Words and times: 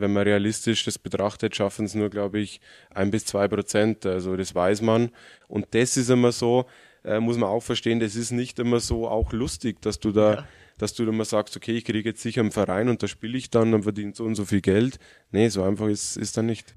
wenn 0.00 0.12
man 0.12 0.24
realistisch 0.24 0.84
das 0.84 0.98
betrachtet, 0.98 1.56
schaffen 1.56 1.84
es 1.84 1.94
nur, 1.94 2.10
glaube 2.10 2.40
ich, 2.40 2.60
ein 2.90 3.10
bis 3.10 3.24
zwei 3.26 3.48
Prozent. 3.48 4.06
Also 4.06 4.36
das 4.36 4.54
weiß 4.54 4.82
man. 4.82 5.10
Und 5.48 5.66
das 5.72 5.96
ist 5.96 6.10
immer 6.10 6.32
so, 6.32 6.66
äh, 7.04 7.20
muss 7.20 7.36
man 7.36 7.48
auch 7.48 7.62
verstehen, 7.62 8.00
das 8.00 8.16
ist 8.16 8.30
nicht 8.30 8.58
immer 8.58 8.80
so 8.80 9.08
auch 9.08 9.32
lustig, 9.32 9.80
dass 9.82 10.00
du 10.00 10.12
da, 10.12 10.34
ja. 10.34 10.48
dass 10.78 10.94
du 10.94 11.04
immer 11.04 11.24
sagst, 11.24 11.56
okay, 11.56 11.76
ich 11.76 11.84
kriege 11.84 12.10
jetzt 12.10 12.22
sicher 12.22 12.40
einen 12.40 12.52
Verein 12.52 12.88
und 12.88 13.02
da 13.02 13.08
spiele 13.08 13.38
ich 13.38 13.50
dann 13.50 13.74
und 13.74 13.84
verdiene 13.84 14.12
so 14.14 14.24
und 14.24 14.34
so 14.34 14.44
viel 14.44 14.60
Geld. 14.60 14.98
Nee, 15.30 15.48
so 15.48 15.62
einfach 15.62 15.88
ist, 15.88 16.16
ist 16.16 16.36
dann 16.36 16.46
nicht. 16.46 16.74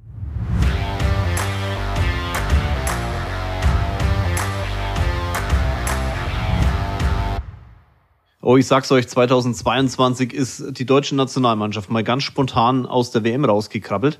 Oh, 8.45 8.57
ich 8.57 8.67
sag's 8.67 8.91
euch, 8.91 9.07
2022 9.07 10.33
ist 10.33 10.77
die 10.77 10.85
deutsche 10.85 11.15
Nationalmannschaft 11.15 11.89
mal 11.89 12.03
ganz 12.03 12.23
spontan 12.23 12.85
aus 12.85 13.09
der 13.09 13.23
WM 13.23 13.45
rausgekrabbelt. 13.45 14.19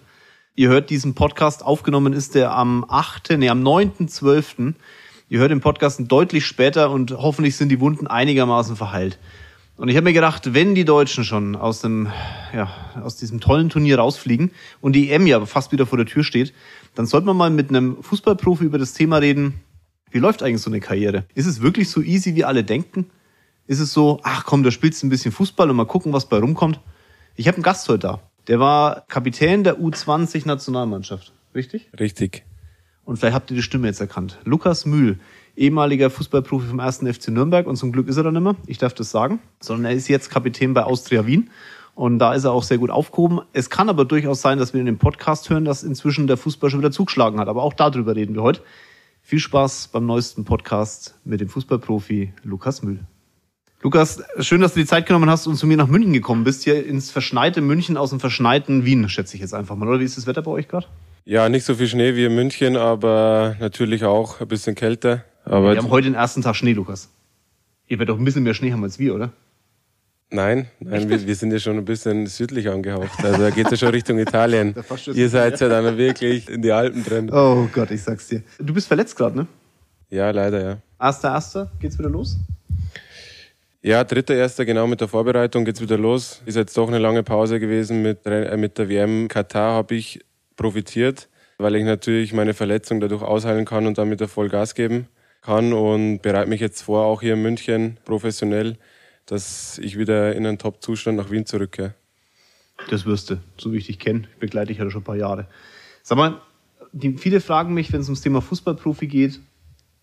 Ihr 0.56 0.70
hört 0.70 0.89
diesen 0.89 1.14
Podcast, 1.14 1.61
aufgenommen 1.61 2.14
ist 2.14 2.33
der 2.33 2.56
am 2.56 2.86
8., 2.88 3.32
nee, 3.38 3.50
am 3.50 3.61
9.12. 3.68 4.75
Ihr 5.28 5.39
hört 5.39 5.52
den 5.52 5.60
Podcast 5.60 6.00
deutlich 6.07 6.46
später 6.46 6.89
und 6.89 7.11
hoffentlich 7.11 7.57
sind 7.57 7.68
die 7.68 7.82
Wunden 7.82 8.07
einigermaßen 8.07 8.78
verheilt. 8.78 9.20
Und 9.75 9.89
ich 9.89 9.97
habe 9.97 10.06
mir 10.06 10.14
gedacht, 10.14 10.54
wenn 10.54 10.74
die 10.74 10.86
Deutschen 10.86 11.25
schon 11.25 11.58
aus 11.58 11.82
dem, 11.82 12.08
ja, 12.55 12.71
aus 13.04 13.18
diesem 13.18 13.42
tollen 13.42 13.68
Turnier 13.68 14.00
rausfliegen 14.00 14.52
und 14.80 14.94
die 14.94 15.11
EM 15.11 15.28
ja 15.28 15.46
fast 15.46 15.74
wieder 15.74 15.86
vor 15.86 15.97
der 15.97 16.08
Tür 16.08 16.24
steht, 16.24 16.54
dann 16.96 17.08
sollte 17.08 17.25
man 17.25 17.36
mal 17.36 17.50
mit 17.50 17.68
einem 17.68 18.02
Fußballprofi 18.02 18.64
über 18.64 18.78
das 18.78 18.94
Thema 18.94 19.18
reden. 19.18 19.55
Wie 20.11 20.19
läuft 20.19 20.44
eigentlich 20.44 20.61
so 20.61 20.69
eine 20.69 20.80
Karriere? 20.80 21.25
Ist 21.36 21.46
es 21.46 21.61
wirklich 21.61 21.89
so 21.89 22.02
easy, 22.02 22.36
wie 22.36 22.46
alle 22.46 22.64
denken? 22.64 23.10
Ist 23.68 23.80
es 23.80 23.94
so, 23.94 24.20
ach 24.24 24.46
komm, 24.46 24.64
da 24.64 24.72
spielst 24.72 25.02
du 25.02 25.08
ein 25.08 25.10
bisschen 25.10 25.32
Fußball 25.32 25.70
und 25.70 25.76
mal 25.76 25.86
gucken, 25.86 26.14
was 26.14 26.28
bei 26.28 26.38
rumkommt. 26.38 26.80
Ich 27.36 27.48
habe 27.48 27.56
einen 27.56 27.64
Gast 27.64 27.88
heute 27.89 28.00
da. 28.00 28.20
Der 28.48 28.60
war 28.60 29.06
Kapitän 29.08 29.64
der 29.64 29.80
U20-Nationalmannschaft. 29.80 31.32
Richtig? 31.56 31.89
Richtig. 32.00 32.44
Und 33.05 33.17
vielleicht 33.17 33.36
habt 33.36 33.52
ihr 33.52 33.58
die 33.58 33.64
Stimme 33.64 33.88
jetzt 33.88 34.02
erkannt. 34.02 34.39
Lukas 34.44 34.86
Mühl, 34.86 35.20
ehemaliger 35.55 36.09
Fußballprofi 36.09 36.67
vom 36.67 36.80
1. 36.80 37.00
FC 37.00 37.30
Nürnberg 37.30 37.67
und 37.67 37.75
zum 37.75 37.92
Glück 37.92 38.08
ist 38.08 38.17
er 38.17 38.23
dann 38.23 38.36
immer, 38.36 38.55
ich 38.66 38.78
darf 38.78 38.94
das 38.94 39.11
sagen, 39.11 39.39
sondern 39.59 39.86
er 39.86 39.98
ist 39.98 40.08
jetzt 40.08 40.30
Kapitän 40.30 40.73
bei 40.73 40.83
Austria 40.83 41.25
Wien 41.25 41.50
und 41.95 42.20
da 42.20 42.33
ist 42.33 42.45
er 42.45 42.52
auch 42.52 42.64
sehr 42.64 42.77
gut 42.77 42.89
aufgehoben. 42.89 43.42
Es 43.53 43.70
kann 43.70 43.89
aber 43.89 44.05
durchaus 44.05 44.42
sein, 44.42 44.58
dass 44.58 44.73
wir 44.73 44.80
in 44.80 44.86
dem 44.86 44.98
Podcast 44.98 45.50
hören, 45.50 45.66
dass 45.66 45.83
inzwischen 45.83 46.27
der 46.27 46.38
Fußball 46.38 46.70
schon 46.70 46.80
wieder 46.80 46.92
zugeschlagen 46.92 47.39
hat, 47.39 47.48
aber 47.48 47.64
auch 47.64 47.73
darüber 47.73 48.16
reden 48.16 48.36
wir 48.36 48.42
heute. 48.42 48.61
Viel 49.22 49.39
Spaß 49.39 49.89
beim 49.89 50.05
neuesten 50.05 50.44
Podcast 50.44 51.16
mit 51.23 51.39
dem 51.39 51.50
Fußballprofi 51.50 52.33
Lukas 52.44 52.83
Mühl. 52.83 53.05
Lukas, 53.84 54.23
schön, 54.39 54.62
dass 54.62 54.73
du 54.73 54.80
die 54.80 54.86
Zeit 54.86 55.08
genommen 55.08 55.30
hast 55.30 55.45
und 55.45 55.58
zu 55.58 55.67
mir 55.67 55.76
nach 55.76 55.89
München 55.89 56.14
gekommen 56.14 56.45
bist. 56.45 56.64
Hier 56.64 56.86
ins 56.86 57.12
verschneite 57.12 57.59
München 57.59 57.98
aus 57.98 58.12
dem 58.12 58.22
verschneiten 58.22 58.86
Wien, 58.86 59.09
schätze 59.09 59.36
ich 59.36 59.42
jetzt 59.42 59.53
einfach 59.53 59.76
mal. 59.76 59.89
Oder 59.89 60.00
wie 60.00 60.06
ist 60.06 60.16
das 60.16 60.26
Wetter 60.26 60.42
bei 60.42 60.52
euch 60.52 60.70
gerade? 60.70 60.88
Ja, 61.26 61.50
nicht 61.50 61.66
so 61.66 61.76
viel 61.76 61.89
Schnee 61.89 62.16
wie 62.16 62.23
in 62.23 62.34
München, 62.34 62.78
aber 62.78 63.58
natürlich 63.59 64.06
auch 64.06 64.39
ein 64.39 64.48
bisschen 64.48 64.76
kälter. 64.76 65.26
Aber 65.44 65.72
wir 65.72 65.78
haben 65.78 65.89
heute 65.89 66.08
den 66.08 66.16
ersten 66.16 66.42
Tag 66.42 66.56
Schnee, 66.56 66.72
Lukas. 66.72 67.09
Ihr 67.88 68.00
werdet 68.00 68.14
doch 68.14 68.20
ein 68.20 68.23
bisschen 68.23 68.44
mehr 68.44 68.54
Schnee 68.54 68.72
haben 68.72 68.81
als 68.86 69.00
wir, 69.00 69.16
oder? 69.16 69.34
Nein, 70.30 70.67
nein, 70.80 71.09
wir, 71.09 71.28
wir, 71.28 71.36
sind 71.36 71.52
ja 71.52 71.59
schon 71.59 71.78
ein 71.78 71.84
bisschen 71.84 72.26
südlich 72.28 72.70
angehaucht. 72.70 73.22
Also 73.22 73.42
da 73.42 73.50
geht 73.50 73.66
es 73.66 73.72
ja 73.72 73.78
schon 73.78 73.89
Richtung 73.89 74.17
Italien. 74.17 74.73
Ihr 75.14 75.28
seid 75.28 75.59
ja 75.59 75.67
dann 75.67 75.98
wirklich 75.98 76.50
in 76.50 76.61
die 76.61 76.72
Alpen 76.72 77.04
drin. 77.04 77.30
Oh 77.34 77.67
Gott, 77.73 77.92
ich 77.92 78.02
sag's 78.02 78.30
dir. 78.30 78.44
Du 78.59 78.73
bist 78.73 78.88
verletzt 78.88 79.17
gerade, 79.17 79.39
ne? 79.39 79.48
Ja, 80.09 80.31
leider, 80.31 80.64
ja. 80.64 80.78
Erster, 81.00 81.34
erster, 81.34 81.70
geht's 81.81 82.00
wieder 82.00 82.09
los? 82.09 82.38
Ja, 83.86 84.06
dritter, 84.06 84.34
erster, 84.34 84.64
genau 84.64 84.88
mit 84.88 85.02
der 85.02 85.09
Vorbereitung 85.09 85.66
geht's 85.66 85.81
wieder 85.81 85.98
los. 85.98 86.42
Ist 86.45 86.56
jetzt 86.56 86.78
doch 86.78 86.88
eine 86.88 87.00
lange 87.00 87.22
Pause 87.22 87.59
gewesen 87.59 88.02
mit, 88.02 88.26
äh, 88.26 88.56
mit 88.56 88.78
der 88.78 88.88
WM. 88.88 89.28
Katar 89.28 89.73
habe 89.73 89.95
ich 89.95 90.22
profitiert, 90.56 91.28
weil 91.58 91.76
ich 91.76 91.84
natürlich 91.84 92.31
meine 92.31 92.54
Verletzung 92.54 93.02
dadurch 93.02 93.22
ausheilen 93.22 93.66
kann 93.66 93.86
und 93.86 93.98
damit 93.98 94.22
voll 94.22 94.48
Gas 94.48 94.73
geben 94.73 95.09
kann 95.42 95.73
und 95.73 96.22
bereite 96.22 96.50
mich 96.50 96.61
jetzt 96.61 96.84
vor, 96.84 97.04
auch 97.04 97.20
hier 97.20 97.33
in 97.33 97.42
München 97.42 97.98
professionell, 98.05 98.77
dass 99.26 99.80
ich 99.80 99.98
wieder 99.98 100.33
in 100.33 100.48
einen 100.48 100.60
Top-Zustand 100.60 101.17
nach 101.17 101.30
Wien 101.30 101.45
zurückkehre. 101.45 101.93
Das 102.89 103.05
wirst 103.05 103.32
du, 103.32 103.42
so 103.58 103.73
wie 103.73 103.80
ich 103.80 103.88
dich 103.88 103.99
kenne. 103.99 104.30
Ich 104.32 104.39
begleite 104.39 104.67
dich 104.67 104.77
ja 104.77 104.89
schon 104.89 105.02
ein 105.02 105.04
paar 105.04 105.17
Jahre. 105.17 105.49
Sag 106.04 106.17
mal, 106.17 106.39
die, 106.93 107.17
viele 107.17 107.42
fragen 107.42 107.73
mich, 107.73 107.92
wenn 107.92 107.99
es 107.99 108.08
ums 108.08 108.22
Thema 108.22 108.42
Fußballprofi 108.42 109.08
geht, 109.08 109.42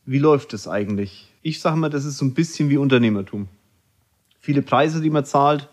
wie 0.04 0.18
läuft 0.18 0.52
es 0.52 0.68
eigentlich? 0.68 1.32
Ich 1.40 1.60
sage 1.60 1.78
mal, 1.78 1.88
das 1.88 2.04
ist 2.04 2.18
so 2.18 2.26
ein 2.26 2.34
bisschen 2.34 2.68
wie 2.68 2.76
Unternehmertum 2.76 3.48
viele 4.40 4.62
Preise, 4.62 5.00
die 5.00 5.10
man 5.10 5.24
zahlt. 5.24 5.68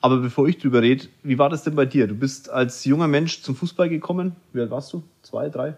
Aber 0.00 0.18
bevor 0.18 0.48
ich 0.48 0.58
drüber 0.58 0.82
rede, 0.82 1.06
wie 1.22 1.38
war 1.38 1.48
das 1.48 1.62
denn 1.62 1.76
bei 1.76 1.86
dir? 1.86 2.06
Du 2.06 2.14
bist 2.14 2.50
als 2.50 2.84
junger 2.84 3.06
Mensch 3.06 3.42
zum 3.42 3.54
Fußball 3.54 3.88
gekommen. 3.88 4.34
Wie 4.52 4.60
alt 4.60 4.70
warst 4.70 4.92
du? 4.92 5.02
Zwei, 5.22 5.48
drei? 5.48 5.74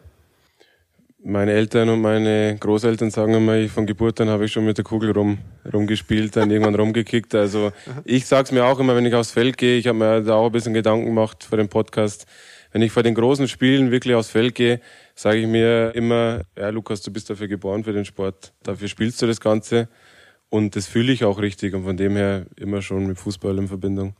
Meine 1.26 1.53
Eltern 1.53 1.88
und 1.88 2.03
meine 2.03 2.56
Großeltern 2.60 3.10
sagen 3.10 3.32
immer, 3.32 3.66
von 3.69 3.87
Geburt 3.87 4.20
an 4.20 4.28
habe 4.28 4.44
ich 4.44 4.53
schon 4.53 4.66
mit 4.66 4.76
der 4.76 4.84
Kugel 4.84 5.10
rum, 5.10 5.38
rumgespielt, 5.72 6.37
dann 6.37 6.50
irgendwann 6.50 6.75
rumgekickt. 6.75 7.34
Also 7.34 7.72
ich 8.04 8.26
sage 8.26 8.44
es 8.44 8.53
mir 8.53 8.65
auch 8.66 8.78
immer, 8.78 8.94
wenn 8.94 9.06
ich 9.06 9.15
aufs 9.15 9.31
Feld 9.31 9.56
gehe, 9.56 9.78
ich 9.78 9.86
habe 9.86 9.98
mir 9.98 10.21
da 10.21 10.34
auch 10.34 10.47
ein 10.47 10.53
bisschen 10.53 10.75
Gedanken 10.75 11.06
gemacht 11.06 11.44
vor 11.44 11.56
dem 11.56 11.71
Podcast. 11.71 12.26
Wenn 12.72 12.82
ich 12.82 12.92
vor 12.92 13.03
den 13.03 13.15
großen 13.15 13.48
Spielen 13.48 13.91
wirklich 13.91 14.15
aufs 14.15 14.28
Feld 14.28 14.54
gehe, 14.54 14.81
sage 15.15 15.38
ich 15.38 15.47
mir 15.47 15.94
immer, 15.94 16.42
ja 16.59 16.69
Lukas, 16.69 17.00
du 17.00 17.10
bist 17.10 17.31
dafür 17.31 17.48
geboren 17.48 17.84
für 17.84 17.94
den 17.94 18.04
Sport. 18.04 18.53
Dafür 18.62 18.88
spielst 18.88 19.22
du 19.22 19.26
das 19.26 19.41
Ganze. 19.41 19.88
Und 20.54 20.76
das 20.76 20.87
fühle 20.87 21.10
ich 21.10 21.25
auch 21.25 21.41
richtig 21.41 21.75
und 21.75 21.82
von 21.82 21.97
dem 21.97 22.15
her 22.15 22.47
immer 22.54 22.81
schon 22.81 23.09
mit 23.09 23.19
Fußball 23.19 23.59
in 23.59 23.66
Verbindung. 23.66 24.15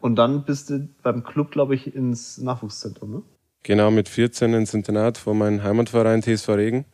Und 0.00 0.14
dann 0.14 0.44
bist 0.44 0.70
du 0.70 0.88
beim 1.02 1.24
Club, 1.24 1.50
glaube 1.50 1.74
ich, 1.74 1.92
ins 1.92 2.38
Nachwuchszentrum, 2.38 3.10
ne? 3.10 3.22
Genau, 3.64 3.90
mit 3.90 4.08
14 4.08 4.54
ins 4.54 4.74
Internat 4.74 5.18
von 5.18 5.36
meinem 5.36 5.64
Heimatverein 5.64 6.22
TSV 6.22 6.50
Regen. 6.50 6.84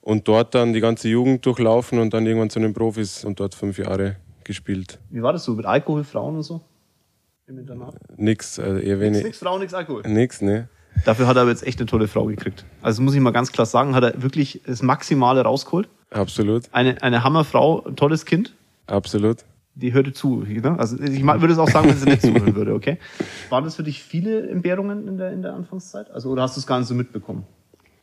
Und 0.00 0.28
dort 0.28 0.54
dann 0.54 0.72
die 0.72 0.78
ganze 0.78 1.08
Jugend 1.08 1.44
durchlaufen 1.44 1.98
und 1.98 2.14
dann 2.14 2.24
irgendwann 2.24 2.50
zu 2.50 2.60
den 2.60 2.72
Profis 2.72 3.24
und 3.24 3.40
dort 3.40 3.56
fünf 3.56 3.78
Jahre 3.78 4.14
gespielt. 4.44 5.00
Wie 5.10 5.20
war 5.20 5.32
das 5.32 5.42
so 5.42 5.54
mit 5.54 5.66
Alkohol, 5.66 6.04
Frauen 6.04 6.36
und 6.36 6.44
so? 6.44 6.60
Im 7.48 7.58
Internat? 7.58 7.96
Nix, 8.16 8.60
also 8.60 8.78
eher 8.78 9.00
wenig. 9.00 9.24
Nix, 9.24 9.38
Frauen, 9.38 9.60
nix 9.60 9.74
Alkohol? 9.74 10.02
Nix, 10.06 10.40
ne. 10.40 10.68
Dafür 11.04 11.26
hat 11.26 11.34
er 11.34 11.42
aber 11.42 11.50
jetzt 11.50 11.66
echt 11.66 11.80
eine 11.80 11.86
tolle 11.86 12.06
Frau 12.06 12.26
gekriegt. 12.26 12.64
Also 12.80 13.02
muss 13.02 13.16
ich 13.16 13.20
mal 13.20 13.32
ganz 13.32 13.50
klar 13.50 13.66
sagen, 13.66 13.96
hat 13.96 14.04
er 14.04 14.22
wirklich 14.22 14.62
das 14.64 14.82
Maximale 14.82 15.42
rausgeholt. 15.42 15.88
Absolut. 16.14 16.64
Eine, 16.72 17.02
eine 17.02 17.24
Hammerfrau, 17.24 17.80
tolles 17.96 18.24
Kind. 18.24 18.54
Absolut. 18.86 19.38
Die 19.74 19.92
hörte 19.92 20.12
zu. 20.12 20.44
Ne? 20.46 20.78
Also 20.78 20.96
ich 21.00 21.24
würde 21.24 21.52
es 21.52 21.58
auch 21.58 21.68
sagen, 21.68 21.88
wenn 21.88 21.96
sie 21.96 22.08
nicht 22.08 22.22
zuhören 22.22 22.54
würde, 22.54 22.74
okay? 22.74 22.98
Waren 23.48 23.64
das 23.64 23.74
für 23.74 23.82
dich 23.82 24.02
viele 24.02 24.48
Entbehrungen 24.48 25.08
in 25.08 25.18
der, 25.18 25.32
in 25.32 25.42
der 25.42 25.54
Anfangszeit? 25.54 26.10
Also, 26.12 26.30
oder 26.30 26.42
hast 26.42 26.56
du 26.56 26.60
es 26.60 26.66
gar 26.66 26.78
nicht 26.78 26.86
so 26.86 26.94
mitbekommen? 26.94 27.44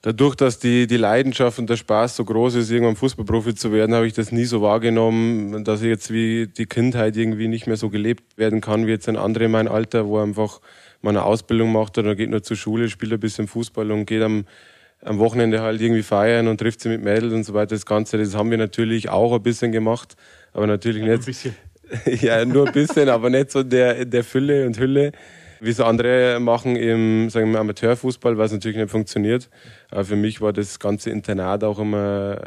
Dadurch, 0.03 0.35
dass 0.35 0.57
die, 0.57 0.87
die 0.87 0.97
Leidenschaft 0.97 1.59
und 1.59 1.69
der 1.69 1.77
Spaß 1.77 2.15
so 2.15 2.25
groß 2.25 2.55
ist, 2.55 2.71
irgendwann 2.71 2.95
Fußballprofi 2.95 3.53
zu 3.53 3.71
werden, 3.71 3.93
habe 3.93 4.07
ich 4.07 4.13
das 4.13 4.31
nie 4.31 4.45
so 4.45 4.61
wahrgenommen, 4.61 5.63
dass 5.63 5.81
ich 5.81 5.87
jetzt 5.87 6.11
wie 6.11 6.47
die 6.47 6.65
Kindheit 6.65 7.15
irgendwie 7.15 7.47
nicht 7.47 7.67
mehr 7.67 7.77
so 7.77 7.89
gelebt 7.89 8.35
werden 8.35 8.61
kann, 8.61 8.87
wie 8.87 8.91
jetzt 8.91 9.07
ein 9.07 9.15
anderer 9.15 9.45
in 9.45 9.51
meinem 9.51 9.71
Alter, 9.71 10.07
wo 10.07 10.17
einfach 10.17 10.59
mal 11.03 11.11
eine 11.11 11.23
Ausbildung 11.23 11.71
macht 11.71 11.99
oder 11.99 12.15
geht 12.15 12.31
nur 12.31 12.41
zur 12.41 12.57
Schule, 12.57 12.89
spielt 12.89 13.13
ein 13.13 13.19
bisschen 13.19 13.47
Fußball 13.47 13.91
und 13.91 14.05
geht 14.05 14.23
am 14.23 14.45
am 15.03 15.19
Wochenende 15.19 15.61
halt 15.61 15.81
irgendwie 15.81 16.03
feiern 16.03 16.47
und 16.47 16.59
trifft 16.59 16.81
sie 16.81 16.89
mit 16.89 17.03
Mädels 17.03 17.33
und 17.33 17.43
so 17.43 17.53
weiter. 17.53 17.75
Das 17.75 17.85
Ganze, 17.85 18.17
das 18.17 18.35
haben 18.35 18.51
wir 18.51 18.57
natürlich 18.57 19.09
auch 19.09 19.33
ein 19.33 19.41
bisschen 19.41 19.71
gemacht, 19.71 20.15
aber 20.53 20.67
natürlich 20.67 21.03
ja, 21.03 21.11
nicht. 21.11 21.21
Ein 21.21 21.25
bisschen. 21.25 21.55
ja, 22.21 22.45
nur 22.45 22.67
ein 22.67 22.73
bisschen, 22.73 23.09
aber 23.09 23.29
nicht 23.29 23.51
so 23.51 23.63
der, 23.63 24.05
der 24.05 24.23
Fülle 24.23 24.65
und 24.65 24.79
Hülle, 24.79 25.11
wie 25.59 25.69
es 25.69 25.79
andere 25.79 26.39
machen 26.39 26.75
im 26.75 27.29
sagen 27.29 27.51
wir, 27.51 27.59
Amateurfußball, 27.59 28.37
was 28.37 28.51
natürlich 28.51 28.77
nicht 28.77 28.89
funktioniert. 28.89 29.49
Aber 29.89 30.05
für 30.05 30.15
mich 30.15 30.41
war 30.41 30.53
das 30.53 30.79
ganze 30.79 31.09
Internat 31.09 31.63
auch 31.63 31.79
immer 31.79 32.39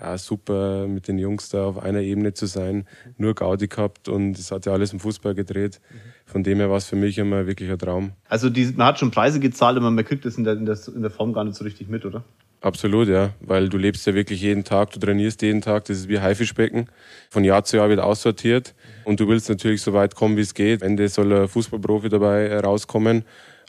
ja, 0.00 0.18
super, 0.18 0.86
mit 0.86 1.08
den 1.08 1.18
Jungs 1.18 1.48
da 1.48 1.66
auf 1.66 1.78
einer 1.78 2.00
Ebene 2.00 2.34
zu 2.34 2.46
sein. 2.46 2.86
Nur 3.16 3.34
Gaudi 3.34 3.68
gehabt 3.68 4.08
und 4.08 4.38
es 4.38 4.50
hat 4.50 4.66
ja 4.66 4.72
alles 4.72 4.92
im 4.92 5.00
Fußball 5.00 5.34
gedreht. 5.34 5.80
Von 6.26 6.42
dem 6.42 6.58
her 6.58 6.70
war 6.70 6.78
es 6.78 6.86
für 6.86 6.96
mich 6.96 7.18
immer 7.18 7.46
wirklich 7.46 7.70
ein 7.70 7.78
Traum. 7.78 8.12
Also 8.28 8.50
die, 8.50 8.72
man 8.76 8.88
hat 8.88 8.98
schon 8.98 9.10
Preise 9.10 9.40
gezahlt, 9.40 9.76
aber 9.76 9.90
man 9.90 10.04
kriegt 10.04 10.24
das 10.24 10.36
in 10.36 10.44
der, 10.44 10.54
in, 10.54 10.66
der, 10.66 10.78
in 10.94 11.02
der 11.02 11.10
Form 11.10 11.32
gar 11.32 11.44
nicht 11.44 11.56
so 11.56 11.64
richtig 11.64 11.88
mit, 11.88 12.04
oder? 12.04 12.24
Absolut, 12.60 13.08
ja, 13.08 13.34
weil 13.40 13.68
du 13.68 13.76
lebst 13.76 14.06
ja 14.06 14.14
wirklich 14.14 14.40
jeden 14.40 14.64
Tag, 14.64 14.90
du 14.90 14.98
trainierst 14.98 15.42
jeden 15.42 15.60
Tag, 15.60 15.84
das 15.84 15.98
ist 15.98 16.08
wie 16.08 16.20
Haifischbecken. 16.20 16.88
Von 17.28 17.44
Jahr 17.44 17.62
zu 17.64 17.76
Jahr 17.76 17.90
wird 17.90 18.00
aussortiert 18.00 18.74
und 19.04 19.20
du 19.20 19.28
willst 19.28 19.50
natürlich 19.50 19.82
so 19.82 19.92
weit 19.92 20.14
kommen, 20.14 20.38
wie 20.38 20.40
es 20.40 20.54
geht. 20.54 20.82
Am 20.82 20.88
Ende 20.88 21.06
soll 21.08 21.30
ein 21.30 21.46
Fußballprofi 21.46 22.08
dabei 22.08 22.58
rauskommen 22.60 23.24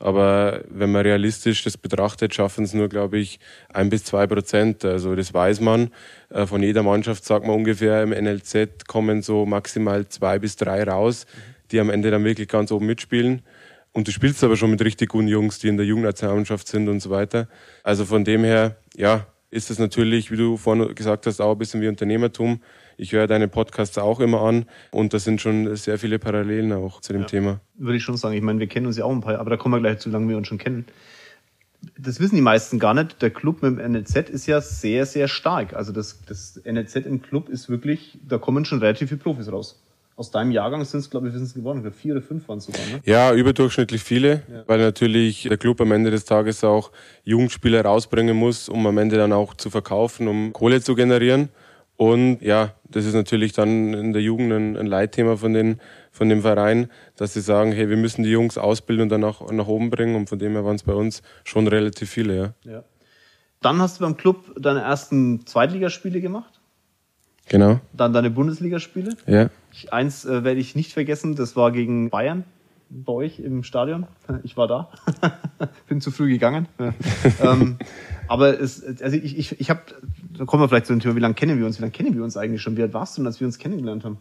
aber 0.06 0.62
wenn 0.70 0.92
man 0.92 1.02
realistisch 1.02 1.64
das 1.64 1.78
betrachtet, 1.78 2.36
schaffen 2.36 2.64
es 2.64 2.76
nur, 2.76 2.90
glaube 2.90 3.18
ich, 3.18 3.40
ein 3.74 3.90
bis 3.90 4.04
zwei 4.04 4.28
Prozent. 4.28 4.86
Also 4.86 5.16
das 5.16 5.34
weiß 5.34 5.62
man. 5.62 5.90
Äh, 6.30 6.46
von 6.46 6.62
jeder 6.62 6.84
Mannschaft 6.84 7.26
sagt 7.26 7.48
man 7.48 7.56
ungefähr 7.56 8.04
im 8.04 8.12
NLZ 8.12 8.86
kommen 8.86 9.24
so 9.24 9.48
maximal 9.48 10.08
zwei 10.08 10.38
bis 10.38 10.58
drei 10.58 10.84
raus, 10.84 11.26
die 11.72 11.80
am 11.80 11.90
Ende 11.90 12.12
dann 12.12 12.24
wirklich 12.24 12.48
ganz 12.48 12.72
oben 12.72 12.86
mitspielen. 12.86 13.42
Und 13.94 14.08
du 14.08 14.12
spielst 14.12 14.44
aber 14.44 14.56
schon 14.58 14.70
mit 14.70 14.86
richtig 14.86 15.10
guten 15.10 15.28
Jungs, 15.28 15.58
die 15.58 15.70
in 15.70 15.78
der 15.78 15.88
Jugendnationalmannschaft 15.88 16.68
sind 16.68 16.88
und 16.88 17.00
so 17.00 17.10
weiter. 17.10 17.48
Also 17.82 18.06
von 18.06 18.24
dem 18.24 18.44
her, 18.44 18.76
ja, 18.96 19.26
ist 19.50 19.72
es 19.72 19.80
natürlich, 19.80 20.30
wie 20.30 20.38
du 20.38 20.56
vorhin 20.56 20.94
gesagt 20.94 21.26
hast, 21.26 21.42
auch 21.42 21.54
ein 21.54 21.58
bisschen 21.58 21.82
wie 21.82 21.88
Unternehmertum. 21.88 22.62
Ich 22.98 23.12
höre 23.12 23.28
deine 23.28 23.48
Podcasts 23.48 23.98
auch 23.98 24.20
immer 24.20 24.42
an 24.42 24.66
und 24.92 25.14
da 25.14 25.20
sind 25.20 25.42
schon 25.42 25.76
sehr 25.76 25.98
viele 25.98 26.20
Parallelen 26.20 26.72
auch 26.74 27.02
zu 27.02 27.14
dem 27.14 27.24
ja, 27.24 27.28
Thema. 27.28 27.60
Würde 27.76 27.98
ich 27.98 28.04
schon 28.04 28.18
sagen. 28.18 28.36
Ich 28.36 28.42
meine, 28.42 28.60
wir 28.60 28.68
kennen 28.68 28.88
uns 28.88 28.98
ja 28.98 29.06
auch 29.06 29.12
ein 29.12 29.22
paar, 29.22 29.40
aber 29.40 29.50
da 29.50 29.58
kommen 29.58 29.76
wir 29.76 29.80
gleich 29.80 30.00
zu, 30.00 30.10
lange 30.10 30.30
wir 30.30 30.38
uns 30.38 30.48
schon 30.48 30.58
kennen. 30.58 30.86
Das 32.00 32.20
wissen 32.20 32.36
die 32.36 32.42
meisten 32.42 32.80
gar 32.80 32.94
nicht. 32.94 33.22
Der 33.22 33.30
Club 33.30 33.62
mit 33.62 33.78
dem 33.78 33.92
NLZ 33.92 34.30
ist 34.30 34.48
ja 34.48 34.62
sehr, 34.62 35.06
sehr 35.06 35.28
stark. 35.28 35.74
Also 35.74 35.92
das, 35.92 36.22
das 36.26 36.60
NLZ 36.66 36.96
im 36.98 37.22
Club 37.22 37.50
ist 37.50 37.70
wirklich, 37.70 38.18
da 38.28 38.38
kommen 38.38 38.66
schon 38.66 38.80
relativ 38.80 39.10
viele 39.10 39.22
Profis 39.22 39.52
raus 39.52 39.80
aus 40.18 40.32
deinem 40.32 40.52
Jahrgang 40.52 40.84
sind 40.86 41.02
es, 41.02 41.10
glaube 41.10 41.28
ich, 41.28 41.34
wir 41.34 41.40
sind 41.40 41.48
es 41.48 41.54
geworden. 41.54 41.92
Vier 41.92 42.14
oder 42.14 42.22
fünf 42.22 42.48
waren 42.48 42.60
es 42.60 42.66
sogar, 42.66 42.82
ne? 42.86 43.02
Ja, 43.04 43.34
überdurchschnittlich 43.34 44.02
viele, 44.02 44.44
ja. 44.50 44.64
weil 44.66 44.80
natürlich 44.80 45.44
der 45.44 45.58
Club 45.58 45.82
am 45.82 45.92
Ende 45.92 46.10
des 46.10 46.26
Tages 46.26 46.64
auch 46.64 46.92
Jugendspieler 47.24 47.82
rausbringen 47.82 48.36
muss, 48.36 48.70
um 48.70 48.88
am 48.88 48.98
Ende 48.98 49.18
dann 49.18 49.34
auch 49.34 49.54
zu 49.56 49.70
verkaufen, 49.70 50.28
um 50.28 50.54
Kohle 50.54 50.82
zu 50.82 50.96
generieren. 50.96 51.50
Und 51.98 52.42
ja, 52.42 52.74
das 52.90 53.06
ist 53.06 53.14
natürlich 53.14 53.54
dann 53.54 53.94
in 53.94 54.14
der 54.14 54.22
Jugend 54.22 54.52
ein, 54.52 54.76
ein 54.76 54.86
Leitthema 54.86 55.38
von, 55.38 55.54
den, 55.54 55.80
von 56.12 56.28
dem 56.28 56.42
Verein, 56.42 56.90
dass 57.16 57.34
sie 57.34 57.42
sagen, 57.42 57.72
hey, 57.72 57.90
wir 57.90 57.98
müssen 57.98 58.24
die 58.24 58.32
Jungs 58.32 58.58
ausbilden 58.58 59.04
und 59.04 59.10
dann 59.10 59.24
auch 59.24 59.50
nach 59.52 59.68
oben 59.68 59.90
bringen. 59.90 60.16
Und 60.16 60.28
von 60.28 60.40
dem 60.40 60.54
her 60.54 60.66
waren 60.66 60.76
es 60.76 60.84
bei 60.84 60.94
uns 60.94 61.22
schon 61.46 61.68
relativ 61.68 62.10
viele, 62.10 62.36
ja. 62.36 62.54
ja. 62.72 62.84
Dann 63.62 63.82
hast 63.82 64.00
du 64.00 64.04
beim 64.04 64.18
Club 64.18 64.54
deine 64.60 64.82
ersten 64.82 65.46
Zweitligaspiele 65.46 66.22
gemacht? 66.22 66.60
Genau. 67.48 67.80
Dann 67.94 68.12
deine 68.12 68.30
Bundesligaspiele. 68.30 69.16
Ja. 69.26 69.50
Ich, 69.72 69.94
eins 69.94 70.26
äh, 70.26 70.44
werde 70.44 70.60
ich 70.60 70.76
nicht 70.76 70.94
vergessen, 70.94 71.36
das 71.36 71.56
war 71.56 71.72
gegen 71.72 72.10
Bayern 72.10 72.44
bei 72.90 73.14
euch 73.14 73.40
im 73.40 73.64
Stadion. 73.64 74.08
Ich 74.44 74.58
war 74.58 74.68
da. 74.68 74.90
Bin 75.88 76.02
zu 76.02 76.12
früh 76.12 76.30
gegangen. 76.30 76.68
ähm, 77.42 77.78
aber 78.28 78.60
es, 78.60 78.84
also 79.02 79.18
ich, 79.18 79.38
ich, 79.38 79.60
ich 79.60 79.70
habe, 79.70 79.82
da 80.38 80.46
kommen 80.46 80.64
wir 80.64 80.70
vielleicht 80.70 80.88
zu 80.88 80.94
dem 80.94 81.00
Thema, 81.00 81.16
wie 81.16 81.20
lange 81.20 81.36
kennen 81.36 81.60
wir 81.60 81.66
uns? 81.66 81.78
Wie 81.78 81.82
lange 81.82 81.92
kennen 81.92 82.16
wir 82.16 82.24
uns 82.24 82.38
eigentlich 82.38 82.62
schon? 82.62 82.78
Wie 82.78 82.82
alt 82.82 82.94
warst 82.94 83.18
du 83.18 83.22
denn, 83.22 83.28
als 83.28 83.40
wir 83.40 83.48
uns 83.48 83.58
kennengelernt 83.58 84.04
haben? 84.04 84.18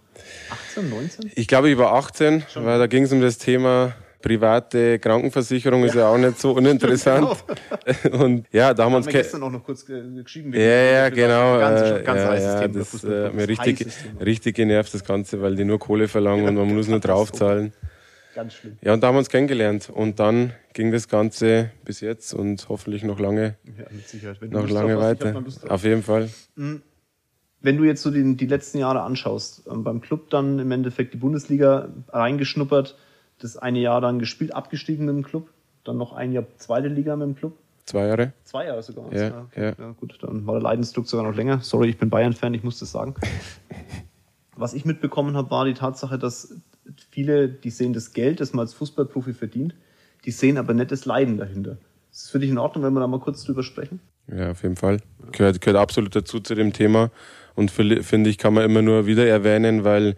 18, 0.51 0.91
19? 0.91 1.31
Ich 1.35 1.49
glaube, 1.49 1.71
ich 1.71 1.79
war 1.79 1.93
18, 1.95 2.45
schon. 2.53 2.65
weil 2.65 2.79
da 2.79 2.87
ging 2.87 3.05
es 3.05 3.13
um 3.13 3.21
das 3.21 3.39
Thema 3.39 3.95
private 4.25 4.99
Krankenversicherung 5.01 5.81
ja. 5.81 5.87
ist 5.87 5.95
ja 5.97 6.09
auch 6.09 6.17
nicht 6.17 6.41
so 6.41 6.53
uninteressant. 6.53 7.45
genau. 8.03 8.25
Und 8.25 8.47
ja, 8.53 8.73
da 8.73 8.85
haben 8.85 8.93
wir 8.93 8.97
uns 8.97 9.07
gestern 9.07 9.43
auch 9.43 9.51
noch 9.51 9.63
kurz 9.63 9.85
geschrieben. 9.85 10.55
Ja, 10.55 10.61
ja, 10.61 11.09
genau. 11.11 11.59
Ganz, 11.59 11.81
äh, 11.83 12.03
ganz 12.03 12.21
ja, 12.21 12.29
heißes 12.29 12.47
ja, 12.47 12.61
Thema. 12.61 12.79
Das 12.79 13.05
äh, 13.05 13.31
mir 13.31 13.49
richtig, 13.49 13.87
richtig 14.25 14.57
genervt, 14.57 14.95
das 14.95 15.05
Ganze, 15.05 15.43
weil 15.43 15.57
die 15.57 15.65
nur 15.65 15.79
Kohle 15.79 16.09
verlangen 16.09 16.49
und 16.49 16.55
man 16.55 16.75
muss 16.75 16.89
nur 16.89 17.01
draufzahlen. 17.01 17.75
Ganz 18.35 18.55
schlimm. 18.55 18.77
Ja, 18.83 18.93
und 18.95 19.03
da 19.03 19.09
haben 19.09 19.15
wir 19.15 19.21
uns 19.21 19.29
kennengelernt. 19.29 19.91
Und 19.91 20.19
dann 20.19 20.53
ging 20.73 20.91
das 20.91 21.09
Ganze 21.09 21.71
bis 21.85 22.01
jetzt 22.01 22.35
und 22.35 22.69
hoffentlich 22.69 23.05
noch 23.05 23.21
lange, 23.21 23.57
ja, 23.65 23.85
mit 23.91 24.09
Sicherheit. 24.09 24.41
Wenn 24.41 24.51
noch 24.51 24.69
lange 24.69 24.99
weiter. 24.99 25.43
Auf 25.69 25.85
jeden 25.85 26.03
Fall. 26.03 26.29
Mhm. 26.57 26.83
Wenn 27.61 27.79
du 27.79 27.85
jetzt 27.85 28.03
so 28.03 28.11
die, 28.11 28.37
die 28.37 28.47
letzten 28.47 28.79
Jahre 28.79 29.03
anschaust, 29.03 29.63
ähm, 29.71 29.85
beim 29.85 30.01
Club 30.01 30.29
dann 30.31 30.59
im 30.59 30.71
Endeffekt 30.71 31.15
die 31.15 31.19
Bundesliga 31.19 31.89
reingeschnuppert, 32.09 32.97
das 33.39 33.57
eine 33.57 33.79
Jahr 33.79 34.01
dann 34.01 34.19
gespielt, 34.19 34.55
abgestiegen 34.55 35.07
mit 35.07 35.15
dem 35.15 35.23
Club, 35.23 35.49
dann 35.85 35.97
noch 35.97 36.13
ein 36.13 36.33
Jahr 36.33 36.45
zweite 36.59 36.89
Liga 36.89 37.17
mit 37.17 37.29
dem 37.29 37.37
Club. 37.37 37.57
Zwei 37.85 38.07
Jahre? 38.07 38.33
Zwei 38.45 38.67
Jahre 38.67 38.83
sogar. 38.83 39.13
Ja, 39.13 39.23
ja, 39.23 39.41
okay. 39.41 39.65
ja. 39.65 39.75
ja 39.79 39.91
gut, 39.93 40.19
dann 40.21 40.47
war 40.47 40.55
der 40.55 40.63
Leidensdruck 40.63 41.07
sogar 41.07 41.25
noch 41.27 41.37
länger. 41.37 41.61
Sorry, 41.61 41.91
ich 41.91 41.99
bin 41.99 42.11
Bayern-Fan, 42.11 42.53
ich 42.55 42.65
muss 42.65 42.79
das 42.79 42.91
sagen. 42.91 43.15
Was 44.57 44.75
ich 44.75 44.85
mitbekommen 44.85 45.37
habe, 45.37 45.51
war 45.51 45.65
die 45.65 45.75
Tatsache, 45.75 46.19
dass 46.19 46.55
viele, 47.11 47.49
die 47.49 47.71
sehen 47.71 47.93
das 47.93 48.13
Geld, 48.13 48.41
das 48.41 48.53
man 48.53 48.65
als 48.65 48.75
Fußballprofi 48.75 49.33
verdient, 49.33 49.75
die 50.25 50.31
sehen 50.31 50.59
aber 50.59 50.75
nicht 50.75 50.91
das 50.91 51.05
Leiden 51.05 51.39
dahinter. 51.39 51.79
Ist 52.11 52.25
es 52.25 52.31
für 52.31 52.39
dich 52.39 52.51
in 52.51 52.59
Ordnung, 52.59 52.85
wenn 52.85 52.93
wir 52.93 53.01
da 53.01 53.07
mal 53.07 53.21
kurz 53.21 53.45
drüber 53.45 53.63
sprechen? 53.63 54.01
Ja, 54.29 54.53
auf 54.53 54.63
jeden 54.63 54.77
Fall. 54.77 54.99
Gehört, 55.33 55.61
gehört 55.61 55.79
absolut 55.79 56.15
dazu 56.15 56.41
zu 56.41 56.55
dem 56.55 56.73
Thema. 56.73 57.11
Und 57.55 57.71
finde 57.71 58.31
ich, 58.31 58.39
kann 58.39 58.55
man 58.55 58.65
immer 58.65 58.83
nur 58.83 59.07
wieder 59.07 59.27
erwähnen, 59.27 59.85
weil 59.85 60.17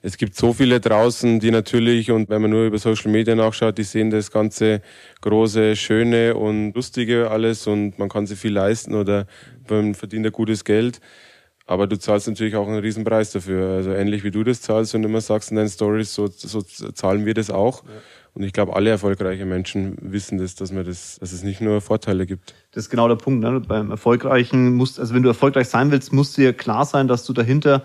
es 0.00 0.16
gibt 0.16 0.36
so 0.36 0.52
viele 0.52 0.80
draußen, 0.80 1.40
die 1.40 1.50
natürlich, 1.50 2.10
und 2.10 2.28
wenn 2.28 2.40
man 2.40 2.50
nur 2.50 2.66
über 2.66 2.78
Social 2.78 3.10
Media 3.10 3.34
nachschaut, 3.34 3.78
die 3.78 3.82
sehen 3.82 4.10
das 4.10 4.30
ganze 4.30 4.80
große, 5.20 5.74
schöne 5.74 6.36
und 6.36 6.72
lustige 6.74 7.30
alles 7.30 7.66
und 7.66 7.98
man 7.98 8.08
kann 8.08 8.26
sich 8.26 8.38
viel 8.38 8.52
leisten 8.52 8.94
oder 8.94 9.26
man 9.68 9.94
verdient 9.94 10.26
ein 10.26 10.32
gutes 10.32 10.64
Geld. 10.64 11.00
Aber 11.68 11.86
du 11.86 11.98
zahlst 11.98 12.26
natürlich 12.26 12.56
auch 12.56 12.66
einen 12.66 12.78
riesen 12.78 13.04
Preis 13.04 13.30
dafür. 13.30 13.76
Also 13.76 13.90
ähnlich 13.90 14.24
wie 14.24 14.30
du 14.30 14.42
das 14.42 14.62
zahlst 14.62 14.94
und 14.94 15.04
immer 15.04 15.20
sagst 15.20 15.50
in 15.50 15.58
deinen 15.58 15.68
Stories, 15.68 16.14
so, 16.14 16.26
so 16.26 16.62
zahlen 16.62 17.26
wir 17.26 17.34
das 17.34 17.50
auch. 17.50 17.84
Ja. 17.84 17.90
Und 18.32 18.42
ich 18.42 18.54
glaube, 18.54 18.74
alle 18.74 18.88
erfolgreiche 18.88 19.44
Menschen 19.44 19.98
wissen 20.00 20.38
das, 20.38 20.54
dass 20.54 20.72
man 20.72 20.86
das, 20.86 21.18
dass 21.20 21.32
es 21.32 21.42
nicht 21.42 21.60
nur 21.60 21.82
Vorteile 21.82 22.24
gibt. 22.24 22.54
Das 22.70 22.84
ist 22.84 22.90
genau 22.90 23.06
der 23.06 23.16
Punkt. 23.16 23.40
Ne? 23.40 23.60
Beim 23.60 23.90
Erfolgreichen 23.90 24.76
musst, 24.76 24.98
also 24.98 25.14
wenn 25.14 25.22
du 25.22 25.28
erfolgreich 25.28 25.68
sein 25.68 25.90
willst, 25.90 26.10
musst 26.10 26.38
dir 26.38 26.54
klar 26.54 26.86
sein, 26.86 27.06
dass 27.06 27.24
du 27.24 27.34
dahinter 27.34 27.82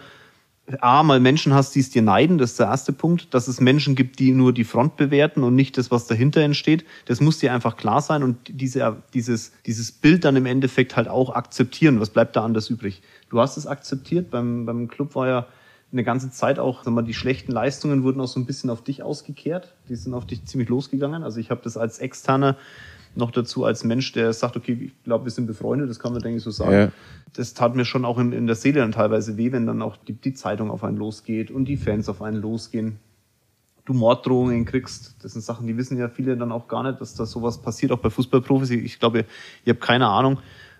A, 0.79 1.03
mal 1.03 1.19
Menschen 1.19 1.53
hast, 1.53 1.75
die 1.75 1.81
es 1.81 1.89
dir 1.89 2.01
neiden, 2.01 2.37
das 2.37 2.51
ist 2.51 2.59
der 2.59 2.67
erste 2.67 2.93
Punkt, 2.93 3.33
dass 3.33 3.49
es 3.49 3.59
Menschen 3.59 3.95
gibt, 3.95 4.19
die 4.19 4.31
nur 4.31 4.53
die 4.53 4.63
Front 4.63 4.95
bewerten 4.95 5.43
und 5.43 5.55
nicht 5.55 5.77
das, 5.77 5.91
was 5.91 6.07
dahinter 6.07 6.39
entsteht. 6.39 6.85
Das 7.05 7.19
muss 7.19 7.39
dir 7.39 7.53
einfach 7.53 7.75
klar 7.75 8.01
sein 8.01 8.23
und 8.23 8.37
diese, 8.47 9.03
dieses, 9.13 9.51
dieses 9.65 9.91
Bild 9.91 10.23
dann 10.23 10.37
im 10.37 10.45
Endeffekt 10.45 10.95
halt 10.95 11.09
auch 11.09 11.35
akzeptieren. 11.35 11.99
Was 11.99 12.11
bleibt 12.11 12.37
da 12.37 12.45
anders 12.45 12.69
übrig? 12.69 13.01
Du 13.33 13.41
hast 13.41 13.57
es 13.57 13.65
akzeptiert, 13.65 14.29
beim, 14.29 14.67
beim 14.67 14.87
Club 14.87 15.15
war 15.15 15.27
ja 15.27 15.47
eine 15.91 16.03
ganze 16.03 16.29
Zeit 16.29 16.59
auch, 16.59 16.83
sag 16.83 16.93
mal, 16.93 17.01
die 17.01 17.15
schlechten 17.15 17.51
Leistungen 17.51 18.03
wurden 18.03 18.21
auch 18.21 18.27
so 18.27 18.39
ein 18.39 18.45
bisschen 18.45 18.69
auf 18.69 18.83
dich 18.83 19.01
ausgekehrt. 19.01 19.73
Die 19.89 19.95
sind 19.95 20.13
auf 20.13 20.27
dich 20.27 20.45
ziemlich 20.45 20.69
losgegangen. 20.69 21.23
Also 21.23 21.39
ich 21.39 21.49
habe 21.49 21.61
das 21.63 21.75
als 21.75 21.97
externer 21.97 22.57
noch 23.15 23.31
dazu 23.31 23.65
als 23.65 23.83
Mensch, 23.83 24.11
der 24.11 24.33
sagt, 24.33 24.55
okay, 24.55 24.77
ich 24.79 25.03
glaube, 25.03 25.25
wir 25.25 25.31
sind 25.31 25.47
befreundet, 25.47 25.89
das 25.89 25.97
kann 25.97 26.13
man, 26.13 26.21
denke 26.21 26.37
ich, 26.37 26.43
so 26.43 26.51
sagen. 26.51 26.73
Ja. 26.73 26.91
Das 27.33 27.55
tat 27.55 27.75
mir 27.75 27.85
schon 27.85 28.05
auch 28.05 28.19
in, 28.19 28.33
in 28.33 28.45
der 28.45 28.55
Seele 28.55 28.81
dann 28.81 28.91
teilweise 28.91 29.35
weh, 29.35 29.51
wenn 29.51 29.65
dann 29.65 29.81
auch 29.81 29.97
die, 29.97 30.13
die 30.13 30.35
Zeitung 30.35 30.69
auf 30.69 30.83
einen 30.83 30.97
losgeht 30.97 31.49
und 31.49 31.65
die 31.65 31.77
Fans 31.77 32.09
auf 32.09 32.21
einen 32.21 32.39
losgehen. 32.39 32.99
Du 33.85 33.93
Morddrohungen 33.93 34.65
kriegst, 34.65 35.15
das 35.23 35.33
sind 35.33 35.41
Sachen, 35.41 35.65
die 35.65 35.75
wissen 35.75 35.97
ja 35.97 36.07
viele 36.07 36.37
dann 36.37 36.51
auch 36.51 36.67
gar 36.67 36.83
nicht, 36.83 37.01
dass 37.01 37.15
da 37.15 37.25
sowas 37.25 37.63
passiert, 37.63 37.91
auch 37.91 37.99
bei 37.99 38.11
Fußballprofis. 38.11 38.69
Ich 38.69 38.99
glaube, 38.99 39.17
ihr, 39.19 39.25
ihr 39.65 39.73
habt 39.73 39.81
keine 39.81 40.07
Ahnung, 40.07 40.37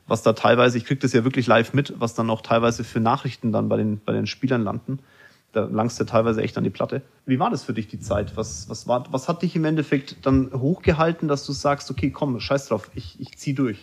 was 0.08 0.24
da 0.24 0.34
teilweise, 0.34 0.78
ich 0.78 0.86
krieg 0.86 1.00
das 1.00 1.14
ja 1.14 1.24
wirklich 1.24 1.48
live 1.48 1.74
mit, 1.74 1.94
was 1.98 2.14
dann 2.14 2.30
auch 2.30 2.42
teilweise 2.42 2.84
für 2.84 3.00
Nachrichten 3.00 3.52
dann 3.52 3.70
bei 3.70 3.78
den, 3.78 4.02
bei 4.04 4.14
den 4.14 4.28
Spielern 4.28 4.64
landen 4.64 5.00
da 5.54 5.70
langst 5.72 6.00
du 6.00 6.04
teilweise 6.04 6.42
echt 6.42 6.58
an 6.58 6.64
die 6.64 6.70
Platte. 6.70 7.02
Wie 7.26 7.40
war 7.40 7.50
das 7.50 7.64
für 7.64 7.74
dich 7.74 7.88
die 7.88 8.00
Zeit? 8.00 8.36
Was, 8.36 8.68
was, 8.70 8.88
war, 8.88 9.06
was 9.12 9.30
hat 9.30 9.44
dich 9.44 9.56
im 9.56 9.66
Endeffekt 9.66 10.18
dann 10.26 10.52
hochgehalten, 10.52 11.28
dass 11.28 11.46
du 11.46 11.54
sagst, 11.54 11.90
okay, 11.90 12.10
komm, 12.10 12.40
scheiß 12.40 12.68
drauf, 12.68 12.90
ich, 12.96 13.20
ich 13.20 13.38
zieh 13.38 13.54
durch? 13.54 13.78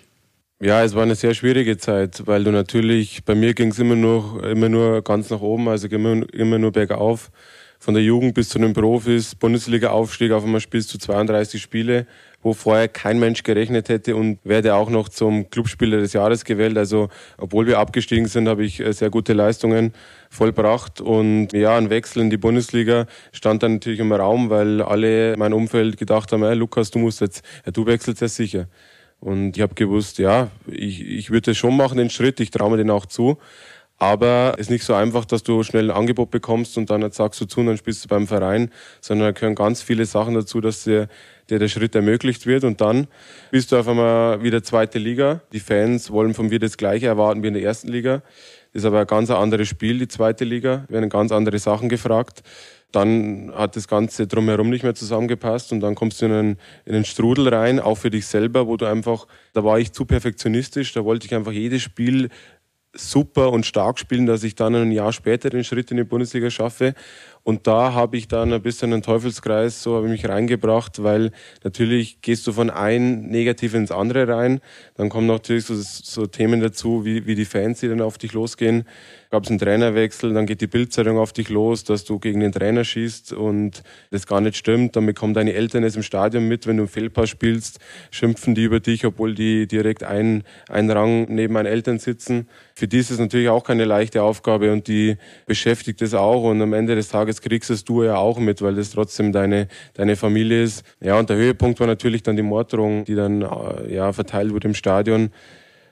Ja, 0.61 0.83
es 0.83 0.95
war 0.95 1.05
eine 1.05 1.15
sehr 1.15 1.33
schwierige 1.33 1.79
Zeit, 1.79 2.27
weil 2.27 2.45
du 2.45 2.51
natürlich, 2.51 3.25
bei 3.25 3.35
mir 3.35 3.55
ging 3.55 3.71
es 3.71 3.79
immer 3.79 3.95
nur, 3.95 4.45
immer 4.45 4.69
nur 4.69 5.01
ganz 5.03 5.31
nach 5.31 5.41
oben, 5.41 5.69
also 5.69 5.89
immer, 5.89 6.29
immer 6.35 6.59
nur 6.59 6.73
bergauf. 6.73 7.31
Von 7.79 7.95
der 7.95 8.03
Jugend 8.03 8.35
bis 8.35 8.51
zu 8.51 8.59
den 8.59 8.75
Profis, 8.75 9.35
Bundesliga-Aufstieg, 9.35 10.33
auf 10.33 10.45
einmal 10.45 10.61
spielst 10.61 10.93
du 10.93 10.99
32 10.99 11.63
Spiele, 11.63 12.07
wo 12.43 12.55
vorher 12.55 12.89
kein 12.89 13.19
Mensch 13.19 13.43
gerechnet 13.43 13.89
hätte 13.89 14.17
und 14.17 14.39
werde 14.45 14.75
auch 14.75 14.89
noch 14.89 15.09
zum 15.09 15.51
Clubspieler 15.51 15.99
des 15.99 16.13
Jahres 16.15 16.45
gewählt. 16.45 16.79
Also, 16.79 17.09
obwohl 17.37 17.67
wir 17.67 17.79
abgestiegen 17.79 18.27
sind, 18.27 18.49
habe 18.49 18.65
ich 18.65 18.81
äh, 18.81 18.93
sehr 18.93 19.11
gute 19.11 19.33
Leistungen 19.33 19.93
vollbracht. 20.31 21.01
Und 21.01 21.53
ja, 21.53 21.77
ein 21.77 21.91
Wechsel 21.91 22.23
in 22.23 22.31
die 22.31 22.39
Bundesliga 22.39 23.07
stand 23.33 23.63
dann 23.63 23.75
natürlich 23.75 24.01
im 24.01 24.13
Raum, 24.13 24.49
weil 24.49 24.81
alle 24.81 25.35
in 25.35 25.39
meinem 25.39 25.55
Umfeld 25.55 25.99
gedacht 25.99 26.33
haben, 26.33 26.43
hey, 26.43 26.55
Lukas, 26.55 26.91
du 26.91 26.99
musst 26.99 27.21
jetzt, 27.21 27.45
ja, 27.67 27.73
du 27.73 27.87
wechselst 27.87 28.23
ja 28.23 28.29
sicher. 28.29 28.69
Und 29.19 29.57
ich 29.57 29.63
habe 29.63 29.75
gewusst, 29.75 30.19
ja, 30.19 30.49
ich, 30.67 31.07
ich 31.07 31.31
würde 31.31 31.55
schon 31.55 31.77
machen, 31.77 31.99
den 31.99 32.09
Schritt, 32.09 32.41
ich 32.41 32.51
traue 32.51 32.71
mir 32.71 32.79
den 32.79 32.91
auch 32.91 33.05
zu. 33.05 33.39
Aber 34.03 34.55
es 34.55 34.63
ist 34.63 34.71
nicht 34.71 34.85
so 34.85 34.95
einfach, 34.95 35.27
dass 35.27 35.43
du 35.43 35.63
schnell 35.63 35.91
ein 35.91 35.97
Angebot 35.97 36.31
bekommst 36.31 36.79
und 36.79 36.89
dann 36.89 37.09
sagst 37.11 37.39
du 37.39 37.45
zu 37.45 37.61
und 37.61 37.67
dann 37.67 37.77
spielst 37.77 38.03
du 38.03 38.09
beim 38.09 38.27
Verein, 38.27 38.71
sondern 39.03 39.29
da 39.29 39.33
gehören 39.33 39.55
ganz 39.55 39.83
viele 39.83 40.07
Sachen 40.07 40.33
dazu, 40.33 40.63
dass 40.63 40.85
dir, 40.85 41.07
dir 41.51 41.59
der 41.59 41.69
Schritt 41.69 41.95
ermöglicht 41.95 42.47
wird 42.47 42.65
und 42.65 42.81
dann 42.81 43.09
bist 43.51 43.73
du 43.73 43.77
auf 43.77 43.87
einmal 43.87 44.43
wieder 44.43 44.63
zweite 44.63 44.99
Liga. 44.99 45.43
Die 45.53 45.61
Fans 45.61 46.11
wollen 46.11 46.33
von 46.33 46.49
mir 46.49 46.59
das 46.59 46.79
Gleiche 46.79 47.09
erwarten 47.09 47.43
wie 47.43 47.49
in 47.49 47.53
der 47.53 47.63
ersten 47.63 47.89
Liga. 47.89 48.23
Das 48.73 48.83
ist 48.83 48.85
aber 48.87 49.01
ein 49.01 49.07
ganz 49.07 49.31
anderes 49.31 49.69
Spiel, 49.69 49.99
die 49.99 50.09
zweite 50.09 50.47
Liga. 50.47 50.85
Wir 50.89 50.95
werden 50.95 51.11
ganz 51.11 51.31
andere 51.31 51.59
Sachen 51.59 51.91
gefragt. 51.91 52.43
Dann 52.93 53.53
hat 53.55 53.77
das 53.77 53.87
Ganze 53.87 54.27
drumherum 54.27 54.71
nicht 54.71 54.83
mehr 54.83 54.95
zusammengepasst 54.95 55.73
und 55.73 55.81
dann 55.81 55.95
kommst 55.95 56.23
du 56.23 56.27
in 56.27 56.33
einen, 56.33 56.59
in 56.87 56.95
einen 56.95 57.05
Strudel 57.05 57.49
rein, 57.49 57.79
auch 57.79 57.97
für 57.97 58.11
dich 58.11 58.27
selber, 58.27 58.67
wo 58.67 58.79
du 58.79 58.87
einfach, 58.87 59.27
da 59.53 59.63
war 59.63 59.79
ich 59.79 59.93
zu 59.93 60.07
perfektionistisch, 60.07 60.95
da 60.95 61.05
wollte 61.05 61.27
ich 61.27 61.35
einfach 61.35 61.53
jedes 61.53 61.83
Spiel 61.83 62.31
super 62.93 63.53
und 63.53 63.67
stark 63.67 63.99
spielen, 63.99 64.27
dass 64.27 64.43
ich 64.43 64.55
dann 64.55 64.75
ein 64.75 64.93
Jahr 64.93 65.13
später 65.13 65.51
den 65.51 65.65
Schritt 65.65 65.91
in 65.91 65.97
die 65.97 66.05
Bundesliga 66.05 66.51
schaffe. 66.51 66.95
Und 67.43 67.67
da 67.67 67.95
habe 67.95 68.17
ich 68.17 68.29
dann 68.29 68.53
ein 68.53 68.63
bisschen 68.63 68.93
einen 68.93 69.03
Teufelskreis, 69.03 69.83
so 69.83 69.97
habe 69.97 70.07
ich 70.07 70.13
mich 70.13 70.29
reingebracht, 70.29 71.03
weil 71.03 71.31
natürlich 71.65 72.21
gehst 72.21 72.47
du 72.47 72.53
von 72.53 72.69
ein 72.69 73.23
Negativ 73.29 73.75
ins 73.75 73.91
andere 73.91 74.29
rein. 74.29 74.61
Dann 74.95 75.09
kommen 75.09 75.27
natürlich 75.27 75.65
so, 75.65 75.75
so 75.77 76.27
Themen 76.27 76.61
dazu, 76.61 77.05
wie, 77.05 77.27
wie 77.27 77.35
die 77.35 77.45
Fans, 77.45 77.81
die 77.81 77.89
dann 77.89 78.03
auf 78.03 78.19
dich 78.19 78.33
losgehen 78.33 78.85
gab 79.31 79.45
es 79.45 79.51
einen 79.51 79.61
Trainerwechsel, 79.61 80.35
dann 80.35 80.45
geht 80.45 80.61
die 80.61 80.67
Bildzeitung 80.67 81.17
auf 81.17 81.33
dich 81.33 81.49
los, 81.51 81.85
dass 81.85 82.05
du 82.05 82.19
gegen 82.19 82.41
den 82.41 82.51
Trainer 82.51 82.83
schießt 82.83 83.33
und 83.33 83.85
das 84.11 84.27
gar 84.27 84.41
nicht 84.41 84.57
stimmt. 84.57 84.97
Dann 84.97 85.07
bekommen 85.07 85.35
deine 85.35 85.53
Eltern 85.53 85.85
es 85.85 85.95
im 85.95 86.03
Stadion 86.03 86.49
mit, 86.49 86.67
wenn 86.67 86.79
du 86.79 86.83
im 86.85 86.89
Fehlpass 86.89 87.31
spielst, 87.31 87.79
schimpfen 88.11 88.57
die 88.57 88.65
über 88.65 88.81
dich, 88.81 89.07
obwohl 89.07 89.35
die 89.35 89.69
direkt 89.69 90.03
ein, 90.03 90.43
ein 90.69 90.91
Rang 90.91 91.27
neben 91.29 91.55
meinen 91.55 91.67
Eltern 91.67 92.01
sitzen. 92.01 92.49
Für 92.75 92.89
die 92.89 92.99
ist 92.99 93.11
es 93.11 93.21
natürlich 93.21 93.49
auch 93.49 93.63
keine 93.63 93.85
leichte 93.85 94.23
Aufgabe 94.23 94.73
und 94.73 94.89
die 94.89 95.17
beschäftigt 95.47 96.03
es 96.03 96.13
auch 96.13 96.43
und 96.43 96.61
am 96.61 96.73
Ende 96.73 96.97
des 96.97 97.09
Tages 97.09 97.41
kriegst 97.41 97.71
es 97.71 97.85
du 97.85 98.03
ja 98.03 98.17
auch 98.17 98.41
mit, 98.41 98.63
weil 98.63 98.75
das 98.75 98.91
trotzdem 98.91 99.31
deine, 99.31 99.69
deine 99.95 100.17
Familie 100.17 100.65
ist. 100.65 100.85
Ja, 101.01 101.17
und 101.17 101.31
der 101.31 101.37
Höhepunkt 101.37 101.79
war 101.79 101.87
natürlich 101.87 102.25
dann 102.25 102.35
die 102.35 102.43
Morddrohung, 102.43 103.05
die 103.05 103.15
dann 103.15 103.43
äh, 103.43 103.95
ja, 103.95 104.13
verteilt 104.13 104.53
wurde 104.53 104.67
im 104.67 104.75
Stadion. 104.75 105.31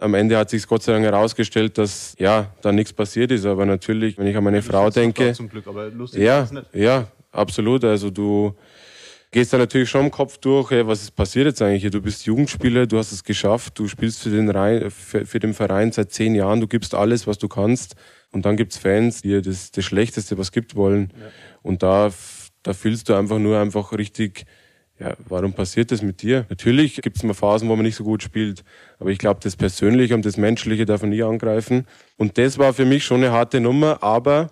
Am 0.00 0.14
Ende 0.14 0.36
hat 0.36 0.50
sich 0.50 0.66
Gott 0.66 0.82
sei 0.82 0.92
Dank 0.92 1.04
herausgestellt, 1.04 1.76
dass 1.78 2.14
ja 2.18 2.52
da 2.62 2.72
nichts 2.72 2.92
passiert 2.92 3.32
ist. 3.32 3.44
Aber 3.46 3.66
natürlich, 3.66 4.16
wenn 4.18 4.26
ich 4.26 4.36
an 4.36 4.44
meine 4.44 4.62
Frau 4.62 4.90
denke, 4.90 5.32
zum 5.32 5.48
Glück, 5.48 5.66
aber 5.66 5.90
lustig 5.90 6.22
ja, 6.22 6.42
ist 6.42 6.52
nicht. 6.52 6.74
ja, 6.74 7.08
absolut. 7.32 7.84
Also 7.84 8.10
du 8.10 8.54
gehst 9.30 9.52
da 9.52 9.58
natürlich 9.58 9.90
schon 9.90 10.06
im 10.06 10.10
Kopf 10.10 10.38
durch, 10.38 10.70
hey, 10.70 10.86
was 10.86 11.02
ist 11.02 11.16
passiert 11.16 11.46
jetzt 11.46 11.62
eigentlich 11.62 11.82
hier? 11.82 11.90
Du 11.90 12.00
bist 12.00 12.24
Jugendspieler, 12.26 12.86
du 12.86 12.98
hast 12.98 13.12
es 13.12 13.24
geschafft, 13.24 13.78
du 13.78 13.88
spielst 13.88 14.22
für 14.22 14.30
den, 14.30 14.48
Rhein, 14.50 14.90
für, 14.90 15.26
für 15.26 15.38
den 15.38 15.54
Verein 15.54 15.92
seit 15.92 16.12
zehn 16.12 16.34
Jahren, 16.34 16.60
du 16.60 16.66
gibst 16.66 16.94
alles, 16.94 17.26
was 17.26 17.38
du 17.38 17.48
kannst. 17.48 17.96
Und 18.30 18.44
dann 18.44 18.56
gibt's 18.56 18.76
Fans, 18.76 19.22
die 19.22 19.40
das, 19.40 19.70
das 19.70 19.84
Schlechteste, 19.84 20.38
was 20.38 20.52
gibt 20.52 20.76
wollen. 20.76 21.12
Ja. 21.18 21.26
Und 21.62 21.82
da, 21.82 22.10
da 22.62 22.72
fühlst 22.72 23.08
du 23.08 23.14
einfach 23.14 23.38
nur 23.38 23.58
einfach 23.58 23.92
richtig 23.92 24.44
ja, 25.00 25.14
warum 25.28 25.52
passiert 25.52 25.92
das 25.92 26.02
mit 26.02 26.22
dir? 26.22 26.44
Natürlich 26.48 27.00
gibt 27.00 27.16
es 27.16 27.22
mal 27.22 27.34
Phasen, 27.34 27.68
wo 27.68 27.76
man 27.76 27.84
nicht 27.84 27.96
so 27.96 28.04
gut 28.04 28.22
spielt, 28.22 28.64
aber 28.98 29.10
ich 29.10 29.18
glaube, 29.18 29.40
das 29.42 29.54
Persönliche 29.54 30.14
und 30.14 30.24
das 30.24 30.36
Menschliche 30.36 30.86
darf 30.86 31.02
man 31.02 31.10
nie 31.10 31.22
angreifen. 31.22 31.86
Und 32.16 32.36
das 32.36 32.58
war 32.58 32.72
für 32.72 32.84
mich 32.84 33.04
schon 33.04 33.18
eine 33.18 33.32
harte 33.32 33.60
Nummer, 33.60 34.02
aber 34.02 34.50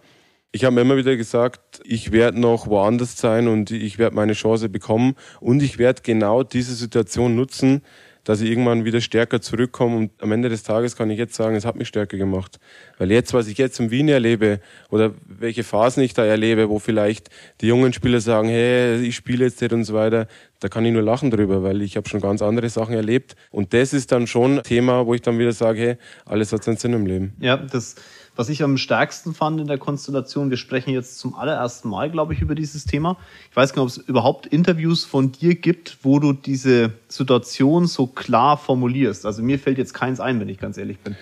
ich 0.52 0.64
habe 0.64 0.80
immer 0.80 0.96
wieder 0.96 1.16
gesagt, 1.16 1.80
ich 1.84 2.12
werde 2.12 2.40
noch 2.40 2.66
woanders 2.68 3.18
sein 3.18 3.48
und 3.48 3.70
ich 3.70 3.98
werde 3.98 4.16
meine 4.16 4.32
Chance 4.32 4.68
bekommen 4.68 5.14
und 5.40 5.62
ich 5.62 5.78
werde 5.78 6.02
genau 6.02 6.44
diese 6.44 6.74
Situation 6.74 7.34
nutzen, 7.34 7.82
dass 8.26 8.40
ich 8.40 8.50
irgendwann 8.50 8.84
wieder 8.84 9.00
stärker 9.00 9.40
zurückkomme. 9.40 9.96
Und 9.96 10.10
am 10.20 10.32
Ende 10.32 10.48
des 10.48 10.64
Tages 10.64 10.96
kann 10.96 11.08
ich 11.10 11.18
jetzt 11.18 11.34
sagen, 11.34 11.54
es 11.54 11.64
hat 11.64 11.76
mich 11.76 11.86
stärker 11.86 12.18
gemacht. 12.18 12.58
Weil 12.98 13.12
jetzt, 13.12 13.32
was 13.32 13.46
ich 13.46 13.56
jetzt 13.56 13.78
in 13.78 13.92
Wien 13.92 14.08
erlebe 14.08 14.60
oder 14.90 15.14
welche 15.26 15.62
Phasen 15.62 16.02
ich 16.02 16.12
da 16.12 16.24
erlebe, 16.24 16.68
wo 16.68 16.80
vielleicht 16.80 17.30
die 17.60 17.68
jungen 17.68 17.92
Spieler 17.92 18.20
sagen, 18.20 18.48
hey, 18.48 19.00
ich 19.00 19.14
spiele 19.14 19.44
jetzt 19.44 19.62
nicht 19.62 19.72
und 19.72 19.84
so 19.84 19.94
weiter, 19.94 20.26
da 20.58 20.68
kann 20.68 20.84
ich 20.84 20.92
nur 20.92 21.02
lachen 21.02 21.30
drüber, 21.30 21.62
weil 21.62 21.82
ich 21.82 21.96
habe 21.96 22.08
schon 22.08 22.20
ganz 22.20 22.42
andere 22.42 22.68
Sachen 22.68 22.96
erlebt. 22.96 23.36
Und 23.52 23.72
das 23.72 23.92
ist 23.92 24.10
dann 24.10 24.26
schon 24.26 24.58
ein 24.58 24.62
Thema, 24.64 25.06
wo 25.06 25.14
ich 25.14 25.22
dann 25.22 25.38
wieder 25.38 25.52
sage, 25.52 25.80
hey, 25.80 25.96
alles 26.24 26.52
hat 26.52 26.64
seinen 26.64 26.78
Sinn 26.78 26.94
im 26.94 27.06
Leben. 27.06 27.32
Ja, 27.38 27.56
das 27.56 27.94
was 28.36 28.50
ich 28.50 28.62
am 28.62 28.76
stärksten 28.76 29.34
fand 29.34 29.60
in 29.60 29.66
der 29.66 29.78
Konstellation, 29.78 30.50
wir 30.50 30.58
sprechen 30.58 30.90
jetzt 30.90 31.18
zum 31.18 31.34
allerersten 31.34 31.88
Mal, 31.88 32.10
glaube 32.10 32.34
ich, 32.34 32.40
über 32.40 32.54
dieses 32.54 32.84
Thema. 32.84 33.16
Ich 33.50 33.56
weiß 33.56 33.72
gar 33.72 33.84
nicht, 33.84 33.96
ob 33.96 34.02
es 34.02 34.08
überhaupt 34.08 34.46
Interviews 34.46 35.04
von 35.04 35.32
dir 35.32 35.54
gibt, 35.54 35.98
wo 36.02 36.18
du 36.18 36.32
diese 36.32 36.92
Situation 37.08 37.86
so 37.86 38.06
klar 38.06 38.58
formulierst. 38.58 39.26
Also 39.26 39.42
mir 39.42 39.58
fällt 39.58 39.78
jetzt 39.78 39.94
keins 39.94 40.20
ein, 40.20 40.38
wenn 40.38 40.48
ich 40.48 40.58
ganz 40.58 40.76
ehrlich 40.76 40.98
bin. 40.98 41.16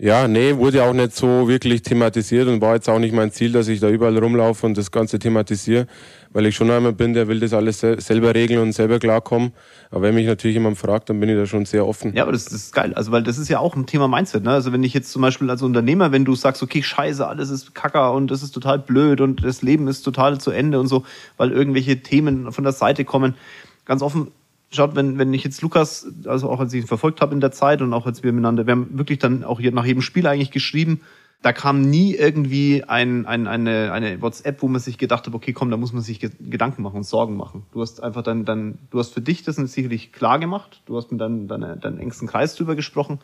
Ja, 0.00 0.28
nee, 0.28 0.56
wurde 0.56 0.84
auch 0.84 0.92
nicht 0.92 1.16
so 1.16 1.48
wirklich 1.48 1.82
thematisiert 1.82 2.46
und 2.46 2.60
war 2.60 2.76
jetzt 2.76 2.88
auch 2.88 3.00
nicht 3.00 3.12
mein 3.12 3.32
Ziel, 3.32 3.50
dass 3.50 3.66
ich 3.66 3.80
da 3.80 3.88
überall 3.88 4.16
rumlaufe 4.16 4.64
und 4.64 4.78
das 4.78 4.92
Ganze 4.92 5.18
thematisiere, 5.18 5.88
weil 6.30 6.46
ich 6.46 6.54
schon 6.54 6.70
einmal 6.70 6.92
bin, 6.92 7.14
der 7.14 7.26
will 7.26 7.40
das 7.40 7.52
alles 7.52 7.80
selber 7.80 8.32
regeln 8.32 8.60
und 8.60 8.72
selber 8.72 9.00
klarkommen. 9.00 9.52
Aber 9.90 10.02
wenn 10.02 10.14
mich 10.14 10.28
natürlich 10.28 10.54
jemand 10.54 10.78
fragt, 10.78 11.10
dann 11.10 11.18
bin 11.18 11.28
ich 11.28 11.34
da 11.34 11.46
schon 11.46 11.64
sehr 11.64 11.84
offen. 11.84 12.14
Ja, 12.14 12.22
aber 12.22 12.30
das, 12.30 12.44
das 12.44 12.54
ist 12.54 12.72
geil. 12.72 12.94
Also, 12.94 13.10
weil 13.10 13.24
das 13.24 13.38
ist 13.38 13.48
ja 13.48 13.58
auch 13.58 13.74
ein 13.74 13.86
Thema 13.86 14.06
Mindset. 14.06 14.44
Ne? 14.44 14.52
Also, 14.52 14.72
wenn 14.72 14.84
ich 14.84 14.94
jetzt 14.94 15.10
zum 15.10 15.20
Beispiel 15.20 15.50
als 15.50 15.62
Unternehmer, 15.62 16.12
wenn 16.12 16.24
du 16.24 16.36
sagst, 16.36 16.62
okay, 16.62 16.80
scheiße, 16.80 17.26
alles 17.26 17.50
ist 17.50 17.74
kacker 17.74 18.12
und 18.12 18.30
das 18.30 18.44
ist 18.44 18.52
total 18.52 18.78
blöd 18.78 19.20
und 19.20 19.42
das 19.42 19.62
Leben 19.62 19.88
ist 19.88 20.02
total 20.02 20.38
zu 20.38 20.52
Ende 20.52 20.78
und 20.78 20.86
so, 20.86 21.04
weil 21.38 21.50
irgendwelche 21.50 22.02
Themen 22.02 22.52
von 22.52 22.62
der 22.62 22.72
Seite 22.72 23.04
kommen, 23.04 23.34
ganz 23.84 24.02
offen, 24.02 24.28
schaut, 24.70 24.94
wenn, 24.94 25.18
wenn 25.18 25.32
ich 25.34 25.44
jetzt 25.44 25.62
Lukas, 25.62 26.06
also 26.26 26.50
auch 26.50 26.60
als 26.60 26.72
ich 26.72 26.82
ihn 26.82 26.86
verfolgt 26.86 27.20
habe 27.20 27.34
in 27.34 27.40
der 27.40 27.52
Zeit 27.52 27.82
und 27.82 27.92
auch 27.92 28.06
als 28.06 28.22
wir 28.22 28.32
miteinander, 28.32 28.66
wir 28.66 28.72
haben 28.72 28.98
wirklich 28.98 29.18
dann 29.18 29.44
auch 29.44 29.60
hier 29.60 29.72
nach 29.72 29.84
jedem 29.84 30.02
Spiel 30.02 30.26
eigentlich 30.26 30.50
geschrieben, 30.50 31.00
da 31.40 31.52
kam 31.52 31.82
nie 31.82 32.14
irgendwie 32.14 32.82
ein, 32.84 33.24
ein, 33.24 33.46
eine, 33.46 33.92
eine 33.92 34.20
WhatsApp, 34.20 34.60
wo 34.60 34.68
man 34.68 34.80
sich 34.80 34.98
gedacht 34.98 35.26
hat, 35.26 35.34
okay, 35.34 35.52
komm, 35.52 35.70
da 35.70 35.76
muss 35.76 35.92
man 35.92 36.02
sich 36.02 36.18
Gedanken 36.18 36.82
machen 36.82 36.96
und 36.96 37.04
Sorgen 37.04 37.36
machen. 37.36 37.64
Du 37.72 37.80
hast 37.80 38.02
einfach 38.02 38.22
dann, 38.22 38.44
dann 38.44 38.78
du 38.90 38.98
hast 38.98 39.14
für 39.14 39.20
dich 39.20 39.44
das 39.44 39.56
sicherlich 39.56 40.12
klar 40.12 40.40
gemacht, 40.40 40.82
du 40.86 40.96
hast 40.96 41.12
mit 41.12 41.20
deinem, 41.20 41.46
deinem, 41.46 41.80
deinem 41.80 41.98
engsten 41.98 42.26
Kreis 42.26 42.56
drüber 42.56 42.74
gesprochen, 42.74 43.20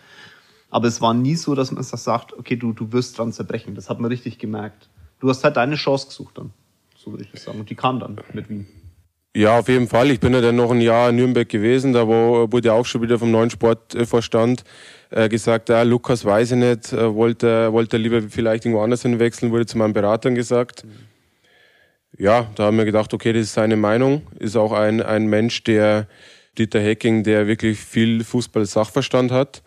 aber 0.70 0.86
es 0.86 1.00
war 1.00 1.12
nie 1.12 1.34
so, 1.34 1.54
dass 1.54 1.72
man 1.72 1.84
das 1.88 2.04
sagt, 2.04 2.32
okay, 2.32 2.56
du, 2.56 2.72
du 2.72 2.92
wirst 2.92 3.18
dran 3.18 3.32
zerbrechen. 3.32 3.74
Das 3.74 3.90
hat 3.90 4.00
man 4.00 4.10
richtig 4.10 4.38
gemerkt. 4.38 4.88
Du 5.20 5.28
hast 5.28 5.44
halt 5.44 5.56
deine 5.56 5.76
Chance 5.76 6.08
gesucht 6.08 6.38
dann, 6.38 6.52
so 6.96 7.12
würde 7.12 7.24
ich 7.24 7.30
das 7.30 7.44
sagen. 7.44 7.60
Und 7.60 7.70
die 7.70 7.74
kam 7.74 8.00
dann 8.00 8.20
mit 8.32 8.48
Wien. 8.48 8.66
Ja, 9.36 9.58
auf 9.58 9.68
jeden 9.68 9.88
Fall. 9.88 10.10
Ich 10.10 10.20
bin 10.20 10.32
ja 10.32 10.40
dann 10.40 10.56
noch 10.56 10.70
ein 10.70 10.80
Jahr 10.80 11.10
in 11.10 11.16
Nürnberg 11.16 11.48
gewesen. 11.48 11.92
Da 11.92 12.06
wurde 12.06 12.72
auch 12.72 12.86
schon 12.86 13.02
wieder 13.02 13.18
vom 13.18 13.32
neuen 13.32 13.50
Sportvorstand 13.50 14.62
äh, 15.10 15.28
gesagt, 15.28 15.68
ja, 15.68 15.82
Lukas 15.82 16.24
weiß 16.24 16.52
ich 16.52 16.58
nicht, 16.58 16.92
äh, 16.92 17.12
wollte, 17.14 17.72
wollte 17.72 17.96
lieber 17.96 18.22
vielleicht 18.22 18.64
irgendwo 18.64 18.82
anders 18.82 19.02
hinwechseln, 19.02 19.50
wurde 19.50 19.66
zu 19.66 19.76
meinen 19.76 19.92
Beratern 19.92 20.36
gesagt. 20.36 20.84
Ja, 22.16 22.48
da 22.54 22.66
haben 22.66 22.78
wir 22.78 22.84
gedacht, 22.84 23.12
okay, 23.12 23.32
das 23.32 23.42
ist 23.42 23.54
seine 23.54 23.76
Meinung. 23.76 24.22
Ist 24.38 24.56
auch 24.56 24.72
ein, 24.72 25.02
ein 25.02 25.26
Mensch, 25.26 25.64
der, 25.64 26.06
Dieter 26.56 26.80
Hecking, 26.80 27.24
der 27.24 27.46
wirklich 27.46 27.80
viel 27.80 28.22
Fußball-Sachverstand 28.22 29.32
hat. 29.32 29.62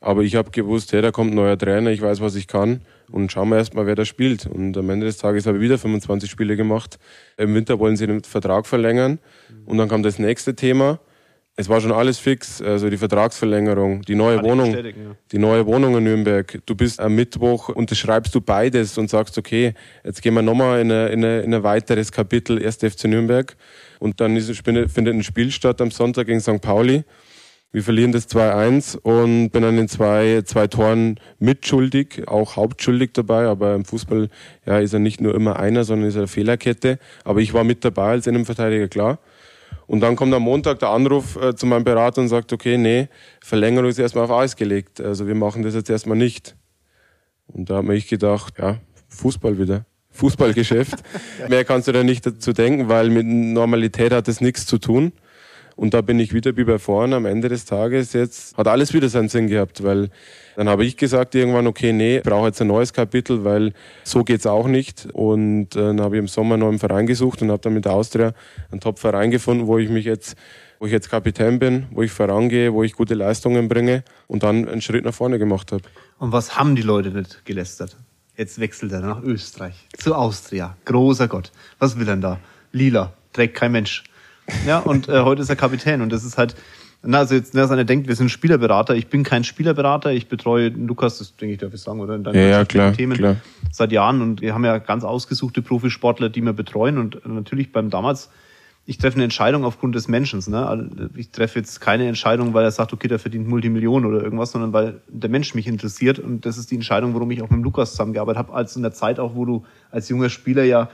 Aber 0.00 0.22
ich 0.22 0.36
habe 0.36 0.50
gewusst, 0.50 0.92
hey, 0.92 1.00
da 1.00 1.10
kommt 1.10 1.32
ein 1.32 1.36
neuer 1.36 1.58
Trainer, 1.58 1.90
ich 1.90 2.02
weiß, 2.02 2.20
was 2.20 2.34
ich 2.34 2.46
kann. 2.46 2.82
Und 3.10 3.30
schauen 3.30 3.48
wir 3.48 3.56
erstmal, 3.56 3.86
wer 3.86 3.94
da 3.94 4.04
spielt. 4.04 4.46
Und 4.46 4.76
am 4.76 4.90
Ende 4.90 5.06
des 5.06 5.18
Tages 5.18 5.46
habe 5.46 5.58
ich 5.58 5.62
wieder 5.62 5.78
25 5.78 6.30
Spiele 6.30 6.56
gemacht. 6.56 6.98
Im 7.36 7.54
Winter 7.54 7.78
wollen 7.78 7.96
sie 7.96 8.06
den 8.06 8.22
Vertrag 8.22 8.66
verlängern. 8.66 9.18
Und 9.64 9.78
dann 9.78 9.88
kam 9.88 10.02
das 10.02 10.18
nächste 10.18 10.54
Thema. 10.54 11.00
Es 11.58 11.70
war 11.70 11.80
schon 11.80 11.92
alles 11.92 12.18
fix, 12.18 12.60
also 12.60 12.90
die 12.90 12.98
Vertragsverlängerung, 12.98 14.02
die 14.02 14.14
neue 14.14 14.42
Wohnung, 14.42 14.74
ja. 14.74 14.92
die 15.32 15.38
neue 15.38 15.64
Wohnung 15.64 15.96
in 15.96 16.04
Nürnberg. 16.04 16.60
Du 16.66 16.74
bist 16.74 17.00
am 17.00 17.14
Mittwoch 17.14 17.70
unterschreibst 17.70 18.34
du 18.34 18.42
beides 18.42 18.98
und 18.98 19.08
sagst, 19.08 19.38
okay, 19.38 19.72
jetzt 20.04 20.20
gehen 20.20 20.34
wir 20.34 20.42
nochmal 20.42 20.82
in, 20.82 20.90
in, 20.90 21.22
in 21.22 21.54
ein 21.54 21.62
weiteres 21.62 22.12
Kapitel, 22.12 22.62
1. 22.62 22.76
FC 22.76 23.06
Nürnberg. 23.06 23.56
Und 24.00 24.20
dann 24.20 24.36
ist, 24.36 24.54
findet 24.54 25.14
ein 25.14 25.22
Spiel 25.22 25.50
statt 25.50 25.80
am 25.80 25.90
Sonntag 25.90 26.26
gegen 26.26 26.40
St. 26.40 26.60
Pauli. 26.60 27.04
Wir 27.76 27.82
verlieren 27.82 28.10
das 28.10 28.26
2-1 28.30 28.96
und 29.00 29.50
bin 29.50 29.62
an 29.62 29.76
den 29.76 29.86
zwei, 29.86 30.40
zwei 30.46 30.66
Toren 30.66 31.20
mitschuldig, 31.38 32.26
auch 32.26 32.56
hauptschuldig 32.56 33.10
dabei. 33.12 33.48
Aber 33.48 33.74
im 33.74 33.84
Fußball 33.84 34.30
ja, 34.64 34.78
ist 34.78 34.94
er 34.94 34.98
nicht 34.98 35.20
nur 35.20 35.34
immer 35.34 35.58
einer, 35.58 35.84
sondern 35.84 36.08
ist 36.08 36.14
er 36.14 36.20
eine 36.20 36.26
Fehlerkette. 36.26 36.98
Aber 37.22 37.40
ich 37.40 37.52
war 37.52 37.64
mit 37.64 37.84
dabei 37.84 38.12
als 38.12 38.26
Innenverteidiger, 38.26 38.88
klar. 38.88 39.18
Und 39.86 40.00
dann 40.00 40.16
kommt 40.16 40.32
am 40.32 40.44
Montag 40.44 40.78
der 40.78 40.88
Anruf 40.88 41.36
äh, 41.36 41.54
zu 41.54 41.66
meinem 41.66 41.84
Berater 41.84 42.22
und 42.22 42.28
sagt, 42.28 42.50
okay, 42.54 42.78
nee, 42.78 43.08
Verlängerung 43.42 43.90
ist 43.90 43.98
erstmal 43.98 44.24
auf 44.24 44.30
Eis 44.30 44.56
gelegt. 44.56 44.98
Also 45.02 45.26
wir 45.26 45.34
machen 45.34 45.62
das 45.62 45.74
jetzt 45.74 45.90
erstmal 45.90 46.16
nicht. 46.16 46.56
Und 47.46 47.68
da 47.68 47.74
habe 47.74 47.94
ich 47.94 48.08
gedacht, 48.08 48.54
ja, 48.58 48.78
Fußball 49.08 49.58
wieder. 49.58 49.84
Fußballgeschäft. 50.12 50.94
Mehr 51.50 51.66
kannst 51.66 51.88
du 51.88 51.92
da 51.92 52.02
nicht 52.02 52.24
dazu 52.24 52.54
denken, 52.54 52.88
weil 52.88 53.10
mit 53.10 53.26
Normalität 53.26 54.14
hat 54.14 54.28
das 54.28 54.40
nichts 54.40 54.64
zu 54.64 54.78
tun. 54.78 55.12
Und 55.76 55.92
da 55.92 56.00
bin 56.00 56.18
ich 56.18 56.32
wieder 56.32 56.56
wie 56.56 56.64
bei 56.64 56.78
vorne. 56.78 57.16
Am 57.16 57.26
Ende 57.26 57.50
des 57.50 57.66
Tages 57.66 58.14
jetzt 58.14 58.56
hat 58.56 58.66
alles 58.66 58.94
wieder 58.94 59.10
seinen 59.10 59.28
Sinn 59.28 59.46
gehabt, 59.46 59.82
weil 59.84 60.08
dann 60.56 60.70
habe 60.70 60.86
ich 60.86 60.96
gesagt 60.96 61.34
irgendwann, 61.34 61.66
okay, 61.66 61.92
nee, 61.92 62.20
brauche 62.24 62.46
jetzt 62.46 62.62
ein 62.62 62.66
neues 62.66 62.94
Kapitel, 62.94 63.44
weil 63.44 63.74
so 64.02 64.24
geht's 64.24 64.46
auch 64.46 64.68
nicht. 64.68 65.06
Und 65.12 65.76
äh, 65.76 65.80
dann 65.80 66.00
habe 66.00 66.16
ich 66.16 66.20
im 66.20 66.28
Sommer 66.28 66.54
einen 66.54 66.62
neuen 66.62 66.78
Verein 66.78 67.06
gesucht 67.06 67.42
und 67.42 67.50
habe 67.50 67.60
dann 67.60 67.74
mit 67.74 67.84
der 67.84 67.92
Austria 67.92 68.32
einen 68.72 68.80
Top-Verein 68.80 69.30
gefunden, 69.30 69.66
wo 69.66 69.78
ich 69.78 69.90
mich 69.90 70.06
jetzt 70.06 70.36
wo 70.78 70.84
ich 70.84 70.92
jetzt 70.92 71.10
Kapitän 71.10 71.58
bin, 71.58 71.86
wo 71.90 72.02
ich 72.02 72.12
vorangehe, 72.12 72.72
wo 72.72 72.82
ich 72.82 72.92
gute 72.92 73.14
Leistungen 73.14 73.68
bringe 73.68 74.04
und 74.26 74.42
dann 74.42 74.68
einen 74.68 74.82
Schritt 74.82 75.06
nach 75.06 75.14
vorne 75.14 75.38
gemacht 75.38 75.72
habe. 75.72 75.84
Und 76.18 76.32
was 76.32 76.58
haben 76.58 76.76
die 76.76 76.82
Leute 76.82 77.10
nicht 77.10 77.46
gelästert? 77.46 77.96
Jetzt 78.36 78.60
wechselt 78.60 78.92
er 78.92 79.00
nach 79.00 79.22
Österreich, 79.22 79.88
zu 79.96 80.14
Austria. 80.14 80.76
Großer 80.84 81.28
Gott. 81.28 81.50
Was 81.78 81.98
will 81.98 82.08
er 82.08 82.16
da? 82.16 82.38
Lila, 82.72 83.14
trägt 83.32 83.54
kein 83.54 83.72
Mensch. 83.72 84.04
Ja, 84.66 84.78
und 84.78 85.08
äh, 85.08 85.20
heute 85.20 85.42
ist 85.42 85.50
er 85.50 85.56
Kapitän 85.56 86.02
und 86.02 86.10
das 86.10 86.24
ist 86.24 86.38
halt, 86.38 86.54
na, 87.02 87.18
also 87.18 87.34
jetzt, 87.34 87.54
dass 87.54 87.70
einer 87.70 87.84
denkt, 87.84 88.08
wir 88.08 88.16
sind 88.16 88.30
Spielerberater. 88.30 88.94
Ich 88.94 89.08
bin 89.08 89.22
kein 89.22 89.44
Spielerberater, 89.44 90.12
ich 90.12 90.28
betreue 90.28 90.68
Lukas, 90.68 91.18
das 91.18 91.36
denke 91.36 91.54
ich, 91.54 91.60
darf 91.60 91.74
ich 91.74 91.80
sagen, 91.80 92.00
oder? 92.00 92.14
In 92.14 92.24
ja, 92.24 92.32
ja, 92.32 92.64
klar, 92.64 92.92
Themen 92.92 93.16
klar. 93.16 93.36
Seit 93.70 93.92
Jahren 93.92 94.22
und 94.22 94.40
wir 94.40 94.54
haben 94.54 94.64
ja 94.64 94.78
ganz 94.78 95.04
ausgesuchte 95.04 95.62
Profisportler, 95.62 96.28
die 96.28 96.40
wir 96.40 96.52
betreuen 96.52 96.98
und 96.98 97.26
natürlich 97.26 97.72
beim 97.72 97.90
damals, 97.90 98.30
ich 98.88 98.98
treffe 98.98 99.16
eine 99.16 99.24
Entscheidung 99.24 99.64
aufgrund 99.64 99.96
des 99.96 100.06
Menschen. 100.06 100.42
Ne? 100.48 100.64
Also, 100.64 100.84
ich 101.16 101.30
treffe 101.30 101.58
jetzt 101.58 101.80
keine 101.80 102.06
Entscheidung, 102.06 102.54
weil 102.54 102.64
er 102.64 102.70
sagt, 102.70 102.92
okay, 102.92 103.08
der 103.08 103.18
verdient 103.18 103.48
Multimillionen 103.48 104.08
oder 104.08 104.22
irgendwas, 104.22 104.52
sondern 104.52 104.72
weil 104.72 105.00
der 105.08 105.28
Mensch 105.28 105.56
mich 105.56 105.66
interessiert. 105.66 106.20
Und 106.20 106.46
das 106.46 106.56
ist 106.56 106.70
die 106.70 106.76
Entscheidung, 106.76 107.12
warum 107.12 107.28
ich 107.32 107.42
auch 107.42 107.50
mit 107.50 107.62
Lukas 107.64 107.90
zusammengearbeitet 107.90 108.38
habe, 108.38 108.54
als 108.54 108.76
in 108.76 108.82
der 108.82 108.92
Zeit 108.92 109.18
auch, 109.18 109.34
wo 109.34 109.44
du 109.44 109.64
als 109.90 110.08
junger 110.08 110.28
Spieler 110.28 110.62
ja 110.62 110.88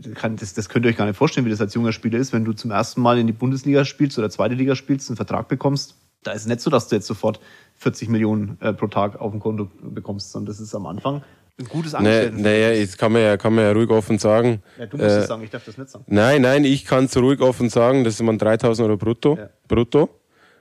das, 0.00 0.54
das 0.54 0.68
könnt 0.68 0.84
ihr 0.84 0.90
euch 0.90 0.96
gar 0.96 1.06
nicht 1.06 1.16
vorstellen, 1.16 1.46
wie 1.46 1.50
das 1.50 1.60
als 1.60 1.74
junger 1.74 1.92
Spieler 1.92 2.18
ist, 2.18 2.32
wenn 2.32 2.44
du 2.44 2.52
zum 2.52 2.70
ersten 2.70 3.00
Mal 3.00 3.18
in 3.18 3.26
die 3.26 3.32
Bundesliga 3.32 3.84
spielst 3.84 4.18
oder 4.18 4.30
zweite 4.30 4.54
Liga 4.54 4.74
spielst, 4.74 5.10
einen 5.10 5.16
Vertrag 5.16 5.48
bekommst. 5.48 5.96
Da 6.22 6.32
ist 6.32 6.42
es 6.42 6.46
nicht 6.46 6.60
so, 6.60 6.70
dass 6.70 6.88
du 6.88 6.96
jetzt 6.96 7.06
sofort 7.06 7.40
40 7.76 8.08
Millionen 8.08 8.56
äh, 8.60 8.72
pro 8.72 8.86
Tag 8.86 9.20
auf 9.20 9.32
dem 9.32 9.40
Konto 9.40 9.68
bekommst, 9.82 10.30
sondern 10.30 10.46
das 10.46 10.60
ist 10.60 10.74
am 10.74 10.86
Anfang 10.86 11.22
ein 11.58 11.66
gutes 11.66 11.94
Angestellten. 11.94 12.42
Naja, 12.42 12.70
nee, 12.70 12.80
das 12.84 12.96
kann 12.96 13.12
man, 13.12 13.22
ja, 13.22 13.36
kann 13.36 13.54
man 13.54 13.64
ja 13.64 13.72
ruhig 13.72 13.90
offen 13.90 14.18
sagen. 14.18 14.62
Ja, 14.78 14.86
du 14.86 14.96
musst 14.96 15.08
äh, 15.08 15.18
es 15.20 15.26
sagen, 15.26 15.42
ich 15.42 15.50
darf 15.50 15.64
das 15.64 15.76
nicht 15.76 15.90
sagen. 15.90 16.04
Nein, 16.08 16.42
nein, 16.42 16.64
ich 16.64 16.84
kann 16.84 17.04
es 17.04 17.16
ruhig 17.16 17.40
offen 17.40 17.68
sagen, 17.68 18.04
das 18.04 18.16
sind 18.16 18.38
3000 18.38 18.86
Euro 18.86 18.96
brutto. 18.96 19.36
Ja. 19.36 19.50
brutto. 19.68 20.08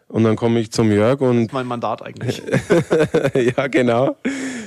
Und 0.07 0.25
dann 0.25 0.35
komme 0.35 0.59
ich 0.59 0.71
zum 0.71 0.91
Jörg 0.91 1.21
und. 1.21 1.37
Das 1.37 1.45
ist 1.45 1.53
mein 1.53 1.67
Mandat 1.67 2.01
eigentlich. 2.01 2.41
ja, 3.57 3.67
genau. 3.67 4.17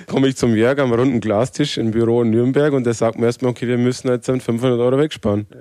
Komme 0.06 0.28
ich 0.28 0.36
zum 0.36 0.54
Jörg 0.54 0.78
am 0.78 0.92
runden 0.92 1.20
Glastisch 1.20 1.78
im 1.78 1.90
Büro 1.90 2.22
in 2.22 2.30
Nürnberg 2.30 2.72
und 2.72 2.84
der 2.84 2.94
sagt 2.94 3.18
mir 3.18 3.26
erstmal, 3.26 3.50
okay, 3.50 3.66
wir 3.66 3.78
müssen 3.78 4.08
jetzt 4.08 4.26
500 4.26 4.78
Euro 4.78 4.98
wegsparen. 4.98 5.46
Ja. 5.50 5.60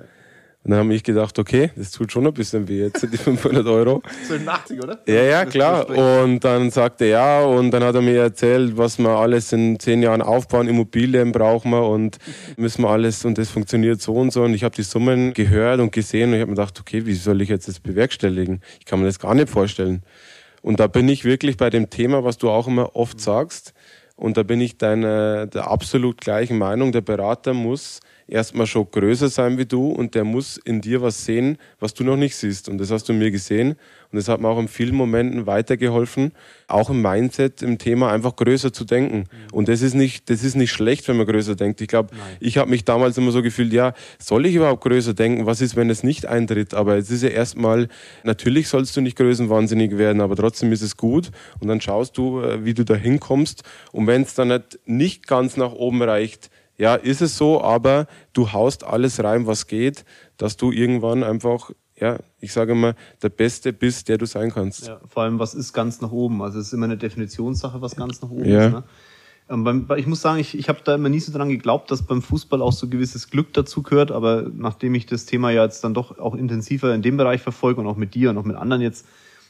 Und 0.64 0.70
dann 0.70 0.80
habe 0.80 0.94
ich 0.94 1.02
gedacht, 1.02 1.38
okay, 1.38 1.70
das 1.76 1.90
tut 1.90 2.10
schon 2.10 2.26
ein 2.26 2.32
bisschen 2.32 2.66
weh 2.68 2.80
jetzt, 2.80 3.02
die 3.02 3.18
500 3.18 3.66
Euro. 3.66 4.00
85, 4.28 4.82
oder? 4.82 4.98
Ja, 5.06 5.22
ja, 5.22 5.44
klar. 5.44 5.90
Und 5.90 6.40
dann 6.42 6.70
sagte 6.70 7.04
er 7.04 7.10
ja, 7.10 7.44
und 7.44 7.70
dann 7.70 7.84
hat 7.84 7.94
er 7.94 8.00
mir 8.00 8.22
erzählt, 8.22 8.78
was 8.78 8.98
wir 8.98 9.10
alles 9.10 9.52
in 9.52 9.78
zehn 9.78 10.02
Jahren 10.02 10.22
aufbauen, 10.22 10.66
Immobilien 10.66 11.32
brauchen 11.32 11.70
wir 11.70 11.86
und 11.86 12.16
müssen 12.56 12.82
wir 12.82 12.88
alles, 12.88 13.26
und 13.26 13.36
das 13.36 13.50
funktioniert 13.50 14.00
so 14.00 14.14
und 14.14 14.32
so. 14.32 14.42
Und 14.42 14.54
ich 14.54 14.64
habe 14.64 14.74
die 14.74 14.84
Summen 14.84 15.34
gehört 15.34 15.80
und 15.80 15.92
gesehen 15.92 16.30
und 16.30 16.36
ich 16.36 16.40
habe 16.40 16.50
mir 16.50 16.56
gedacht, 16.56 16.80
okay, 16.80 17.04
wie 17.04 17.14
soll 17.14 17.42
ich 17.42 17.50
jetzt 17.50 17.68
das 17.68 17.78
bewerkstelligen? 17.78 18.62
Ich 18.78 18.86
kann 18.86 19.00
mir 19.00 19.06
das 19.06 19.18
gar 19.18 19.34
nicht 19.34 19.50
vorstellen. 19.50 20.02
Und 20.62 20.80
da 20.80 20.86
bin 20.86 21.10
ich 21.10 21.26
wirklich 21.26 21.58
bei 21.58 21.68
dem 21.68 21.90
Thema, 21.90 22.24
was 22.24 22.38
du 22.38 22.48
auch 22.48 22.68
immer 22.68 22.96
oft 22.96 23.20
sagst, 23.20 23.73
und 24.16 24.36
da 24.36 24.42
bin 24.42 24.60
ich 24.60 24.78
deiner 24.78 25.46
der 25.46 25.70
absolut 25.70 26.20
gleichen 26.20 26.58
Meinung, 26.58 26.92
der 26.92 27.00
Berater 27.00 27.54
muss 27.54 28.00
erstmal 28.26 28.66
schon 28.66 28.90
größer 28.90 29.28
sein 29.28 29.58
wie 29.58 29.66
du 29.66 29.88
und 29.88 30.14
der 30.14 30.24
muss 30.24 30.56
in 30.56 30.80
dir 30.80 31.02
was 31.02 31.24
sehen, 31.24 31.58
was 31.80 31.94
du 31.94 32.04
noch 32.04 32.16
nicht 32.16 32.36
siehst. 32.36 32.68
Und 32.68 32.78
das 32.78 32.90
hast 32.90 33.08
du 33.08 33.12
mir 33.12 33.30
gesehen. 33.30 33.76
Und 34.14 34.18
das 34.18 34.28
hat 34.28 34.40
mir 34.40 34.48
auch 34.48 34.60
in 34.60 34.68
vielen 34.68 34.94
Momenten 34.94 35.46
weitergeholfen, 35.46 36.32
auch 36.68 36.88
im 36.88 37.02
Mindset, 37.02 37.62
im 37.62 37.78
Thema 37.78 38.12
einfach 38.12 38.36
größer 38.36 38.72
zu 38.72 38.84
denken. 38.84 39.24
Und 39.50 39.68
das 39.68 39.82
ist 39.82 39.94
nicht, 39.94 40.30
das 40.30 40.44
ist 40.44 40.54
nicht 40.54 40.70
schlecht, 40.70 41.08
wenn 41.08 41.16
man 41.16 41.26
größer 41.26 41.56
denkt. 41.56 41.80
Ich 41.80 41.88
glaube, 41.88 42.14
ich 42.38 42.56
habe 42.56 42.70
mich 42.70 42.84
damals 42.84 43.18
immer 43.18 43.32
so 43.32 43.42
gefühlt, 43.42 43.72
ja, 43.72 43.92
soll 44.20 44.46
ich 44.46 44.54
überhaupt 44.54 44.84
größer 44.84 45.14
denken? 45.14 45.46
Was 45.46 45.60
ist, 45.60 45.74
wenn 45.74 45.90
es 45.90 46.04
nicht 46.04 46.26
eintritt? 46.26 46.74
Aber 46.74 46.96
es 46.96 47.10
ist 47.10 47.24
ja 47.24 47.30
erstmal, 47.30 47.88
natürlich 48.22 48.68
sollst 48.68 48.96
du 48.96 49.00
nicht 49.00 49.16
größenwahnsinnig 49.16 49.98
werden, 49.98 50.20
aber 50.20 50.36
trotzdem 50.36 50.70
ist 50.70 50.82
es 50.82 50.96
gut. 50.96 51.32
Und 51.58 51.66
dann 51.66 51.80
schaust 51.80 52.16
du, 52.16 52.40
äh, 52.40 52.64
wie 52.64 52.74
du 52.74 52.84
da 52.84 52.94
hinkommst. 52.94 53.64
Und 53.90 54.06
wenn 54.06 54.22
es 54.22 54.34
dann 54.34 54.62
nicht 54.86 55.26
ganz 55.26 55.56
nach 55.56 55.72
oben 55.72 56.02
reicht, 56.02 56.50
ja, 56.76 56.94
ist 56.94 57.22
es 57.22 57.36
so, 57.36 57.62
aber 57.62 58.06
du 58.32 58.52
haust 58.52 58.84
alles 58.84 59.22
rein, 59.22 59.46
was 59.46 59.66
geht, 59.66 60.04
dass 60.36 60.56
du 60.56 60.72
irgendwann 60.72 61.22
einfach, 61.22 61.70
ja, 61.96 62.18
ich 62.40 62.52
sage 62.52 62.74
mal, 62.74 62.94
der 63.22 63.28
Beste 63.28 63.72
bist, 63.72 64.08
der 64.08 64.18
du 64.18 64.26
sein 64.26 64.50
kannst. 64.50 64.88
Ja, 64.88 65.00
vor 65.08 65.22
allem, 65.22 65.38
was 65.38 65.54
ist 65.54 65.72
ganz 65.72 66.00
nach 66.00 66.10
oben? 66.10 66.42
Also 66.42 66.58
es 66.58 66.68
ist 66.68 66.72
immer 66.72 66.86
eine 66.86 66.96
Definitionssache, 66.96 67.80
was 67.80 67.96
ganz 67.96 68.20
nach 68.22 68.30
oben 68.30 68.48
ja. 68.48 68.66
ist. 68.66 68.72
Ne? 68.72 68.84
Ähm, 69.48 69.86
ich 69.96 70.06
muss 70.06 70.22
sagen, 70.22 70.40
ich, 70.40 70.56
ich 70.58 70.68
habe 70.68 70.80
da 70.84 70.94
immer 70.94 71.08
nie 71.08 71.20
so 71.20 71.32
dran 71.32 71.48
geglaubt, 71.48 71.90
dass 71.90 72.02
beim 72.02 72.22
Fußball 72.22 72.62
auch 72.62 72.72
so 72.72 72.88
gewisses 72.88 73.30
Glück 73.30 73.52
dazu 73.52 73.82
gehört, 73.82 74.10
aber 74.10 74.50
nachdem 74.52 74.94
ich 74.94 75.06
das 75.06 75.26
Thema 75.26 75.50
ja 75.50 75.64
jetzt 75.64 75.84
dann 75.84 75.94
doch 75.94 76.18
auch 76.18 76.34
intensiver 76.34 76.94
in 76.94 77.02
dem 77.02 77.16
Bereich 77.16 77.42
verfolge 77.42 77.80
und 77.80 77.86
auch 77.86 77.96
mit 77.96 78.14
dir 78.14 78.30
und 78.30 78.38
auch 78.38 78.44
mit 78.44 78.56
anderen 78.56 78.82
jetzt, 78.82 79.06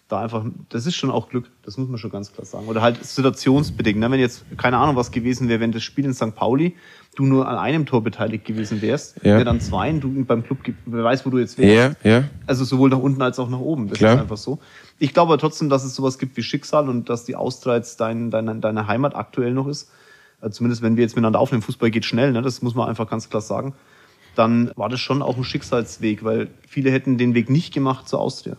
da 0.08 0.20
einfach, 0.20 0.44
das 0.68 0.84
ist 0.84 0.96
schon 0.96 1.10
auch 1.10 1.30
Glück, 1.30 1.50
das 1.62 1.78
muss 1.78 1.88
man 1.88 1.98
schon 1.98 2.10
ganz 2.10 2.32
klar 2.32 2.44
sagen. 2.44 2.66
Oder 2.66 2.82
halt 2.82 3.02
situationsbedingt. 3.02 3.98
Ne? 3.98 4.10
Wenn 4.10 4.20
jetzt, 4.20 4.44
keine 4.58 4.76
Ahnung, 4.76 4.96
was 4.96 5.10
gewesen 5.10 5.48
wäre, 5.48 5.60
wenn 5.60 5.72
das 5.72 5.82
Spiel 5.82 6.04
in 6.04 6.12
St. 6.12 6.34
Pauli 6.34 6.76
du 7.14 7.24
nur 7.24 7.48
an 7.48 7.56
einem 7.56 7.86
Tor 7.86 8.02
beteiligt 8.02 8.44
gewesen 8.44 8.82
wärst, 8.82 9.16
ja. 9.18 9.34
wäre 9.34 9.44
dann 9.44 9.60
zwei 9.60 9.90
und 9.90 10.00
du 10.00 10.24
beim 10.24 10.44
Club, 10.44 10.58
wer 10.86 11.04
weiß, 11.04 11.24
wo 11.24 11.30
du 11.30 11.38
jetzt 11.38 11.58
wärst. 11.58 11.96
Ja, 12.04 12.10
ja. 12.10 12.24
Also 12.46 12.64
sowohl 12.64 12.90
nach 12.90 12.98
unten 12.98 13.22
als 13.22 13.38
auch 13.38 13.48
nach 13.48 13.58
oben. 13.58 13.88
Das 13.88 13.98
Klar. 13.98 14.14
ist 14.14 14.20
einfach 14.20 14.36
so. 14.36 14.58
Ich 14.98 15.12
glaube 15.12 15.32
aber 15.32 15.40
trotzdem, 15.40 15.68
dass 15.68 15.84
es 15.84 15.94
sowas 15.94 16.18
gibt 16.18 16.36
wie 16.36 16.42
Schicksal 16.42 16.88
und 16.88 17.08
dass 17.08 17.24
die 17.24 17.36
Austria 17.36 17.76
jetzt 17.76 18.00
dein, 18.00 18.30
deine, 18.30 18.56
deine 18.56 18.86
Heimat 18.86 19.14
aktuell 19.14 19.52
noch 19.52 19.66
ist. 19.68 19.90
Also 20.40 20.58
zumindest 20.58 20.82
wenn 20.82 20.96
wir 20.96 21.02
jetzt 21.02 21.14
miteinander 21.14 21.40
aufnehmen, 21.40 21.62
Fußball 21.62 21.90
geht 21.90 22.04
schnell, 22.04 22.32
ne? 22.32 22.42
das 22.42 22.62
muss 22.62 22.74
man 22.74 22.88
einfach 22.88 23.08
ganz 23.08 23.30
klar 23.30 23.42
sagen. 23.42 23.74
Dann 24.34 24.72
war 24.74 24.88
das 24.88 25.00
schon 25.00 25.22
auch 25.22 25.36
ein 25.36 25.44
Schicksalsweg, 25.44 26.24
weil 26.24 26.48
viele 26.66 26.90
hätten 26.90 27.18
den 27.18 27.34
Weg 27.34 27.48
nicht 27.48 27.72
gemacht 27.72 28.08
zur 28.08 28.20
Austria. 28.20 28.56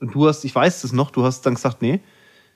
Und 0.00 0.14
du 0.14 0.26
hast, 0.26 0.44
ich 0.44 0.54
weiß 0.54 0.82
das 0.82 0.92
noch, 0.92 1.12
du 1.12 1.22
hast 1.22 1.46
dann 1.46 1.54
gesagt, 1.54 1.80
nee, 1.80 2.00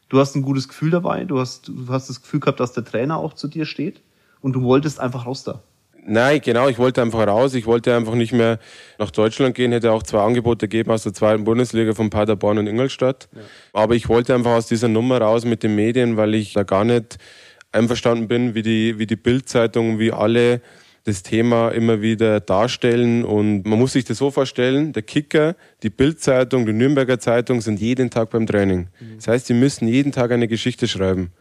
du 0.08 0.18
hast 0.18 0.34
ein 0.34 0.42
gutes 0.42 0.68
Gefühl 0.68 0.90
dabei, 0.90 1.24
du 1.24 1.38
hast, 1.38 1.68
du 1.68 1.86
hast 1.88 2.10
das 2.10 2.22
Gefühl 2.22 2.40
gehabt, 2.40 2.58
dass 2.58 2.72
der 2.72 2.84
Trainer 2.84 3.18
auch 3.18 3.34
zu 3.34 3.46
dir 3.46 3.66
steht 3.66 4.02
und 4.46 4.52
du 4.52 4.62
wolltest 4.62 5.00
einfach 5.00 5.26
raus 5.26 5.42
da. 5.42 5.60
Nein, 6.06 6.40
genau, 6.40 6.68
ich 6.68 6.78
wollte 6.78 7.02
einfach 7.02 7.26
raus. 7.26 7.52
Ich 7.54 7.66
wollte 7.66 7.96
einfach 7.96 8.14
nicht 8.14 8.32
mehr 8.32 8.60
nach 8.96 9.10
Deutschland 9.10 9.56
gehen. 9.56 9.72
Hätte 9.72 9.90
auch 9.90 10.04
zwei 10.04 10.20
Angebote 10.20 10.68
gegeben 10.68 10.92
aus 10.92 11.02
der 11.02 11.12
zweiten 11.12 11.42
Bundesliga 11.42 11.94
von 11.94 12.10
Paderborn 12.10 12.58
und 12.58 12.68
Ingolstadt. 12.68 13.28
Ja. 13.34 13.40
Aber 13.72 13.96
ich 13.96 14.08
wollte 14.08 14.36
einfach 14.36 14.52
aus 14.52 14.68
dieser 14.68 14.86
Nummer 14.86 15.20
raus 15.20 15.44
mit 15.44 15.64
den 15.64 15.74
Medien, 15.74 16.16
weil 16.16 16.36
ich 16.36 16.52
da 16.52 16.62
gar 16.62 16.84
nicht 16.84 17.18
einverstanden 17.72 18.28
bin, 18.28 18.54
wie 18.54 18.62
die, 18.62 19.00
wie 19.00 19.08
die 19.08 19.16
Bildzeitung, 19.16 19.98
wie 19.98 20.12
alle 20.12 20.60
das 21.02 21.24
Thema 21.24 21.70
immer 21.70 22.00
wieder 22.00 22.38
darstellen. 22.38 23.24
Und 23.24 23.66
man 23.66 23.76
muss 23.76 23.94
sich 23.94 24.04
das 24.04 24.18
so 24.18 24.30
vorstellen, 24.30 24.92
der 24.92 25.02
Kicker, 25.02 25.56
die 25.82 25.90
Bildzeitung, 25.90 26.66
die 26.66 26.72
Nürnberger 26.72 27.18
Zeitung 27.18 27.60
sind 27.60 27.80
jeden 27.80 28.10
Tag 28.10 28.30
beim 28.30 28.46
Training. 28.46 28.86
Mhm. 29.00 29.16
Das 29.16 29.26
heißt, 29.26 29.46
sie 29.46 29.54
müssen 29.54 29.88
jeden 29.88 30.12
Tag 30.12 30.30
eine 30.30 30.46
Geschichte 30.46 30.86
schreiben. 30.86 31.32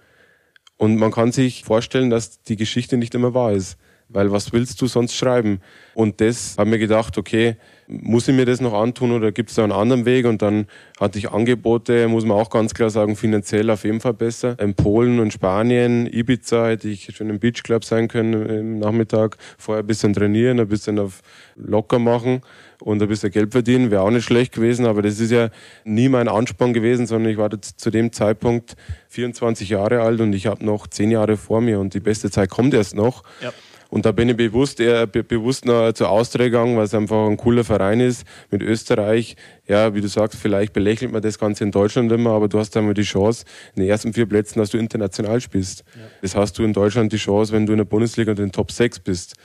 Und 0.78 0.98
man 0.98 1.12
kann 1.12 1.32
sich 1.32 1.64
vorstellen, 1.64 2.10
dass 2.10 2.42
die 2.44 2.58
Geschichte 2.58 2.98
nicht 2.98 3.16
immer 3.16 3.34
wahr 3.34 3.54
ist. 3.54 3.78
Weil 4.08 4.32
was 4.32 4.54
willst 4.54 4.82
du 4.82 4.88
sonst 4.88 5.16
schreiben? 5.16 5.62
Und 5.94 6.22
das 6.22 6.56
habe 6.58 6.70
mir 6.70 6.80
gedacht, 6.80 7.18
okay, 7.18 7.58
muss 7.88 8.28
ich 8.28 8.36
mir 8.36 8.46
das 8.46 8.62
noch 8.62 8.74
antun 8.74 9.12
oder 9.12 9.32
gibt 9.32 9.50
es 9.50 9.56
da 9.56 9.64
einen 9.64 9.72
anderen 9.72 10.06
Weg? 10.06 10.26
Und 10.26 10.42
dann 10.42 10.68
hatte 11.00 11.20
ich 11.20 11.32
Angebote, 11.32 12.08
muss 12.08 12.26
man 12.26 12.38
auch 12.38 12.50
ganz 12.50 12.74
klar 12.74 12.90
sagen, 12.90 13.16
finanziell 13.16 13.70
auf 13.70 13.84
jeden 13.84 14.00
Fall 14.00 14.14
besser. 14.14 14.58
In 14.60 14.76
Polen 14.76 15.20
und 15.20 15.34
Spanien, 15.34 16.08
Ibiza 16.08 16.68
hätte 16.68 16.88
ich 16.88 17.16
schon 17.16 17.30
im 17.30 17.40
Beachclub 17.40 17.84
sein 17.84 18.08
können 18.08 18.48
im 18.48 18.80
Nachmittag, 18.80 19.38
vorher 19.58 19.84
ein 19.84 19.88
bisschen 19.88 20.14
trainieren, 20.14 20.60
ein 20.60 20.68
bisschen 20.68 21.00
auf 21.00 21.22
locker 21.56 22.00
machen 22.00 22.42
und 22.82 23.02
ein 23.02 23.08
bisschen 23.08 23.32
Geld 23.32 23.52
verdienen, 23.52 23.92
wäre 23.92 24.02
auch 24.02 24.12
nicht 24.12 24.26
schlecht 24.26 24.54
gewesen, 24.54 24.86
aber 24.86 25.02
das 25.02 25.20
ist 25.20 25.32
ja 25.32 25.50
nie 25.84 26.10
mein 26.10 26.28
Ansporn 26.28 26.74
gewesen, 26.74 27.08
sondern 27.08 27.32
ich 27.32 27.38
war 27.38 27.50
zu 27.62 27.90
dem 27.92 28.12
Zeitpunkt 28.12 28.76
24 29.10 29.70
Jahre 29.70 30.02
alt 30.02 30.22
und 30.22 30.34
ich 30.34 30.48
habe 30.48 30.66
noch 30.66 30.88
10 30.88 31.12
Jahre 31.12 31.38
vor 31.38 31.62
mir 31.62 31.80
und 31.80 31.94
die 31.94 32.00
beste 32.00 32.30
Zeit 32.30 32.50
kommt 32.50 32.74
erst 32.74 32.96
noch. 32.96 33.24
Ja. 33.42 33.54
Und 33.90 34.06
da 34.06 34.12
bin 34.12 34.30
ich 34.30 34.38
bewusst 34.38 34.80
eher 34.80 35.08
be 35.08 35.24
bewusst 35.24 35.66
noch 35.66 35.94
zur 35.94 36.10
Austria 36.10 36.46
gegangen, 36.46 36.78
weil 36.78 36.86
es 36.86 36.94
einfach 36.94 37.28
ein 37.28 37.38
cooler 37.38 37.64
Verein 37.64 38.00
ist 38.00 38.26
mit 38.52 38.62
Österreich. 38.62 39.36
Ja, 39.68 39.96
wie 39.96 40.02
du 40.02 40.08
sagst, 40.08 40.40
vielleicht 40.40 40.74
belächelt 40.74 41.12
man 41.12 41.22
das 41.22 41.40
Ganze 41.40 41.64
in 41.64 41.72
Deutschland 41.72 42.12
immer, 42.12 42.32
aber 42.32 42.48
du 42.48 42.60
hast 42.60 42.76
einmal 42.78 42.94
die 42.94 43.04
Chance, 43.04 43.46
in 43.76 43.82
den 43.82 43.90
ersten 43.90 44.14
vier 44.14 44.28
Plätzen, 44.28 44.60
dass 44.60 44.70
du 44.70 44.78
international 44.78 45.42
spielst. 45.42 45.84
Ja. 45.96 46.02
Das 46.22 46.36
hast 46.36 46.58
du 46.58 46.64
in 46.64 46.74
Deutschland 46.74 47.12
die 47.14 47.18
Chance, 47.18 47.52
wenn 47.52 47.66
du 47.66 47.74
in 47.74 47.78
der 47.80 47.86
Bundesliga 47.86 48.32
in 48.32 48.38
den 48.38 48.52
Top 48.52 48.72
6 48.72 49.00
bist. 49.00 49.36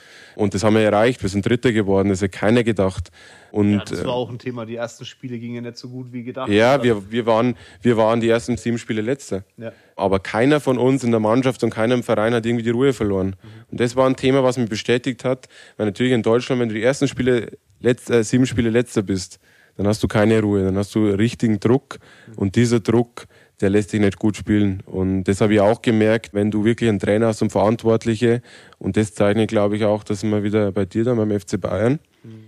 Und 0.41 0.55
das 0.55 0.63
haben 0.63 0.73
wir 0.73 0.81
erreicht. 0.81 1.21
Wir 1.21 1.29
sind 1.29 1.45
Dritter 1.45 1.71
geworden. 1.71 2.09
Das 2.09 2.19
hätte 2.19 2.35
keiner 2.35 2.63
gedacht. 2.63 3.11
Und, 3.51 3.73
ja, 3.73 3.83
das 3.85 4.03
war 4.03 4.13
äh, 4.13 4.17
auch 4.17 4.29
ein 4.31 4.39
Thema. 4.39 4.65
Die 4.65 4.75
ersten 4.75 5.05
Spiele 5.05 5.37
gingen 5.37 5.63
nicht 5.63 5.77
so 5.77 5.87
gut 5.87 6.11
wie 6.11 6.23
gedacht. 6.23 6.49
Ja, 6.49 6.81
wir, 6.81 7.11
wir, 7.11 7.27
waren, 7.27 7.55
wir 7.83 7.95
waren 7.95 8.21
die 8.21 8.29
ersten 8.29 8.57
sieben 8.57 8.79
Spiele 8.79 9.01
Letzte. 9.01 9.43
Ja. 9.57 9.71
Aber 9.95 10.19
keiner 10.19 10.59
von 10.59 10.79
uns 10.79 11.03
in 11.03 11.11
der 11.11 11.19
Mannschaft 11.19 11.63
und 11.63 11.69
keiner 11.69 11.93
im 11.93 12.01
Verein 12.01 12.33
hat 12.33 12.43
irgendwie 12.47 12.63
die 12.63 12.71
Ruhe 12.71 12.91
verloren. 12.91 13.27
Mhm. 13.27 13.49
Und 13.69 13.79
das 13.79 13.95
war 13.95 14.07
ein 14.07 14.15
Thema, 14.15 14.43
was 14.43 14.57
mich 14.57 14.67
bestätigt 14.67 15.23
hat. 15.25 15.47
Weil 15.77 15.85
natürlich 15.85 16.11
in 16.11 16.23
Deutschland, 16.23 16.59
wenn 16.59 16.69
du 16.69 16.75
die 16.75 16.81
ersten 16.81 17.07
Spiele, 17.07 17.59
letzt, 17.79 18.09
äh, 18.09 18.23
sieben 18.23 18.47
Spiele 18.47 18.71
Letzter 18.71 19.03
bist, 19.03 19.39
dann 19.77 19.85
hast 19.85 20.01
du 20.01 20.07
keine 20.07 20.41
Ruhe. 20.41 20.63
Dann 20.63 20.75
hast 20.75 20.95
du 20.95 21.05
richtigen 21.05 21.59
Druck. 21.59 21.99
Mhm. 22.25 22.37
Und 22.37 22.55
dieser 22.55 22.79
Druck, 22.79 23.27
der 23.61 23.69
lässt 23.69 23.91
sich 23.91 23.99
nicht 23.99 24.19
gut 24.19 24.35
spielen. 24.35 24.81
Und 24.85 25.25
das 25.25 25.41
habe 25.41 25.53
ich 25.53 25.59
auch 25.59 25.81
gemerkt, 25.81 26.33
wenn 26.33 26.51
du 26.51 26.65
wirklich 26.65 26.89
einen 26.89 26.99
Trainer 26.99 27.27
hast 27.27 27.41
und 27.41 27.51
Verantwortliche. 27.51 28.41
Und 28.77 28.97
das 28.97 29.13
zeichnet, 29.13 29.49
glaube 29.49 29.75
ich, 29.75 29.85
auch, 29.85 30.03
dass 30.03 30.23
immer 30.23 30.43
wieder 30.43 30.71
bei 30.71 30.85
dir 30.85 31.03
dann 31.03 31.17
beim 31.17 31.31
FC 31.39 31.59
Bayern 31.59 31.99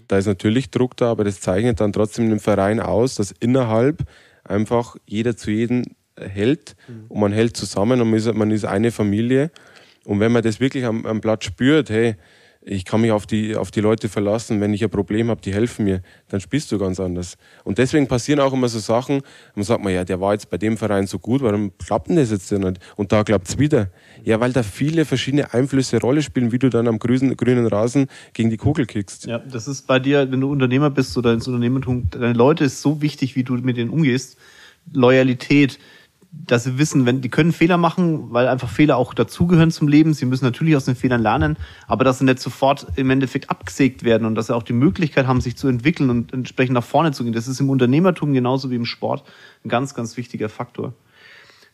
da 0.08 0.18
ist 0.18 0.28
natürlich 0.28 0.70
Druck 0.70 0.98
da, 0.98 1.12
aber 1.12 1.24
das 1.24 1.40
zeichnet 1.42 1.80
dann 1.80 1.94
trotzdem 1.94 2.30
den 2.30 2.40
Verein 2.40 2.80
aus, 2.80 3.16
dass 3.16 3.32
innerhalb 3.32 4.04
einfach 4.44 4.96
jeder 5.06 5.36
zu 5.36 5.52
jedem 5.52 5.84
hält 6.18 6.76
mhm. 6.88 7.06
und 7.08 7.20
man 7.20 7.32
hält 7.32 7.58
zusammen 7.58 8.02
und 8.02 8.10
man 8.10 8.20
ist, 8.20 8.34
man 8.34 8.52
ist 8.52 8.66
eine 8.66 8.92
Familie. 8.92 9.52
Und 10.06 10.20
wenn 10.20 10.32
man 10.32 10.44
das 10.44 10.60
wirklich 10.60 10.86
am, 10.86 11.06
am 11.06 11.22
Blatt 11.22 11.44
spürt, 11.44 11.90
hey, 11.90 12.16
ich 12.66 12.86
kann 12.86 13.02
mich 13.02 13.12
auf 13.12 13.26
die, 13.26 13.56
auf 13.56 13.72
die 13.72 13.82
Leute 13.82 14.10
verlassen, 14.10 14.62
wenn 14.62 14.74
ich 14.74 14.84
ein 14.84 14.90
Problem 14.90 15.30
habe, 15.30 15.42
die 15.42 15.54
helfen 15.54 15.86
mir, 15.86 16.02
dann 16.30 16.40
spielst 16.40 16.72
du 16.72 16.78
ganz 16.78 17.00
anders. 17.00 17.38
Und 17.64 17.78
deswegen 17.78 18.08
passieren 18.08 18.40
auch 18.40 18.54
immer 18.54 18.70
so 18.70 18.80
Sachen, 18.80 19.22
man 19.56 19.64
sagt 19.64 19.84
man, 19.84 19.94
ja, 19.94 20.04
der 20.04 20.22
war 20.22 20.34
jetzt 20.34 20.50
bei 20.50 20.58
dem 20.58 20.78
Verein 20.78 21.08
so 21.08 21.20
gut, 21.20 21.42
warum 21.42 21.78
klappt 21.78 22.10
denn 22.10 22.16
das 22.16 22.32
jetzt 22.32 22.52
denn 22.52 22.62
nicht? 22.62 22.80
Und 22.96 23.12
da 23.12 23.24
klappt 23.24 23.50
es 23.50 23.60
wieder. 23.60 23.90
Ja, 24.24 24.40
weil 24.40 24.54
da 24.54 24.64
viele 24.64 25.06
verschiedene 25.06 25.54
Einflüsse 25.54 26.00
Rolle 26.00 26.22
spielen, 26.22 26.52
wie 26.52 26.60
du 26.60 26.70
dann 26.70 26.88
am 26.88 27.00
grünen, 27.00 27.36
grünen 27.36 27.68
Rasen 27.68 28.08
gegen 28.34 28.50
die 28.50 28.58
Kugel 28.58 28.86
kickst. 28.86 29.26
Ja, 29.26 29.40
das 29.40 29.68
ist 29.68 29.88
bei 29.88 30.00
dir, 30.00 30.32
wenn 30.32 30.40
du 30.40 30.50
Unternehmer 30.50 30.90
bist 30.90 31.18
oder 31.18 31.34
ins 31.34 31.48
Unternehmertum, 31.48 32.10
deine 32.12 32.34
Leute 32.34 32.66
ist 32.66 32.82
so 32.82 33.02
wichtig, 33.02 33.36
wie 33.36 33.44
du 33.44 33.54
mit 33.56 33.78
denen 33.78 33.90
umgehst. 33.90 34.38
Loyalität, 34.92 35.80
dass 36.36 36.64
sie 36.64 36.78
wissen, 36.80 37.06
wenn 37.06 37.22
die 37.22 37.30
können 37.30 37.52
Fehler 37.52 37.78
machen, 37.78 38.34
weil 38.34 38.48
einfach 38.48 38.70
Fehler 38.70 38.98
auch 38.98 39.14
dazugehören 39.14 39.70
zum 39.70 39.88
Leben. 39.88 40.14
Sie 40.14 40.26
müssen 40.26 40.46
natürlich 40.46 40.76
aus 40.76 40.86
den 40.86 40.96
Fehlern 40.96 41.22
lernen, 41.22 41.58
aber 41.88 42.04
dass 42.04 42.20
sie 42.20 42.26
nicht 42.26 42.40
sofort 42.40 42.88
im 42.96 43.10
Endeffekt 43.12 43.52
abgesägt 43.52 44.04
werden 44.04 44.26
und 44.26 44.36
dass 44.36 44.48
sie 44.48 44.56
auch 44.56 44.64
die 44.64 44.74
Möglichkeit 44.74 45.28
haben, 45.28 45.42
sich 45.42 45.56
zu 45.56 45.68
entwickeln 45.68 46.10
und 46.10 46.34
entsprechend 46.34 46.74
nach 46.74 46.84
vorne 46.84 47.12
zu 47.12 47.24
gehen. 47.24 47.34
Das 47.34 47.48
ist 47.48 47.60
im 47.60 47.70
Unternehmertum 47.70 48.34
genauso 48.34 48.72
wie 48.72 48.76
im 48.76 48.86
Sport 48.86 49.24
ein 49.64 49.70
ganz, 49.70 49.94
ganz 49.94 50.18
wichtiger 50.18 50.50
Faktor. 50.50 50.94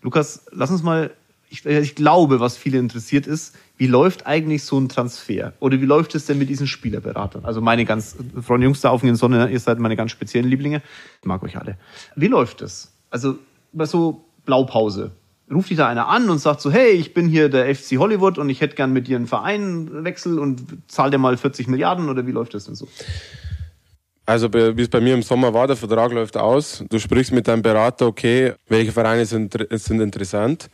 Lukas, 0.02 0.46
lass 0.52 0.72
uns 0.72 0.84
mal, 0.84 1.12
ich, 1.50 1.66
ich 1.66 1.96
glaube, 1.96 2.40
was 2.40 2.58
viele 2.58 2.80
interessiert 2.80 3.28
ist, 3.28 3.56
wie 3.78 3.88
läuft 3.88 4.28
eigentlich 4.28 4.64
so 4.64 4.78
ein 4.78 4.90
Transfer? 4.90 5.54
Oder 5.62 5.80
wie 5.82 5.86
läuft 5.86 6.16
es 6.16 6.26
denn 6.26 6.38
mit 6.38 6.50
diesen 6.50 6.68
Spielerberatern? 6.68 7.46
Also 7.46 7.62
meine 7.62 7.86
ganz, 7.86 8.18
Freunde 8.42 8.66
Jungs 8.66 8.82
da 8.82 8.90
auf 8.90 9.04
in 9.04 9.16
Sonne, 9.16 9.50
ihr 9.50 9.60
seid 9.60 9.80
meine 9.80 9.96
ganz 9.96 10.12
speziellen 10.12 10.50
Lieblinge. 10.50 10.82
Ich 11.22 11.26
mag 11.26 11.42
euch 11.44 11.58
alle. 11.58 11.78
Wie 12.16 12.28
läuft 12.28 12.62
es? 12.62 12.94
Also, 13.10 13.40
so 13.86 14.29
Blaupause. 14.50 15.12
Ruft 15.54 15.70
dich 15.70 15.78
da 15.78 15.88
einer 15.88 16.08
an 16.08 16.28
und 16.28 16.40
sagt 16.40 16.60
so, 16.62 16.72
hey, 16.72 16.90
ich 16.90 17.14
bin 17.14 17.28
hier 17.28 17.50
der 17.50 17.74
FC 17.74 17.98
Hollywood 17.98 18.40
und 18.40 18.50
ich 18.50 18.62
hätte 18.62 18.76
gern 18.76 18.92
mit 18.92 19.08
dir 19.08 19.16
einen 19.16 19.28
Vereinwechsel 19.28 20.40
und 20.40 20.64
zahl 20.88 21.12
dir 21.12 21.20
mal 21.20 21.38
40 21.38 21.68
Milliarden 21.68 22.10
oder 22.10 22.26
wie 22.26 22.32
läuft 22.32 22.56
das 22.56 22.66
denn 22.66 22.74
so? 22.74 22.88
Also 24.26 24.52
wie 24.52 24.82
es 24.82 24.90
bei 24.90 25.02
mir 25.02 25.14
im 25.14 25.22
Sommer 25.22 25.54
war, 25.54 25.68
der 25.68 25.76
Vertrag 25.76 26.12
läuft 26.14 26.36
aus. 26.36 26.84
Du 26.90 26.98
sprichst 26.98 27.32
mit 27.32 27.48
deinem 27.48 27.62
Berater, 27.62 28.08
okay, 28.08 28.54
welche 28.68 28.92
Vereine 28.92 29.26
sind, 29.26 29.56
sind 29.70 30.02
interessant. 30.02 30.70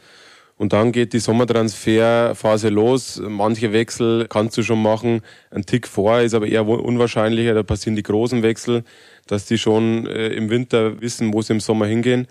Und 0.57 0.71
dann 0.71 0.93
geht 0.93 1.11
die 1.11 1.19
Sommertransferphase 1.19 2.69
los. 2.69 3.21
Manche 3.27 3.73
Wechsel 3.73 4.27
kannst 4.29 4.57
du 4.57 4.63
schon 4.63 4.81
machen. 4.81 5.21
Ein 5.51 5.65
Tick 5.65 5.85
vor 5.85 6.21
ist 6.21 6.33
aber 6.33 6.47
eher 6.47 6.65
unwahrscheinlicher. 6.65 7.53
Da 7.53 7.63
passieren 7.63 7.97
die 7.97 8.03
großen 8.03 8.41
Wechsel, 8.41 8.85
dass 9.27 9.45
die 9.45 9.57
schon 9.57 10.07
äh, 10.07 10.29
im 10.29 10.49
Winter 10.49 11.01
wissen, 11.01 11.33
wo 11.33 11.41
sie 11.41 11.53
im 11.53 11.59
Sommer 11.59 11.87
hingehen. 11.87 12.27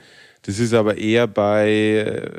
Das 0.47 0.59
ist 0.59 0.75
aber 0.75 0.99
eher 0.99 1.27
bei 1.27 1.69
äh, 1.71 2.31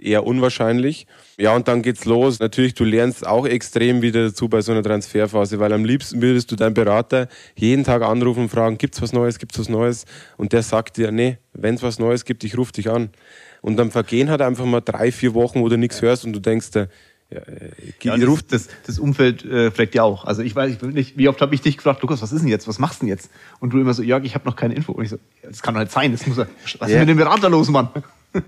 eher 0.00 0.26
unwahrscheinlich. 0.26 1.06
Ja, 1.38 1.54
und 1.54 1.68
dann 1.68 1.82
geht's 1.82 2.04
los. 2.04 2.40
Natürlich, 2.40 2.74
du 2.74 2.84
lernst 2.84 3.24
auch 3.24 3.46
extrem 3.46 4.02
wieder 4.02 4.24
dazu 4.24 4.48
bei 4.48 4.60
so 4.62 4.72
einer 4.72 4.82
Transferphase, 4.82 5.60
weil 5.60 5.72
am 5.72 5.84
liebsten 5.84 6.20
würdest 6.20 6.50
du 6.50 6.56
deinen 6.56 6.74
Berater 6.74 7.28
jeden 7.54 7.84
Tag 7.84 8.02
anrufen 8.02 8.44
und 8.44 8.48
fragen, 8.48 8.78
gibt's 8.78 9.00
was 9.00 9.12
Neues, 9.12 9.38
gibt's 9.38 9.58
was 9.60 9.68
Neues? 9.68 10.06
Und 10.36 10.52
der 10.52 10.62
sagt 10.62 10.96
dir, 10.96 11.12
nee, 11.12 11.38
wenn's 11.52 11.82
was 11.82 12.00
Neues 12.00 12.24
gibt, 12.24 12.42
ich 12.42 12.58
rufe 12.58 12.72
dich 12.72 12.90
an. 12.90 13.10
Und 13.60 13.76
dann 13.76 13.92
vergehen 13.92 14.28
halt 14.28 14.42
einfach 14.42 14.64
mal 14.64 14.80
drei, 14.80 15.12
vier 15.12 15.34
Wochen, 15.34 15.60
wo 15.60 15.68
du 15.68 15.78
nichts 15.78 16.02
hörst 16.02 16.24
und 16.24 16.32
du 16.32 16.40
denkst, 16.40 16.70
ja, 17.32 17.40
äh, 17.40 17.70
ja, 18.02 18.16
das, 18.16 18.46
das, 18.46 18.68
das 18.86 18.98
Umfeld 18.98 19.44
äh, 19.44 19.70
fragt 19.70 19.94
ja 19.94 20.02
auch. 20.02 20.24
Also 20.24 20.42
ich 20.42 20.54
weiß 20.54 20.72
ich 20.72 20.82
nicht, 20.82 21.16
wie 21.16 21.28
oft 21.28 21.40
habe 21.40 21.54
ich 21.54 21.60
dich 21.60 21.76
gefragt, 21.76 22.02
Lukas, 22.02 22.22
was 22.22 22.32
ist 22.32 22.42
denn 22.42 22.48
jetzt? 22.48 22.68
Was 22.68 22.78
machst 22.78 23.00
du 23.00 23.06
denn 23.06 23.08
jetzt? 23.08 23.30
Und 23.60 23.72
du 23.72 23.80
immer 23.80 23.94
so, 23.94 24.02
Jörg, 24.02 24.24
ich 24.24 24.34
habe 24.34 24.44
noch 24.44 24.56
keine 24.56 24.74
Info. 24.74 24.92
Und 24.92 25.04
ich 25.04 25.10
so, 25.10 25.18
das 25.42 25.62
kann 25.62 25.74
doch 25.74 25.80
nicht 25.80 25.92
sein. 25.92 26.12
Das 26.12 26.26
muss, 26.26 26.36
was 26.36 26.46
yeah. 26.46 26.86
ist 26.88 26.98
mit 27.00 27.08
dem 27.08 27.16
Berater 27.16 27.48
los, 27.48 27.68
Mann? 27.68 27.88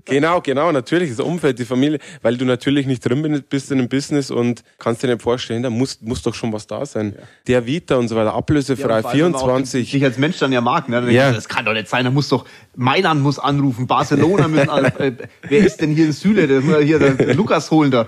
Genau, 0.05 0.41
genau, 0.41 0.71
natürlich, 0.71 1.09
das 1.11 1.19
Umfeld, 1.19 1.59
die 1.59 1.65
Familie, 1.65 1.99
weil 2.21 2.37
du 2.37 2.45
natürlich 2.45 2.87
nicht 2.87 3.05
drin 3.05 3.43
bist 3.49 3.71
in 3.71 3.79
einem 3.79 3.89
Business 3.89 4.31
und 4.31 4.63
kannst 4.79 5.03
dir 5.03 5.07
nicht 5.07 5.21
vorstellen, 5.21 5.61
da 5.61 5.69
muss, 5.69 6.01
muss 6.01 6.23
doch 6.23 6.33
schon 6.33 6.51
was 6.53 6.65
da 6.65 6.85
sein. 6.85 7.13
Ja. 7.15 7.23
Der 7.47 7.65
Vita 7.67 7.95
und 7.97 8.07
so 8.07 8.15
weiter, 8.15 8.33
ablösefrei, 8.33 9.01
ja, 9.01 9.09
24. 9.09 9.93
Ich 9.93 10.03
als 10.03 10.17
Mensch 10.17 10.39
dann 10.39 10.51
ja 10.51 10.61
mag, 10.61 10.89
ne? 10.89 11.11
ja. 11.11 11.29
Ich, 11.29 11.35
das 11.35 11.47
kann 11.47 11.65
doch 11.65 11.73
nicht 11.73 11.87
sein, 11.87 12.05
da 12.05 12.11
muss 12.11 12.29
doch, 12.29 12.45
Mailand 12.75 13.21
muss 13.21 13.37
anrufen, 13.37 13.85
Barcelona 13.85 14.47
müssen, 14.47 14.69
äh, 14.99 15.11
wer 15.47 15.59
ist 15.59 15.81
denn 15.81 15.91
hier 15.91 16.05
in 16.05 16.13
Süle, 16.13 16.47
der 16.47 16.61
muss 16.61 16.81
hier 16.81 16.97
der 16.99 17.35
Lukas 17.35 17.69
holen 17.69 17.91
da. 17.91 18.07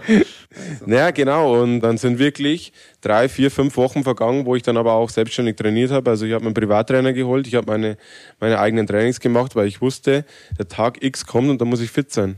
Also. 0.56 0.90
Ja, 0.90 1.12
genau, 1.12 1.62
und 1.62 1.82
dann 1.82 1.98
sind 1.98 2.20
wirklich 2.20 2.72
drei, 3.02 3.28
vier, 3.30 3.52
fünf 3.52 3.78
Wochen 3.78 4.04
vergangen, 4.04 4.46
wo 4.46 4.56
ich 4.56 4.64
dann 4.64 4.78
aber 4.78 4.94
auch 4.94 5.10
selbstständig 5.10 5.56
trainiert 5.56 5.92
habe. 5.92 6.10
Also 6.10 6.26
ich 6.26 6.34
habe 6.34 6.44
meinen 6.44 6.54
Privattrainer 6.54 7.14
geholt, 7.14 7.48
ich 7.48 7.56
habe 7.56 7.68
meine, 7.68 7.98
meine 8.40 8.60
eigenen 8.60 8.88
Trainings 8.88 9.20
gemacht, 9.20 9.56
weil 9.56 9.68
ich 9.68 9.82
wusste, 9.82 10.26
der 10.58 10.68
Tag 10.68 11.04
X 11.04 11.26
kommt 11.26 11.50
und 11.50 11.60
da 11.60 11.66
muss 11.66 11.82
ich 11.82 11.92
fit 11.92 12.12
sein. 12.12 12.38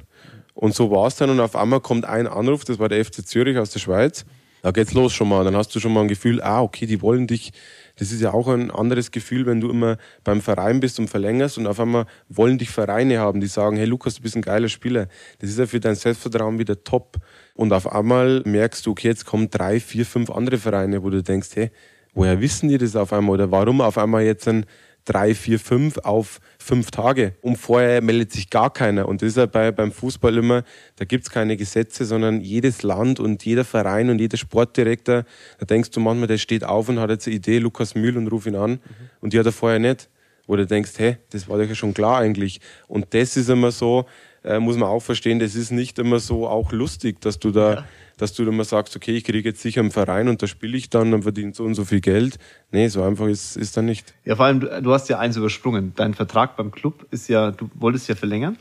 Und 0.53 0.75
so 0.75 0.91
war 0.91 1.07
es 1.07 1.15
dann 1.15 1.29
und 1.29 1.39
auf 1.39 1.55
einmal 1.55 1.79
kommt 1.79 2.05
ein 2.05 2.27
Anruf, 2.27 2.65
das 2.65 2.79
war 2.79 2.89
der 2.89 3.03
FC 3.05 3.25
Zürich 3.25 3.57
aus 3.57 3.69
der 3.69 3.79
Schweiz. 3.79 4.25
Da 4.61 4.71
geht's 4.71 4.93
los 4.93 5.13
schon 5.13 5.29
mal. 5.29 5.43
Dann 5.45 5.55
hast 5.55 5.73
du 5.73 5.79
schon 5.79 5.93
mal 5.93 6.01
ein 6.01 6.07
Gefühl, 6.07 6.41
ah, 6.41 6.61
okay, 6.61 6.85
die 6.85 7.01
wollen 7.01 7.27
dich. 7.27 7.51
Das 7.99 8.13
ist 8.13 8.21
ja 8.21 8.33
auch 8.33 8.47
ein 8.47 8.71
anderes 8.71 9.11
Gefühl, 9.11 9.45
wenn 9.45 9.59
du 9.59 9.69
immer 9.69 9.97
beim 10.23 10.41
Verein 10.41 10.79
bist 10.79 10.99
und 10.99 11.09
verlängerst 11.09 11.57
und 11.57 11.67
auf 11.67 11.81
einmal 11.81 12.05
wollen 12.29 12.57
dich 12.57 12.69
Vereine 12.69 13.19
haben, 13.19 13.41
die 13.41 13.47
sagen, 13.47 13.75
hey 13.75 13.85
Lukas, 13.85 14.15
du 14.15 14.21
bist 14.21 14.37
ein 14.37 14.41
geiler 14.41 14.69
Spieler. 14.69 15.09
Das 15.39 15.49
ist 15.49 15.59
ja 15.59 15.65
für 15.65 15.81
dein 15.81 15.95
Selbstvertrauen 15.95 16.57
wieder 16.59 16.81
top. 16.83 17.17
Und 17.55 17.73
auf 17.73 17.91
einmal 17.91 18.41
merkst 18.45 18.85
du, 18.85 18.91
okay, 18.91 19.09
jetzt 19.09 19.25
kommen 19.25 19.49
drei, 19.49 19.81
vier, 19.81 20.05
fünf 20.05 20.29
andere 20.29 20.57
Vereine, 20.57 21.03
wo 21.03 21.09
du 21.09 21.21
denkst, 21.21 21.49
hey, 21.55 21.71
woher 22.13 22.39
wissen 22.39 22.69
die 22.69 22.77
das 22.77 22.95
auf 22.95 23.11
einmal? 23.11 23.33
Oder 23.33 23.51
warum 23.51 23.81
auf 23.81 23.97
einmal 23.97 24.23
jetzt 24.23 24.47
ein 24.47 24.65
drei, 25.05 25.33
vier, 25.33 25.59
fünf 25.59 25.97
auf 25.99 26.39
fünf 26.59 26.91
Tage. 26.91 27.33
Und 27.41 27.57
vorher 27.57 28.01
meldet 28.01 28.31
sich 28.31 28.49
gar 28.49 28.71
keiner. 28.71 29.07
Und 29.07 29.21
das 29.21 29.29
ist 29.29 29.37
ja 29.37 29.45
bei, 29.45 29.71
beim 29.71 29.91
Fußball 29.91 30.37
immer, 30.37 30.63
da 30.97 31.05
gibt 31.05 31.23
es 31.23 31.29
keine 31.29 31.57
Gesetze, 31.57 32.05
sondern 32.05 32.41
jedes 32.41 32.83
Land 32.83 33.19
und 33.19 33.43
jeder 33.43 33.65
Verein 33.65 34.09
und 34.09 34.19
jeder 34.19 34.37
Sportdirektor, 34.37 35.23
da 35.57 35.65
denkst 35.65 35.91
du 35.91 35.99
manchmal, 35.99 36.27
der 36.27 36.37
steht 36.37 36.63
auf 36.63 36.89
und 36.89 36.99
hat 36.99 37.09
jetzt 37.09 37.27
eine 37.27 37.35
Idee, 37.35 37.59
Lukas 37.59 37.95
Mühl, 37.95 38.17
und 38.17 38.27
ruf 38.27 38.45
ihn 38.45 38.55
an. 38.55 38.71
Mhm. 38.71 38.79
Und 39.21 39.33
die 39.33 39.39
hat 39.39 39.45
er 39.45 39.51
vorher 39.51 39.79
nicht. 39.79 40.09
Wo 40.47 40.55
du 40.55 40.65
denkst, 40.65 40.93
hä, 40.97 41.17
das 41.29 41.47
war 41.47 41.59
doch 41.59 41.67
ja 41.67 41.75
schon 41.75 41.93
klar 41.93 42.17
eigentlich. 42.17 42.59
Und 42.87 43.13
das 43.13 43.37
ist 43.37 43.49
immer 43.49 43.71
so, 43.71 44.05
äh, 44.43 44.59
muss 44.59 44.77
man 44.77 44.89
auch 44.89 45.01
verstehen, 45.01 45.39
das 45.39 45.53
ist 45.53 45.71
nicht 45.71 45.99
immer 45.99 46.19
so 46.19 46.47
auch 46.47 46.71
lustig, 46.71 47.21
dass 47.21 47.37
du 47.37 47.51
da, 47.51 47.73
ja. 47.73 47.85
Dass 48.19 48.33
du 48.33 48.43
immer 48.43 48.65
sagst, 48.65 48.95
okay, 48.95 49.15
ich 49.15 49.23
kriege 49.23 49.49
jetzt 49.49 49.61
sicher 49.61 49.79
einen 49.81 49.91
Verein 49.91 50.27
und 50.27 50.43
da 50.43 50.47
spiele 50.47 50.77
ich 50.77 50.89
dann 50.89 51.13
und 51.13 51.23
verdiene 51.23 51.53
so 51.53 51.63
und 51.63 51.73
so 51.73 51.85
viel 51.85 52.01
Geld. 52.01 52.37
Nee, 52.71 52.89
so 52.89 53.01
einfach 53.01 53.27
ist, 53.27 53.55
ist 53.55 53.77
dann 53.77 53.85
nicht. 53.85 54.13
Ja, 54.25 54.35
vor 54.35 54.45
allem, 54.45 54.59
du, 54.59 54.81
du 54.81 54.93
hast 54.93 55.07
ja 55.09 55.19
eins 55.19 55.37
übersprungen. 55.37 55.93
Dein 55.95 56.13
Vertrag 56.13 56.57
beim 56.57 56.71
Club 56.71 57.07
ist 57.11 57.29
ja, 57.29 57.51
du 57.51 57.69
wolltest 57.75 58.09
ja 58.09 58.15
verlängern, 58.15 58.57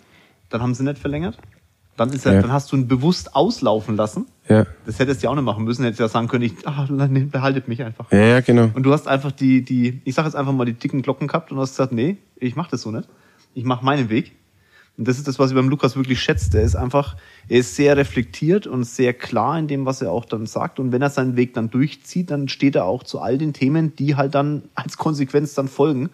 dann 0.49 0.63
haben 0.63 0.75
sie 0.75 0.85
nicht 0.85 0.99
verlängert. 0.99 1.37
Dann, 1.97 2.11
ist 2.11 2.25
er, 2.27 2.35
ja. 2.35 2.43
dann 2.43 2.53
hast 2.53 2.71
du 2.71 2.77
ihn 2.77 2.87
bewusst 2.87 3.35
auslaufen 3.35 3.97
lassen. 3.97 4.27
Ja. 4.49 4.67
Das 4.87 5.01
hättest 5.01 5.21
du 5.21 5.25
ja 5.25 5.31
auch 5.33 5.35
nicht 5.35 5.43
machen 5.43 5.65
müssen. 5.65 5.83
Hättest 5.83 5.99
ja 5.99 6.07
sagen 6.07 6.29
können, 6.29 6.45
ich, 6.45 6.53
ach, 6.65 6.89
behaltet 6.89 7.67
mich 7.67 7.83
einfach. 7.83 8.13
Ja, 8.13 8.21
ja, 8.21 8.41
genau. 8.41 8.71
Und 8.73 8.85
du 8.85 8.93
hast 8.93 9.09
einfach 9.09 9.33
die, 9.33 9.65
die, 9.65 10.01
ich 10.05 10.15
sag 10.15 10.25
jetzt 10.25 10.37
einfach 10.37 10.53
mal 10.53 10.65
die 10.65 10.75
dicken 10.75 11.03
Glocken 11.03 11.27
gehabt 11.27 11.51
und 11.51 11.59
hast 11.59 11.71
gesagt, 11.71 11.91
nee, 11.91 12.19
ich 12.37 12.55
mach 12.55 12.69
das 12.69 12.83
so 12.83 12.93
nicht. 12.93 13.09
Ich 13.55 13.65
mach 13.65 13.83
meinen 13.83 14.11
Weg. 14.11 14.37
Und 14.99 15.07
das 15.07 15.17
ist 15.17 15.29
das, 15.29 15.39
was 15.39 15.51
ich 15.51 15.57
beim 15.57 15.69
Lukas 15.69 15.95
wirklich 15.95 16.21
schätze. 16.21 16.59
Er 16.59 16.65
ist 16.65 16.75
einfach, 16.75 17.17
er 17.49 17.61
ist 17.61 17.77
sehr 17.77 17.97
reflektiert 17.97 18.67
und 18.67 18.83
sehr 18.83 19.15
klar 19.15 19.57
in 19.57 19.69
dem, 19.69 19.87
was 19.87 20.03
er 20.03 20.11
auch 20.11 20.25
dann 20.25 20.45
sagt. 20.45 20.81
Und 20.81 20.91
wenn 20.91 21.01
er 21.01 21.09
seinen 21.09 21.37
Weg 21.37 21.55
dann 21.55 21.71
durchzieht, 21.71 22.33
dann 22.33 22.49
steht 22.49 22.75
er 22.75 22.85
auch 22.85 23.05
zu 23.05 23.21
all 23.21 23.39
den 23.39 23.53
Themen, 23.53 23.95
die 23.95 24.17
halt 24.17 24.35
dann 24.35 24.65
als 24.75 24.99
Konsequenz 24.99 25.55
dann 25.55 25.69
folgen. 25.69 26.11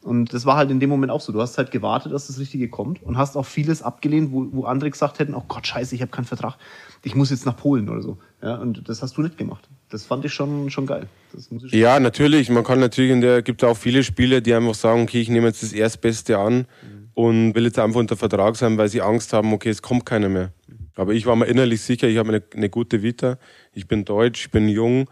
Und 0.00 0.32
das 0.32 0.46
war 0.46 0.56
halt 0.56 0.70
in 0.70 0.80
dem 0.80 0.88
Moment 0.88 1.12
auch 1.12 1.20
so. 1.20 1.30
Du 1.30 1.42
hast 1.42 1.58
halt 1.58 1.72
gewartet, 1.72 2.12
dass 2.12 2.28
das 2.28 2.38
Richtige 2.38 2.68
kommt 2.68 3.02
und 3.02 3.18
hast 3.18 3.36
auch 3.36 3.44
vieles 3.44 3.82
abgelehnt, 3.82 4.32
wo, 4.32 4.46
wo 4.52 4.64
andere 4.64 4.90
gesagt 4.90 5.18
hätten, 5.18 5.34
oh 5.34 5.42
Gott, 5.46 5.66
scheiße, 5.66 5.94
ich 5.94 6.00
habe 6.00 6.12
keinen 6.12 6.24
Vertrag. 6.24 6.56
Ich 7.02 7.14
muss 7.16 7.30
jetzt 7.30 7.44
nach 7.44 7.56
Polen 7.56 7.88
oder 7.88 8.00
so. 8.00 8.16
Ja, 8.40 8.54
und 8.54 8.88
das 8.88 9.02
hast 9.02 9.18
du 9.18 9.22
nicht 9.22 9.36
gemacht. 9.36 9.68
Das 9.90 10.04
fand 10.04 10.24
ich 10.24 10.32
schon, 10.32 10.70
schon 10.70 10.86
geil. 10.86 11.06
Ja, 11.70 12.00
natürlich. 12.00 12.48
Man 12.48 12.64
kann 12.64 12.80
natürlich, 12.80 13.10
in 13.10 13.20
der 13.20 13.42
gibt 13.42 13.62
auch 13.62 13.76
viele 13.76 14.02
Spieler, 14.04 14.40
die 14.40 14.54
einfach 14.54 14.74
sagen, 14.74 15.02
okay, 15.02 15.20
ich 15.20 15.28
nehme 15.28 15.48
jetzt 15.48 15.62
das 15.62 15.72
Erstbeste 15.74 16.38
an. 16.38 16.66
Mhm 16.82 17.05
und 17.16 17.54
will 17.54 17.64
jetzt 17.64 17.78
einfach 17.78 17.98
unter 17.98 18.14
Vertrag 18.14 18.56
sein, 18.56 18.76
weil 18.76 18.90
sie 18.90 19.00
Angst 19.00 19.32
haben, 19.32 19.54
okay, 19.54 19.70
es 19.70 19.80
kommt 19.80 20.04
keiner 20.04 20.28
mehr. 20.28 20.52
Aber 20.96 21.14
ich 21.14 21.24
war 21.24 21.34
mir 21.34 21.46
innerlich 21.46 21.80
sicher, 21.80 22.08
ich 22.08 22.18
habe 22.18 22.28
eine, 22.28 22.42
eine 22.54 22.68
gute 22.68 23.02
Vita. 23.02 23.38
Ich 23.72 23.88
bin 23.88 24.04
deutsch, 24.04 24.44
ich 24.44 24.50
bin 24.50 24.68
jung, 24.68 25.08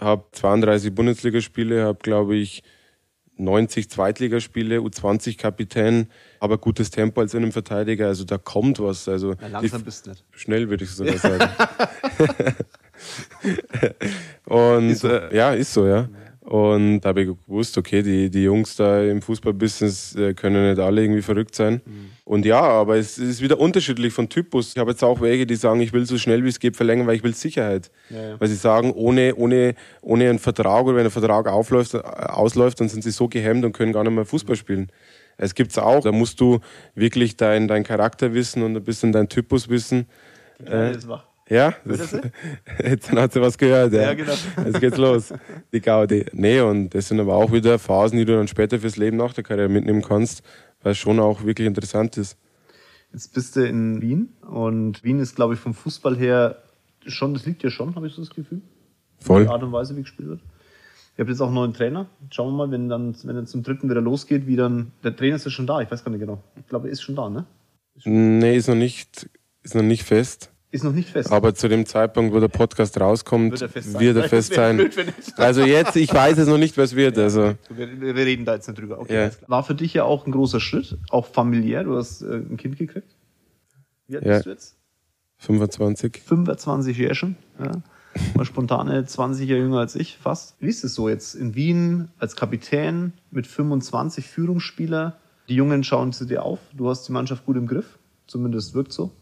habe 0.00 0.24
32 0.32 0.92
Bundesligaspiele, 0.92 1.84
habe, 1.84 2.00
glaube 2.02 2.34
ich, 2.34 2.64
90 3.36 3.88
Zweitligaspiele, 3.88 4.78
U20 4.78 5.38
Kapitän, 5.38 6.08
aber 6.40 6.58
gutes 6.58 6.90
Tempo 6.90 7.20
als 7.20 7.34
Innenverteidiger, 7.34 8.08
also 8.08 8.24
da 8.24 8.36
kommt 8.36 8.80
was. 8.80 9.06
Also 9.08 9.36
Na, 9.40 9.46
langsam 9.46 9.84
bist 9.84 10.06
du 10.06 10.10
nicht. 10.10 10.24
Schnell 10.32 10.68
würde 10.68 10.82
ich 10.82 10.90
sogar 10.90 11.18
sagen. 11.18 11.48
Und 14.44 14.96
so. 14.96 15.06
Äh, 15.06 15.36
ja, 15.36 15.52
ist 15.52 15.72
so, 15.72 15.86
ja. 15.86 16.08
Und 16.48 17.02
da 17.02 17.10
habe 17.10 17.20
ich 17.20 17.28
gewusst, 17.46 17.76
okay, 17.76 18.00
die, 18.02 18.30
die 18.30 18.44
Jungs 18.44 18.74
da 18.74 19.02
im 19.02 19.20
Fußballbusiness 19.20 20.16
äh, 20.16 20.32
können 20.32 20.70
nicht 20.70 20.80
alle 20.80 21.02
irgendwie 21.02 21.20
verrückt 21.20 21.54
sein. 21.54 21.82
Mhm. 21.84 22.10
Und 22.24 22.46
ja, 22.46 22.62
aber 22.62 22.96
es 22.96 23.18
ist 23.18 23.42
wieder 23.42 23.60
unterschiedlich 23.60 24.14
von 24.14 24.30
Typus. 24.30 24.72
Ich 24.72 24.78
habe 24.78 24.92
jetzt 24.92 25.04
auch 25.04 25.20
welche, 25.20 25.44
die 25.44 25.56
sagen, 25.56 25.82
ich 25.82 25.92
will 25.92 26.06
so 26.06 26.16
schnell 26.16 26.44
wie 26.44 26.48
es 26.48 26.58
geht 26.58 26.74
verlängern, 26.74 27.06
weil 27.06 27.16
ich 27.16 27.22
will 27.22 27.34
Sicherheit. 27.34 27.90
Ja, 28.08 28.30
ja. 28.30 28.40
Weil 28.40 28.48
sie 28.48 28.54
sagen, 28.54 28.92
ohne, 28.92 29.34
ohne, 29.34 29.74
ohne 30.00 30.30
einen 30.30 30.38
Vertrag 30.38 30.86
oder 30.86 30.96
wenn 30.96 31.04
ein 31.04 31.10
Vertrag 31.10 31.48
aufläuft, 31.48 31.92
äh, 31.92 31.98
ausläuft, 31.98 32.80
dann 32.80 32.88
sind 32.88 33.04
sie 33.04 33.10
so 33.10 33.28
gehemmt 33.28 33.66
und 33.66 33.74
können 33.74 33.92
gar 33.92 34.02
nicht 34.02 34.14
mehr 34.14 34.24
Fußball 34.24 34.56
spielen. 34.56 34.90
Es 35.36 35.54
gibt's 35.54 35.76
auch. 35.76 36.00
Da 36.00 36.12
musst 36.12 36.40
du 36.40 36.60
wirklich 36.94 37.36
deinen 37.36 37.68
dein 37.68 37.84
Charakter 37.84 38.32
wissen 38.32 38.62
und 38.62 38.74
ein 38.74 38.84
bisschen 38.84 39.12
deinen 39.12 39.28
Typus 39.28 39.68
wissen. 39.68 40.06
Äh, 40.64 40.96
ja, 41.48 41.74
das, 41.84 42.16
jetzt 42.84 43.10
hat 43.10 43.32
sie 43.32 43.40
was 43.40 43.56
gehört. 43.56 43.92
Ja, 43.92 44.02
ja 44.02 44.14
genau. 44.14 44.34
Jetzt 44.64 44.80
geht's 44.80 44.96
los. 44.96 45.32
Die 45.72 45.80
Gaudi. 45.80 46.26
Nee, 46.32 46.60
und 46.60 46.90
das 46.90 47.08
sind 47.08 47.20
aber 47.20 47.34
auch 47.34 47.52
wieder 47.52 47.78
Phasen, 47.78 48.18
die 48.18 48.24
du 48.24 48.34
dann 48.36 48.48
später 48.48 48.78
fürs 48.78 48.96
Leben 48.96 49.16
nach 49.16 49.32
der 49.32 49.44
Karriere 49.44 49.68
mitnehmen 49.68 50.02
kannst, 50.02 50.42
weil 50.82 50.92
es 50.92 50.98
schon 50.98 51.18
auch 51.20 51.44
wirklich 51.44 51.66
interessant 51.66 52.16
ist. 52.16 52.36
Jetzt 53.12 53.32
bist 53.32 53.56
du 53.56 53.66
in 53.66 54.02
Wien 54.02 54.28
und 54.42 55.02
Wien 55.02 55.18
ist, 55.20 55.36
glaube 55.36 55.54
ich, 55.54 55.60
vom 55.60 55.72
Fußball 55.72 56.16
her 56.16 56.62
schon, 57.06 57.32
das 57.32 57.46
liegt 57.46 57.62
ja 57.62 57.70
schon, 57.70 57.94
habe 57.94 58.06
ich 58.06 58.12
so 58.12 58.22
das 58.22 58.30
Gefühl. 58.30 58.60
Voll. 59.18 59.44
Die 59.44 59.48
Art 59.48 59.62
und 59.62 59.72
Weise, 59.72 59.96
wie 59.96 60.02
gespielt 60.02 60.28
wird. 60.28 60.40
Ihr 61.16 61.22
habt 61.22 61.30
jetzt 61.30 61.40
auch 61.40 61.46
einen 61.46 61.54
neuen 61.54 61.72
Trainer. 61.72 62.06
Schauen 62.30 62.52
wir 62.52 62.66
mal, 62.66 62.70
wenn 62.70 62.88
dann, 62.88 63.16
wenn 63.24 63.34
dann 63.34 63.46
zum 63.46 63.62
dritten 63.62 63.90
wieder 63.90 64.00
losgeht, 64.00 64.46
wie 64.46 64.56
dann, 64.56 64.92
der 65.02 65.16
Trainer 65.16 65.36
ist 65.36 65.44
ja 65.44 65.50
schon 65.50 65.66
da, 65.66 65.80
ich 65.80 65.90
weiß 65.90 66.04
gar 66.04 66.10
nicht 66.10 66.20
genau. 66.20 66.42
Ich 66.56 66.66
glaube, 66.68 66.88
er 66.88 66.92
ist 66.92 67.02
schon 67.02 67.16
da, 67.16 67.28
ne? 67.28 67.44
Nee, 68.04 68.56
ist 68.56 68.68
noch 68.68 68.76
nicht, 68.76 69.28
ist 69.64 69.74
noch 69.74 69.82
nicht 69.82 70.04
fest. 70.04 70.52
Ist 70.70 70.84
noch 70.84 70.92
nicht 70.92 71.08
fest. 71.08 71.32
Aber 71.32 71.54
zu 71.54 71.66
dem 71.68 71.86
Zeitpunkt, 71.86 72.34
wo 72.34 72.40
der 72.40 72.48
Podcast 72.48 73.00
rauskommt, 73.00 73.52
Wird 73.52 73.62
er 73.62 73.68
fest 73.70 73.92
sein. 73.92 74.16
er 74.16 74.28
fest 74.28 74.52
sein. 74.52 74.76
blöd. 74.76 74.92
Also 75.36 75.62
jetzt, 75.62 75.96
ich 75.96 76.12
weiß 76.12 76.36
es 76.36 76.46
noch 76.46 76.58
nicht, 76.58 76.76
was 76.76 76.94
wird. 76.94 77.16
Also 77.16 77.54
Wir, 77.70 78.00
wir 78.00 78.14
reden 78.14 78.44
da 78.44 78.54
jetzt 78.54 78.68
nicht 78.68 78.78
drüber. 78.78 78.98
Okay, 79.00 79.14
Ja. 79.28 79.30
War 79.46 79.64
für 79.64 79.74
dich 79.74 79.94
ja 79.94 80.04
auch 80.04 80.26
ein 80.26 80.32
großer 80.32 80.60
Schritt, 80.60 80.98
auch 81.08 81.26
familiär. 81.26 81.84
Du 81.84 81.96
hast 81.96 82.20
äh, 82.20 82.34
ein 82.36 82.58
Kind 82.58 82.76
gekriegt. 82.76 83.08
Wie 84.08 84.16
alt 84.16 84.26
Ja. 84.26 84.34
bist 84.34 84.46
du 84.46 84.50
jetzt? 84.50 84.76
25. 85.38 86.22
25 86.24 86.98
Jahre 86.98 87.14
schon. 87.14 87.36
Ja. 87.58 87.72
Mal 88.34 88.44
spontane 88.44 89.06
20 89.06 89.48
Jahre 89.48 89.62
jünger 89.62 89.78
als 89.78 89.94
ich, 89.94 90.18
fast. 90.18 90.56
Wie 90.60 90.68
ist 90.68 90.84
es 90.84 90.94
so 90.94 91.08
jetzt 91.08 91.34
in 91.34 91.54
Wien 91.54 92.08
als 92.18 92.36
Kapitän 92.36 93.12
mit 93.30 93.46
25 93.46 94.26
Führungsspieler? 94.26 95.16
Die 95.48 95.54
Jungen 95.54 95.82
schauen 95.84 96.12
zu 96.12 96.26
dir 96.26 96.42
auf. 96.42 96.58
Du 96.74 96.90
hast 96.90 97.08
die 97.08 97.12
Mannschaft 97.12 97.46
gut 97.46 97.56
im 97.56 97.66
Griff. 97.66 97.98
Zumindest 98.26 98.74
wirkt 98.74 98.92
so. 98.92 99.12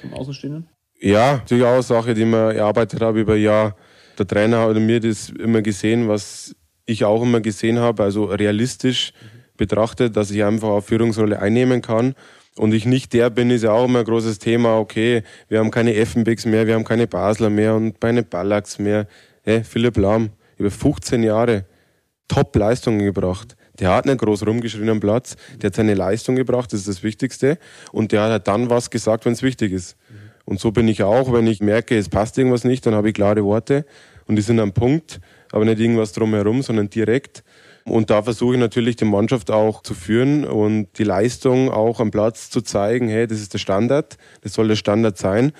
Vom 0.00 0.14
Außenstehenden. 0.14 0.68
Ja, 1.00 1.34
natürlich 1.34 1.64
auch 1.64 1.72
eine 1.72 1.82
Sache, 1.82 2.14
die 2.14 2.24
man 2.24 2.54
erarbeitet 2.54 3.00
habe 3.00 3.20
über 3.20 3.36
Jahr. 3.36 3.76
Der 4.18 4.26
Trainer 4.26 4.60
hat 4.60 4.76
mir 4.76 5.00
das 5.00 5.30
immer 5.30 5.62
gesehen, 5.62 6.08
was 6.08 6.54
ich 6.86 7.04
auch 7.04 7.22
immer 7.22 7.40
gesehen 7.40 7.78
habe, 7.78 8.02
also 8.02 8.24
realistisch 8.24 9.12
betrachtet, 9.56 10.16
dass 10.16 10.30
ich 10.30 10.44
einfach 10.44 10.70
eine 10.70 10.82
Führungsrolle 10.82 11.40
einnehmen 11.40 11.82
kann. 11.82 12.14
Und 12.56 12.74
ich 12.74 12.84
nicht 12.84 13.12
der 13.14 13.30
bin, 13.30 13.50
ist 13.50 13.62
ja 13.62 13.72
auch 13.72 13.86
immer 13.86 14.00
ein 14.00 14.04
großes 14.04 14.38
Thema. 14.38 14.78
Okay, 14.78 15.22
wir 15.48 15.58
haben 15.58 15.70
keine 15.70 15.94
Effenbecks 15.94 16.44
mehr, 16.44 16.66
wir 16.66 16.74
haben 16.74 16.84
keine 16.84 17.06
Basler 17.06 17.48
mehr 17.48 17.74
und 17.74 18.00
keine 18.00 18.22
Ballacks 18.22 18.78
mehr. 18.78 19.06
Hey, 19.42 19.64
Philipp 19.64 19.96
Lahm, 19.96 20.30
über 20.58 20.70
15 20.70 21.22
Jahre 21.22 21.64
Top-Leistungen 22.28 23.04
gebracht. 23.04 23.56
Der 23.78 23.94
hat 23.94 24.06
nicht 24.06 24.18
groß 24.18 24.46
rumgeschrien 24.46 24.90
am 24.90 25.00
Platz, 25.00 25.36
der 25.60 25.68
hat 25.68 25.74
seine 25.74 25.94
Leistung 25.94 26.36
gebracht, 26.36 26.72
das 26.72 26.80
ist 26.80 26.88
das 26.88 27.02
Wichtigste. 27.02 27.58
Und 27.90 28.12
der 28.12 28.22
hat 28.24 28.48
dann 28.48 28.70
was 28.70 28.90
gesagt, 28.90 29.24
wenn 29.24 29.32
es 29.32 29.42
wichtig 29.42 29.72
ist. 29.72 29.96
Und 30.44 30.60
so 30.60 30.72
bin 30.72 30.88
ich 30.88 31.02
auch, 31.02 31.32
wenn 31.32 31.46
ich 31.46 31.60
merke, 31.60 31.96
es 31.96 32.08
passt 32.08 32.36
irgendwas 32.36 32.64
nicht, 32.64 32.84
dann 32.84 32.94
habe 32.94 33.08
ich 33.08 33.14
klare 33.14 33.44
Worte 33.44 33.86
und 34.26 34.36
die 34.36 34.42
sind 34.42 34.60
am 34.60 34.72
Punkt, 34.72 35.20
aber 35.52 35.64
nicht 35.64 35.80
irgendwas 35.80 36.12
drumherum, 36.12 36.62
sondern 36.62 36.90
direkt. 36.90 37.44
Und 37.84 38.10
da 38.10 38.22
versuche 38.22 38.54
ich 38.54 38.60
natürlich 38.60 38.96
die 38.96 39.04
Mannschaft 39.04 39.50
auch 39.50 39.82
zu 39.82 39.94
führen 39.94 40.44
und 40.44 40.88
die 40.98 41.04
Leistung 41.04 41.70
auch 41.70 41.98
am 41.98 42.10
Platz 42.10 42.48
zu 42.48 42.60
zeigen, 42.60 43.08
hey, 43.08 43.26
das 43.26 43.40
ist 43.40 43.54
der 43.54 43.58
Standard, 43.58 44.18
das 44.42 44.54
soll 44.54 44.68
der 44.68 44.76
Standard 44.76 45.18
sein. 45.18 45.52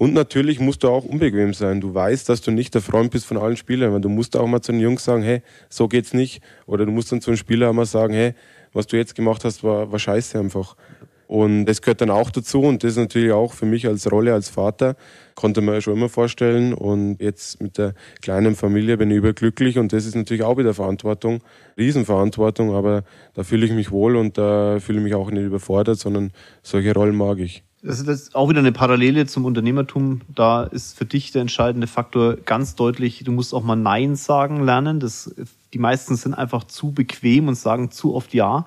Und 0.00 0.14
natürlich 0.14 0.60
musst 0.60 0.82
du 0.82 0.88
auch 0.88 1.04
unbequem 1.04 1.52
sein. 1.52 1.82
Du 1.82 1.92
weißt, 1.92 2.26
dass 2.30 2.40
du 2.40 2.50
nicht 2.52 2.72
der 2.72 2.80
Freund 2.80 3.10
bist 3.10 3.26
von 3.26 3.36
allen 3.36 3.58
Spielern, 3.58 3.92
weil 3.92 4.00
du 4.00 4.08
musst 4.08 4.34
auch 4.34 4.46
mal 4.46 4.62
zu 4.62 4.72
den 4.72 4.80
Jungs 4.80 5.04
sagen, 5.04 5.22
hey, 5.22 5.42
so 5.68 5.88
geht's 5.88 6.14
nicht. 6.14 6.42
Oder 6.64 6.86
du 6.86 6.90
musst 6.90 7.12
dann 7.12 7.20
zu 7.20 7.28
einem 7.28 7.36
Spieler 7.36 7.68
auch 7.68 7.74
mal 7.74 7.84
sagen, 7.84 8.14
hey, 8.14 8.32
was 8.72 8.86
du 8.86 8.96
jetzt 8.96 9.14
gemacht 9.14 9.44
hast, 9.44 9.62
war, 9.62 9.92
war 9.92 9.98
scheiße 9.98 10.38
einfach. 10.38 10.74
Und 11.26 11.66
das 11.66 11.82
gehört 11.82 12.00
dann 12.00 12.08
auch 12.08 12.30
dazu 12.30 12.62
und 12.62 12.82
das 12.82 12.92
ist 12.92 12.96
natürlich 12.96 13.32
auch 13.32 13.52
für 13.52 13.66
mich 13.66 13.86
als 13.86 14.10
Rolle 14.10 14.32
als 14.32 14.48
Vater, 14.48 14.96
konnte 15.34 15.60
man 15.60 15.74
ja 15.74 15.80
schon 15.82 15.98
immer 15.98 16.08
vorstellen. 16.08 16.72
Und 16.72 17.20
jetzt 17.20 17.60
mit 17.60 17.76
der 17.76 17.92
kleinen 18.22 18.56
Familie 18.56 18.96
bin 18.96 19.10
ich 19.10 19.18
überglücklich 19.18 19.78
und 19.78 19.92
das 19.92 20.06
ist 20.06 20.16
natürlich 20.16 20.44
auch 20.44 20.56
wieder 20.56 20.72
Verantwortung, 20.72 21.42
Riesenverantwortung, 21.76 22.74
aber 22.74 23.04
da 23.34 23.42
fühle 23.42 23.66
ich 23.66 23.72
mich 23.72 23.90
wohl 23.90 24.16
und 24.16 24.38
da 24.38 24.80
fühle 24.80 25.00
ich 25.00 25.04
mich 25.04 25.14
auch 25.14 25.30
nicht 25.30 25.44
überfordert, 25.44 25.98
sondern 25.98 26.32
solche 26.62 26.94
Rollen 26.94 27.16
mag 27.16 27.38
ich. 27.38 27.64
Das 27.82 27.98
ist 27.98 28.34
auch 28.34 28.50
wieder 28.50 28.58
eine 28.58 28.72
Parallele 28.72 29.26
zum 29.26 29.46
Unternehmertum. 29.46 30.20
Da 30.34 30.64
ist 30.64 30.98
für 30.98 31.06
dich 31.06 31.32
der 31.32 31.40
entscheidende 31.40 31.86
Faktor 31.86 32.36
ganz 32.36 32.74
deutlich, 32.74 33.24
du 33.24 33.32
musst 33.32 33.54
auch 33.54 33.62
mal 33.62 33.76
Nein 33.76 34.16
sagen 34.16 34.62
lernen. 34.64 35.00
Das, 35.00 35.34
die 35.72 35.78
meisten 35.78 36.14
sind 36.16 36.34
einfach 36.34 36.64
zu 36.64 36.92
bequem 36.92 37.48
und 37.48 37.54
sagen 37.54 37.90
zu 37.90 38.14
oft 38.14 38.34
Ja 38.34 38.66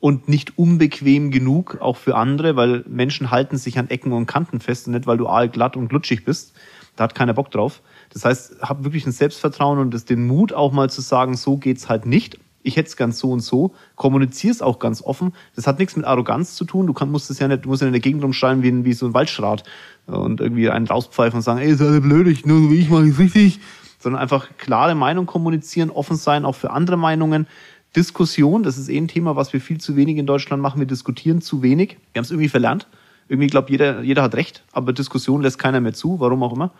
und 0.00 0.28
nicht 0.28 0.58
unbequem 0.58 1.30
genug, 1.30 1.78
auch 1.80 1.96
für 1.96 2.16
andere, 2.16 2.54
weil 2.56 2.84
Menschen 2.86 3.30
halten 3.30 3.56
sich 3.56 3.78
an 3.78 3.88
Ecken 3.88 4.12
und 4.12 4.26
Kanten 4.26 4.60
fest 4.60 4.86
und 4.86 4.94
nicht, 4.94 5.06
weil 5.06 5.16
du 5.16 5.28
allglatt 5.28 5.76
und 5.76 5.88
glutschig 5.88 6.24
bist. 6.24 6.52
Da 6.96 7.04
hat 7.04 7.14
keiner 7.14 7.32
Bock 7.32 7.50
drauf. 7.50 7.80
Das 8.12 8.26
heißt, 8.26 8.60
hab 8.60 8.84
wirklich 8.84 9.06
ein 9.06 9.12
Selbstvertrauen 9.12 9.78
und 9.78 9.94
das, 9.94 10.04
den 10.04 10.26
Mut 10.26 10.52
auch 10.52 10.72
mal 10.72 10.90
zu 10.90 11.00
sagen, 11.00 11.36
so 11.36 11.56
geht's 11.56 11.88
halt 11.88 12.04
nicht. 12.04 12.38
Ich 12.62 12.76
hätte 12.76 12.88
es 12.88 12.96
ganz 12.96 13.18
so 13.18 13.30
und 13.30 13.40
so. 13.40 13.74
Kommuniziere 13.96 14.52
es 14.52 14.62
auch 14.62 14.78
ganz 14.78 15.02
offen. 15.02 15.32
Das 15.56 15.66
hat 15.66 15.78
nichts 15.78 15.96
mit 15.96 16.04
Arroganz 16.04 16.54
zu 16.54 16.64
tun. 16.64 16.86
Du 16.86 16.92
kann, 16.92 17.10
musst 17.10 17.30
es 17.30 17.38
ja 17.38 17.48
nicht, 17.48 17.64
du 17.64 17.68
musst 17.68 17.82
ja 17.82 17.88
in 17.88 17.92
der 17.92 18.00
Gegend 18.00 18.22
rumschreien 18.22 18.62
wie, 18.62 18.84
wie 18.84 18.92
so 18.92 19.06
ein 19.06 19.14
Waldschrat 19.14 19.64
und 20.06 20.40
irgendwie 20.40 20.70
einen 20.70 20.86
rauspfeifen 20.86 21.38
und 21.38 21.42
sagen, 21.42 21.60
ey, 21.60 21.70
ist 21.70 21.80
alle 21.80 22.00
blöd, 22.00 22.26
ich, 22.28 22.46
nur 22.46 22.70
wie 22.70 22.80
ich 22.80 22.90
mache 22.90 23.06
ich 23.06 23.18
richtig. 23.18 23.60
Sondern 23.98 24.20
einfach 24.20 24.48
klare 24.58 24.94
Meinung 24.94 25.26
kommunizieren, 25.26 25.90
offen 25.90 26.16
sein, 26.16 26.44
auch 26.44 26.54
für 26.54 26.70
andere 26.70 26.96
Meinungen. 26.96 27.46
Diskussion, 27.94 28.62
das 28.62 28.78
ist 28.78 28.88
eh 28.88 28.96
ein 28.96 29.08
Thema, 29.08 29.36
was 29.36 29.52
wir 29.52 29.60
viel 29.60 29.78
zu 29.78 29.96
wenig 29.96 30.16
in 30.16 30.26
Deutschland 30.26 30.62
machen. 30.62 30.80
Wir 30.80 30.86
diskutieren 30.86 31.40
zu 31.40 31.62
wenig. 31.62 31.98
Wir 32.12 32.20
haben 32.20 32.24
es 32.24 32.30
irgendwie 32.30 32.48
verlernt. 32.48 32.88
Irgendwie 33.28 33.48
glaubt 33.48 33.70
jeder, 33.70 34.02
jeder 34.02 34.22
hat 34.22 34.34
recht, 34.34 34.64
aber 34.72 34.92
Diskussion 34.92 35.42
lässt 35.42 35.58
keiner 35.58 35.80
mehr 35.80 35.94
zu, 35.94 36.20
warum 36.20 36.42
auch 36.42 36.52
immer. 36.54 36.72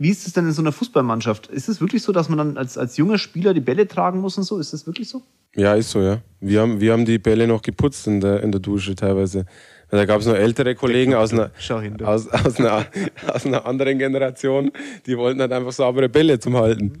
Wie 0.00 0.10
ist 0.10 0.26
es 0.28 0.32
denn 0.32 0.46
in 0.46 0.52
so 0.52 0.62
einer 0.62 0.70
Fußballmannschaft? 0.70 1.48
Ist 1.48 1.68
es 1.68 1.80
wirklich 1.80 2.04
so, 2.04 2.12
dass 2.12 2.28
man 2.28 2.38
dann 2.38 2.56
als, 2.56 2.78
als 2.78 2.96
junger 2.96 3.18
Spieler 3.18 3.52
die 3.52 3.60
Bälle 3.60 3.88
tragen 3.88 4.20
muss 4.20 4.38
und 4.38 4.44
so? 4.44 4.58
Ist 4.58 4.72
das 4.72 4.86
wirklich 4.86 5.08
so? 5.08 5.22
Ja, 5.56 5.74
ist 5.74 5.90
so, 5.90 6.00
ja. 6.00 6.20
Wir 6.40 6.60
haben, 6.60 6.80
wir 6.80 6.92
haben 6.92 7.04
die 7.04 7.18
Bälle 7.18 7.48
noch 7.48 7.62
geputzt 7.62 8.06
in 8.06 8.20
der, 8.20 8.44
in 8.44 8.52
der 8.52 8.60
Dusche 8.60 8.94
teilweise. 8.94 9.44
Da 9.90 10.04
gab 10.04 10.20
es 10.20 10.26
noch 10.26 10.34
ältere 10.34 10.76
Kollegen 10.76 11.14
aus 11.14 11.32
einer, 11.32 11.50
hin, 11.80 12.00
aus, 12.02 12.28
aus, 12.28 12.60
einer, 12.60 12.86
aus 13.26 13.44
einer 13.44 13.66
anderen 13.66 13.98
Generation, 13.98 14.70
die 15.06 15.18
wollten 15.18 15.40
halt 15.40 15.50
einfach 15.50 15.72
saubere 15.72 16.08
Bälle 16.08 16.38
zum 16.38 16.56
Halten. 16.56 16.92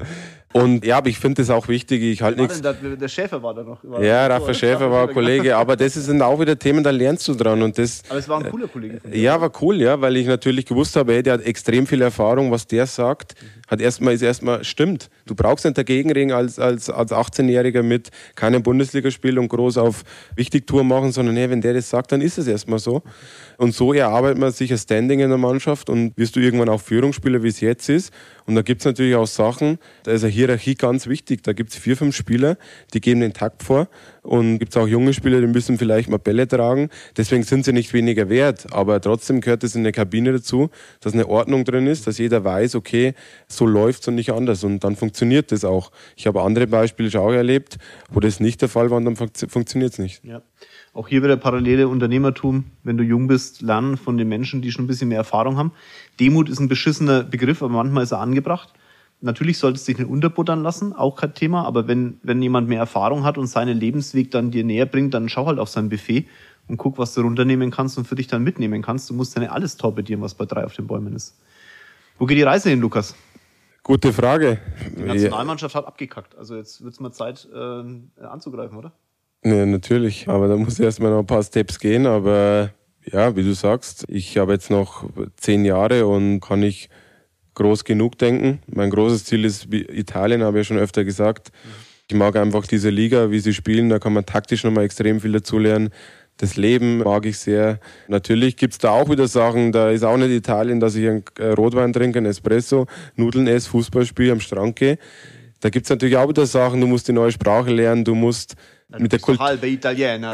Und 0.54 0.84
ja, 0.84 0.96
aber 0.96 1.10
ich 1.10 1.18
finde 1.18 1.42
das 1.42 1.50
auch 1.50 1.68
wichtig. 1.68 2.02
Ich 2.02 2.22
halte 2.22 2.40
nichts. 2.40 2.62
Der, 2.62 2.72
der 2.72 3.08
Schäfer 3.08 3.42
war 3.42 3.52
da 3.52 3.62
noch. 3.62 3.84
War 3.84 4.02
Ja, 4.02 4.24
oder? 4.24 4.54
Schäfer 4.54 4.90
war 4.90 5.06
ein 5.06 5.14
Kollege, 5.14 5.56
aber 5.56 5.76
das 5.76 5.94
sind 5.94 6.22
auch 6.22 6.40
wieder 6.40 6.58
Themen, 6.58 6.82
da 6.82 6.90
lernst 6.90 7.28
du 7.28 7.34
dran. 7.34 7.60
Und 7.60 7.76
das, 7.76 8.02
Aber 8.08 8.18
es 8.18 8.28
war 8.28 8.42
ein 8.42 8.50
cooler 8.50 8.66
Kollege. 8.66 8.98
von 8.98 9.10
dir. 9.10 9.18
ja, 9.18 9.38
war 9.38 9.52
cool, 9.60 9.80
ja, 9.80 10.00
weil 10.00 10.16
ich 10.16 10.26
natürlich 10.26 10.64
gewusst 10.64 10.96
habe, 10.96 11.12
hey, 11.12 11.22
der 11.22 11.34
hat 11.34 11.42
extrem 11.42 11.86
viel 11.86 12.00
Erfahrung, 12.00 12.50
was 12.50 12.66
der 12.66 12.86
sagt, 12.86 13.34
hat 13.66 13.82
erstmal, 13.82 14.14
ist 14.14 14.22
erstmal, 14.22 14.64
stimmt. 14.64 15.10
Du 15.26 15.34
brauchst 15.34 15.66
nicht 15.66 15.76
dagegen 15.76 16.10
ringen 16.10 16.32
als, 16.32 16.58
als, 16.58 16.88
als 16.88 17.12
18-Jähriger 17.12 17.82
mit 17.82 18.08
keinem 18.34 18.62
Bundesligaspiel 18.62 19.38
und 19.38 19.48
groß 19.48 19.76
auf 19.76 20.02
Wichtigtour 20.34 20.82
machen, 20.82 21.12
sondern 21.12 21.36
hey, 21.36 21.50
wenn 21.50 21.60
der 21.60 21.74
das 21.74 21.90
sagt, 21.90 22.12
dann 22.12 22.22
ist 22.22 22.38
es 22.38 22.46
erstmal 22.46 22.78
so. 22.78 23.02
Und 23.58 23.74
so 23.74 23.92
erarbeitet 23.92 24.38
man 24.38 24.52
sich 24.52 24.72
ein 24.72 24.78
Standing 24.78 25.20
in 25.20 25.28
der 25.28 25.38
Mannschaft 25.38 25.90
und 25.90 26.16
wirst 26.16 26.36
du 26.36 26.40
irgendwann 26.40 26.70
auch 26.70 26.80
Führungsspieler, 26.80 27.42
wie 27.42 27.48
es 27.48 27.60
jetzt 27.60 27.90
ist. 27.90 28.12
Und 28.48 28.54
da 28.54 28.62
gibt's 28.62 28.86
natürlich 28.86 29.14
auch 29.14 29.26
Sachen, 29.26 29.78
da 30.04 30.12
ist 30.12 30.24
eine 30.24 30.32
Hierarchie 30.32 30.74
ganz 30.74 31.06
wichtig. 31.06 31.42
Da 31.42 31.52
gibt's 31.52 31.76
vier, 31.76 31.98
fünf 31.98 32.16
Spieler, 32.16 32.56
die 32.94 33.00
geben 33.02 33.20
den 33.20 33.34
Takt 33.34 33.62
vor. 33.62 33.88
Und 34.22 34.58
gibt's 34.58 34.76
auch 34.76 34.88
junge 34.88 35.12
Spieler, 35.12 35.40
die 35.40 35.46
müssen 35.46 35.76
vielleicht 35.76 36.08
mal 36.08 36.16
Bälle 36.18 36.48
tragen. 36.48 36.88
Deswegen 37.16 37.42
sind 37.42 37.66
sie 37.66 37.74
nicht 37.74 37.92
weniger 37.92 38.30
wert. 38.30 38.72
Aber 38.72 39.00
trotzdem 39.02 39.42
gehört 39.42 39.64
es 39.64 39.74
in 39.74 39.84
der 39.84 39.92
Kabine 39.92 40.32
dazu, 40.32 40.70
dass 41.00 41.12
eine 41.12 41.28
Ordnung 41.28 41.64
drin 41.64 41.86
ist, 41.86 42.06
dass 42.06 42.16
jeder 42.16 42.42
weiß, 42.42 42.74
okay, 42.74 43.12
so 43.48 43.66
läuft's 43.66 44.08
und 44.08 44.14
nicht 44.14 44.32
anders. 44.32 44.64
Und 44.64 44.82
dann 44.82 44.96
funktioniert 44.96 45.52
das 45.52 45.64
auch. 45.64 45.92
Ich 46.16 46.26
habe 46.26 46.40
andere 46.42 46.66
Beispiele 46.66 47.10
schon 47.10 47.20
auch 47.20 47.32
erlebt, 47.32 47.76
wo 48.10 48.18
das 48.18 48.40
nicht 48.40 48.62
der 48.62 48.70
Fall 48.70 48.90
war 48.90 48.96
und 48.96 49.04
dann 49.04 49.16
funktio- 49.16 49.50
funktioniert's 49.50 49.98
nicht. 49.98 50.24
Ja. 50.24 50.40
Auch 50.94 51.08
hier 51.08 51.22
wieder 51.22 51.36
parallele 51.36 51.88
Unternehmertum. 51.88 52.64
Wenn 52.82 52.96
du 52.96 53.04
jung 53.04 53.28
bist, 53.28 53.62
lernen 53.62 53.96
von 53.96 54.16
den 54.16 54.28
Menschen, 54.28 54.62
die 54.62 54.72
schon 54.72 54.84
ein 54.84 54.88
bisschen 54.88 55.08
mehr 55.08 55.18
Erfahrung 55.18 55.56
haben. 55.56 55.72
Demut 56.18 56.48
ist 56.48 56.60
ein 56.60 56.68
beschissener 56.68 57.22
Begriff, 57.22 57.62
aber 57.62 57.72
manchmal 57.72 58.04
ist 58.04 58.12
er 58.12 58.20
angebracht. 58.20 58.72
Natürlich 59.20 59.58
solltest 59.58 59.86
du 59.86 59.92
dich 59.92 59.98
nicht 59.98 60.10
unterbuttern 60.10 60.62
lassen, 60.62 60.92
auch 60.92 61.16
kein 61.16 61.34
Thema. 61.34 61.64
Aber 61.64 61.88
wenn, 61.88 62.18
wenn 62.22 62.40
jemand 62.40 62.68
mehr 62.68 62.78
Erfahrung 62.78 63.24
hat 63.24 63.36
und 63.36 63.46
seinen 63.46 63.78
Lebensweg 63.78 64.30
dann 64.30 64.50
dir 64.50 64.64
näher 64.64 64.86
bringt, 64.86 65.12
dann 65.14 65.28
schau 65.28 65.46
halt 65.46 65.58
auf 65.58 65.68
sein 65.68 65.88
Buffet 65.88 66.26
und 66.68 66.76
guck, 66.76 66.98
was 66.98 67.14
du 67.14 67.22
runternehmen 67.22 67.70
kannst 67.70 67.98
und 67.98 68.06
für 68.06 68.14
dich 68.14 68.28
dann 68.28 68.44
mitnehmen 68.44 68.82
kannst. 68.82 69.10
Du 69.10 69.14
musst 69.14 69.34
ja 69.34 69.40
nicht 69.40 69.50
alles 69.50 69.76
torpedieren, 69.76 70.22
was 70.22 70.34
bei 70.34 70.46
drei 70.46 70.64
auf 70.64 70.74
den 70.74 70.86
Bäumen 70.86 71.14
ist. 71.14 71.36
Wo 72.18 72.26
geht 72.26 72.38
die 72.38 72.42
Reise 72.42 72.70
hin, 72.70 72.80
Lukas? 72.80 73.14
Gute 73.82 74.12
Frage. 74.12 74.58
Die 74.96 75.02
Nationalmannschaft 75.02 75.74
hat 75.74 75.86
abgekackt. 75.86 76.36
Also 76.36 76.56
jetzt 76.56 76.84
wird's 76.84 77.00
mal 77.00 77.12
Zeit, 77.12 77.48
äh, 77.52 78.24
anzugreifen, 78.24 78.76
oder? 78.76 78.92
Ja, 79.44 79.66
natürlich. 79.66 80.28
Aber 80.28 80.48
da 80.48 80.56
muss 80.56 80.80
erstmal 80.80 81.10
noch 81.10 81.20
ein 81.20 81.26
paar 81.26 81.42
Steps 81.42 81.78
gehen. 81.78 82.06
Aber 82.06 82.70
ja, 83.04 83.36
wie 83.36 83.42
du 83.42 83.54
sagst, 83.54 84.04
ich 84.08 84.36
habe 84.38 84.52
jetzt 84.52 84.70
noch 84.70 85.08
zehn 85.36 85.64
Jahre 85.64 86.06
und 86.06 86.40
kann 86.40 86.62
ich 86.62 86.88
groß 87.54 87.84
genug 87.84 88.18
denken. 88.18 88.60
Mein 88.66 88.90
großes 88.90 89.24
Ziel 89.24 89.44
ist 89.44 89.72
Italien, 89.72 90.42
habe 90.42 90.58
ich 90.58 90.66
ja 90.66 90.74
schon 90.74 90.82
öfter 90.82 91.04
gesagt. 91.04 91.50
Ich 92.08 92.16
mag 92.16 92.36
einfach 92.36 92.66
diese 92.66 92.90
Liga, 92.90 93.30
wie 93.30 93.40
sie 93.40 93.52
spielen. 93.52 93.88
Da 93.88 93.98
kann 93.98 94.12
man 94.12 94.24
taktisch 94.24 94.64
nochmal 94.64 94.84
extrem 94.84 95.20
viel 95.20 95.32
dazulernen. 95.32 95.90
Das 96.38 96.56
Leben 96.56 96.98
mag 96.98 97.26
ich 97.26 97.38
sehr. 97.38 97.80
Natürlich 98.06 98.56
gibt's 98.56 98.78
da 98.78 98.90
auch 98.90 99.10
wieder 99.10 99.26
Sachen, 99.26 99.72
da 99.72 99.90
ist 99.90 100.04
auch 100.04 100.16
nicht 100.16 100.30
Italien, 100.30 100.78
dass 100.78 100.94
ich 100.94 101.08
einen 101.08 101.24
äh, 101.38 101.48
Rotwein 101.48 101.92
trinke, 101.92 102.18
einen 102.18 102.26
Espresso, 102.26 102.86
Nudeln 103.16 103.48
esse, 103.48 103.68
Fußball 103.68 104.06
spiele, 104.06 104.32
am 104.32 104.40
Strand 104.40 104.76
gehe. 104.76 104.98
Da 105.60 105.68
gibt's 105.68 105.90
natürlich 105.90 106.16
auch 106.16 106.28
wieder 106.28 106.46
Sachen, 106.46 106.80
du 106.80 106.86
musst 106.86 107.08
die 107.08 107.12
neue 107.12 107.32
Sprache 107.32 107.72
lernen, 107.72 108.04
du 108.04 108.14
musst 108.14 108.54
mit 108.96 109.12
der 109.12 109.18
Kultur 109.18 109.44
halbe 109.44 109.68
Italiener. 109.68 110.32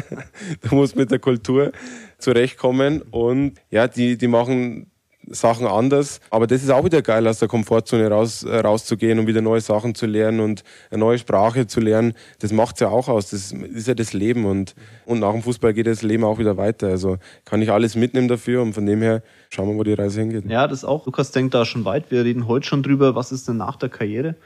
du 0.62 0.74
musst 0.74 0.96
mit 0.96 1.10
der 1.10 1.18
Kultur 1.18 1.72
zurechtkommen 2.18 3.02
und 3.02 3.54
ja, 3.70 3.88
die, 3.88 4.16
die 4.16 4.28
machen 4.28 4.90
Sachen 5.26 5.66
anders. 5.66 6.20
Aber 6.30 6.46
das 6.46 6.62
ist 6.62 6.70
auch 6.70 6.84
wieder 6.84 7.02
geil, 7.02 7.26
aus 7.26 7.38
der 7.38 7.48
Komfortzone 7.48 8.08
raus, 8.08 8.42
äh, 8.42 8.58
rauszugehen 8.58 9.18
und 9.18 9.26
wieder 9.26 9.40
neue 9.40 9.60
Sachen 9.60 9.94
zu 9.94 10.06
lernen 10.06 10.40
und 10.40 10.64
eine 10.90 11.00
neue 11.00 11.18
Sprache 11.18 11.66
zu 11.66 11.80
lernen. 11.80 12.14
Das 12.40 12.52
macht's 12.52 12.80
ja 12.80 12.88
auch 12.88 13.08
aus. 13.08 13.30
Das 13.30 13.52
ist 13.52 13.86
ja 13.86 13.94
das 13.94 14.12
Leben 14.12 14.44
und, 14.44 14.74
und 15.04 15.20
nach 15.20 15.32
dem 15.32 15.42
Fußball 15.42 15.72
geht 15.72 15.86
das 15.86 16.02
Leben 16.02 16.24
auch 16.24 16.38
wieder 16.38 16.56
weiter. 16.56 16.88
Also 16.88 17.18
kann 17.44 17.62
ich 17.62 17.70
alles 17.70 17.96
mitnehmen 17.96 18.28
dafür 18.28 18.62
und 18.62 18.72
von 18.72 18.86
dem 18.86 19.02
her 19.02 19.22
schauen 19.50 19.68
wir, 19.68 19.76
wo 19.76 19.84
die 19.84 19.94
Reise 19.94 20.20
hingeht. 20.20 20.46
Ja, 20.46 20.66
das 20.66 20.84
auch. 20.84 21.06
Lukas 21.06 21.30
denkt 21.32 21.54
da 21.54 21.64
schon 21.64 21.84
weit. 21.84 22.10
Wir 22.10 22.24
reden 22.24 22.46
heute 22.46 22.66
schon 22.66 22.82
drüber, 22.82 23.14
was 23.14 23.32
ist 23.32 23.48
denn 23.48 23.56
nach 23.56 23.76
der 23.76 23.88
Karriere? 23.88 24.36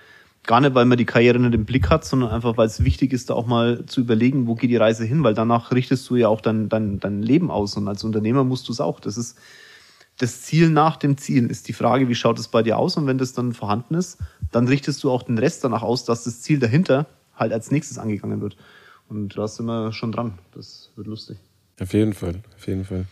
Gar 0.46 0.61
nicht, 0.61 0.74
weil 0.74 0.85
man 0.85 0.98
die 0.98 1.07
Karriere 1.07 1.38
nicht 1.38 1.54
im 1.54 1.64
Blick 1.64 1.88
hat, 1.88 2.04
sondern 2.04 2.30
einfach, 2.30 2.57
weil 2.57 2.66
es 2.66 2.85
wichtig 2.85 3.12
ist, 3.12 3.30
da 3.30 3.35
auch 3.35 3.46
mal 3.46 3.87
zu 3.87 4.00
überlegen, 4.00 4.46
wo 4.46 4.54
geht 4.54 4.70
die 4.70 4.76
Reise 4.76 5.04
hin, 5.04 5.24
weil 5.24 5.35
danach 5.35 5.72
richtest 5.72 6.09
du 6.11 6.16
ja 6.16 6.28
auch 6.28 6.42
dein, 6.42 6.68
dein, 6.68 7.00
dein 7.00 7.22
Leben 7.22 7.50
aus 7.50 7.76
und 7.76 7.88
als 7.88 8.04
Unternehmer 8.04 8.44
musst 8.44 8.68
du 8.68 8.72
es 8.72 8.80
auch. 8.80 9.00
Das 9.00 9.16
ist 9.16 9.38
das 10.18 10.42
Ziel 10.42 10.68
nach 10.68 10.96
dem 10.96 11.16
Ziel, 11.16 11.50
ist 11.50 11.66
die 11.66 11.72
Frage, 11.72 12.09
wie 12.09 12.14
schaut 12.14 12.38
es 12.38 12.48
bei 12.48 12.62
dir 12.62 12.78
aus 12.78 12.96
und 12.96 13.07
wenn 13.07 13.18
das 13.18 13.33
dann 13.33 13.52
vorhanden 13.54 13.94
ist, 13.94 14.18
dann 14.52 14.68
richtest 14.68 15.02
du 15.02 15.11
auch 15.11 15.22
den 15.22 15.38
Rest 15.38 15.64
danach 15.64 15.83
aus, 15.83 16.04
dass 16.04 16.24
das 16.24 16.42
Ziel 16.42 16.59
dahinter 16.59 17.07
halt 17.35 17.52
als 17.52 17.70
nächstes 17.70 17.98
angegangen 17.98 18.40
wird. 18.40 18.57
Und 19.09 19.37
da 19.37 19.48
sind 19.48 19.66
wir 19.66 19.92
schon 19.92 20.12
dran. 20.12 20.38
Das 20.54 20.90
wird 20.96 21.07
lustig. 21.07 21.38
Auf 21.80 21.92
jeden 21.92 22.12
Fall, 22.12 22.40
auf 22.57 22.66
jeden 22.66 22.85
Fall. 22.85 23.07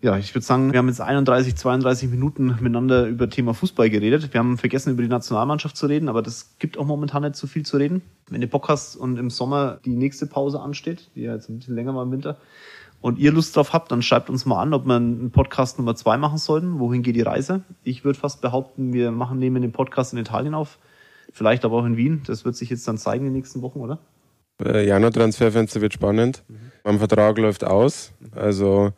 Ja, 0.00 0.16
ich 0.16 0.32
würde 0.32 0.44
sagen, 0.44 0.72
wir 0.72 0.78
haben 0.78 0.86
jetzt 0.86 1.00
31, 1.00 1.56
32 1.56 2.08
Minuten 2.08 2.56
miteinander 2.60 3.06
über 3.06 3.28
Thema 3.28 3.52
Fußball 3.52 3.90
geredet. 3.90 4.32
Wir 4.32 4.38
haben 4.38 4.56
vergessen, 4.56 4.92
über 4.92 5.02
die 5.02 5.08
Nationalmannschaft 5.08 5.76
zu 5.76 5.86
reden, 5.86 6.08
aber 6.08 6.22
das 6.22 6.56
gibt 6.60 6.78
auch 6.78 6.86
momentan 6.86 7.22
nicht 7.22 7.34
so 7.34 7.48
viel 7.48 7.66
zu 7.66 7.78
reden. 7.78 8.02
Wenn 8.28 8.40
ihr 8.40 8.48
Bock 8.48 8.68
hast 8.68 8.94
und 8.94 9.18
im 9.18 9.28
Sommer 9.28 9.80
die 9.84 9.96
nächste 9.96 10.26
Pause 10.26 10.60
ansteht, 10.60 11.10
die 11.16 11.22
ja 11.22 11.34
jetzt 11.34 11.48
ein 11.48 11.58
bisschen 11.58 11.74
länger 11.74 11.96
war 11.96 12.04
im 12.04 12.12
Winter, 12.12 12.36
und 13.00 13.18
ihr 13.18 13.32
Lust 13.32 13.56
drauf 13.56 13.72
habt, 13.72 13.92
dann 13.92 14.02
schreibt 14.02 14.28
uns 14.30 14.44
mal 14.44 14.60
an, 14.60 14.74
ob 14.74 14.86
wir 14.86 14.96
einen 14.96 15.30
Podcast 15.30 15.78
Nummer 15.78 15.94
zwei 15.94 16.16
machen 16.16 16.38
sollten. 16.38 16.78
Wohin 16.78 17.02
geht 17.02 17.16
die 17.16 17.22
Reise? 17.22 17.62
Ich 17.84 18.04
würde 18.04 18.18
fast 18.18 18.40
behaupten, 18.40 18.92
wir 18.92 19.10
machen, 19.10 19.38
nehmen 19.38 19.62
den 19.62 19.72
Podcast 19.72 20.12
in 20.12 20.18
Italien 20.18 20.54
auf. 20.54 20.78
Vielleicht 21.32 21.64
aber 21.64 21.76
auch 21.76 21.84
in 21.84 21.96
Wien. 21.96 22.22
Das 22.26 22.44
wird 22.44 22.56
sich 22.56 22.70
jetzt 22.70 22.86
dann 22.88 22.98
zeigen 22.98 23.26
in 23.26 23.32
den 23.32 23.36
nächsten 23.36 23.62
Wochen, 23.62 23.80
oder? 23.80 23.98
Äh, 24.64 24.86
Januar-Transferfenster 24.86 25.80
wird 25.80 25.92
spannend. 25.92 26.42
Mhm. 26.48 26.56
Mein 26.84 26.98
Vertrag 26.98 27.38
läuft 27.38 27.64
aus. 27.64 28.12
Also 28.34 28.92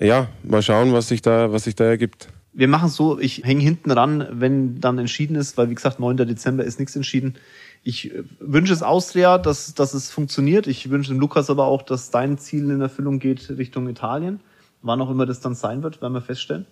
ja, 0.00 0.28
mal 0.42 0.62
schauen, 0.62 0.92
was 0.92 1.08
sich 1.08 1.22
da, 1.22 1.52
was 1.52 1.64
sich 1.64 1.74
da 1.74 1.84
ergibt. 1.84 2.28
Wir 2.52 2.68
machen 2.68 2.88
so, 2.88 3.18
ich 3.18 3.44
hänge 3.44 3.62
hinten 3.62 3.90
ran, 3.90 4.26
wenn 4.30 4.80
dann 4.80 4.98
entschieden 4.98 5.34
ist, 5.34 5.58
weil 5.58 5.70
wie 5.70 5.74
gesagt, 5.74 5.98
9. 5.98 6.16
Dezember 6.18 6.64
ist 6.64 6.78
nichts 6.78 6.94
entschieden. 6.94 7.34
Ich 7.82 8.14
äh, 8.14 8.22
wünsche 8.38 8.72
es 8.72 8.82
Austria, 8.82 9.38
dass, 9.38 9.74
dass 9.74 9.94
es 9.94 10.10
funktioniert. 10.10 10.66
Ich 10.66 10.90
wünsche 10.90 11.12
dem 11.12 11.20
Lukas 11.20 11.50
aber 11.50 11.66
auch, 11.66 11.82
dass 11.82 12.10
dein 12.10 12.38
Ziel 12.38 12.70
in 12.70 12.80
Erfüllung 12.80 13.18
geht 13.18 13.50
Richtung 13.50 13.88
Italien. 13.88 14.40
Wann 14.82 15.00
auch 15.00 15.10
immer 15.10 15.26
das 15.26 15.40
dann 15.40 15.54
sein 15.54 15.82
wird, 15.82 16.00
werden 16.00 16.12
wir 16.12 16.20
feststellen. 16.20 16.66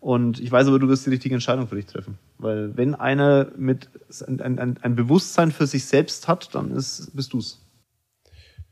Und 0.00 0.40
ich 0.40 0.50
weiß 0.50 0.66
aber, 0.66 0.80
du 0.80 0.88
wirst 0.88 1.06
die 1.06 1.10
richtige 1.10 1.34
Entscheidung 1.34 1.68
für 1.68 1.76
dich 1.76 1.86
treffen. 1.86 2.18
Weil 2.38 2.76
wenn 2.76 2.96
einer 2.96 3.52
mit 3.56 3.88
ein, 4.26 4.58
ein, 4.58 4.78
ein 4.82 4.96
Bewusstsein 4.96 5.52
für 5.52 5.68
sich 5.68 5.84
selbst 5.84 6.26
hat, 6.26 6.54
dann 6.54 6.72
ist, 6.72 7.14
bist 7.14 7.32
du's. 7.32 7.61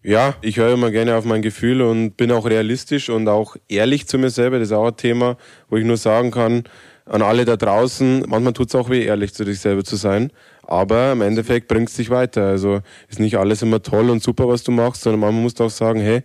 Ja, 0.03 0.35
ich 0.41 0.57
höre 0.57 0.73
immer 0.73 0.91
gerne 0.91 1.15
auf 1.17 1.27
mein 1.27 1.43
Gefühl 1.43 1.83
und 1.83 2.17
bin 2.17 2.33
auch 2.33 2.47
realistisch 2.47 3.11
und 3.11 3.29
auch 3.29 3.57
ehrlich 3.69 4.09
zu 4.09 4.19
mir 4.19 4.31
selber. 4.31 4.59
Das 4.59 4.69
ist 4.69 4.73
auch 4.73 4.87
ein 4.87 4.97
Thema, 4.97 5.37
wo 5.69 5.77
ich 5.77 5.85
nur 5.85 5.99
sagen 5.99 6.31
kann, 6.31 6.65
an 7.05 7.21
alle 7.21 7.45
da 7.45 7.57
draußen, 7.57 8.25
manchmal 8.27 8.55
tut 8.55 8.69
es 8.69 8.75
auch 8.75 8.89
weh, 8.89 9.05
ehrlich 9.05 9.35
zu 9.35 9.45
dich 9.45 9.61
selber 9.61 9.85
zu 9.85 9.97
sein. 9.97 10.33
Aber 10.63 11.13
im 11.13 11.21
Endeffekt 11.21 11.69
bringt 11.69 11.91
es 11.91 11.97
dich 11.97 12.09
weiter. 12.09 12.47
Also 12.47 12.81
ist 13.09 13.21
nicht 13.21 13.37
alles 13.37 13.61
immer 13.61 13.83
toll 13.83 14.09
und 14.09 14.23
super, 14.23 14.49
was 14.49 14.63
du 14.63 14.71
machst, 14.71 15.03
sondern 15.03 15.21
manchmal 15.21 15.43
musst 15.43 15.61
du 15.61 15.65
auch 15.65 15.71
sagen, 15.71 16.01
hey, 16.01 16.23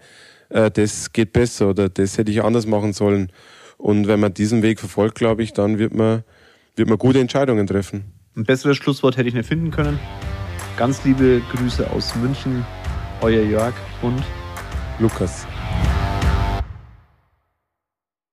äh, 0.49 0.71
das 0.71 1.11
geht 1.11 1.33
besser 1.33 1.71
oder 1.71 1.89
das 1.89 2.17
hätte 2.17 2.31
ich 2.31 2.43
anders 2.43 2.67
machen 2.67 2.93
sollen. 2.93 3.29
Und 3.77 4.07
wenn 4.07 4.21
man 4.21 4.33
diesen 4.33 4.61
Weg 4.61 4.79
verfolgt, 4.79 5.15
glaube 5.15 5.43
ich, 5.43 5.51
dann 5.51 5.79
wird 5.79 5.93
man, 5.93 6.23
wird 6.77 6.87
man 6.87 6.97
gute 6.97 7.19
Entscheidungen 7.19 7.67
treffen. 7.67 8.05
Ein 8.37 8.45
besseres 8.45 8.77
Schlusswort 8.77 9.17
hätte 9.17 9.27
ich 9.27 9.35
nicht 9.35 9.47
finden 9.47 9.71
können. 9.71 9.99
Ganz 10.77 11.03
liebe 11.03 11.41
Grüße 11.51 11.89
aus 11.89 12.15
München 12.15 12.65
euer 13.21 13.43
Jörg 13.43 13.73
und 14.01 14.23
Lukas. 14.99 15.45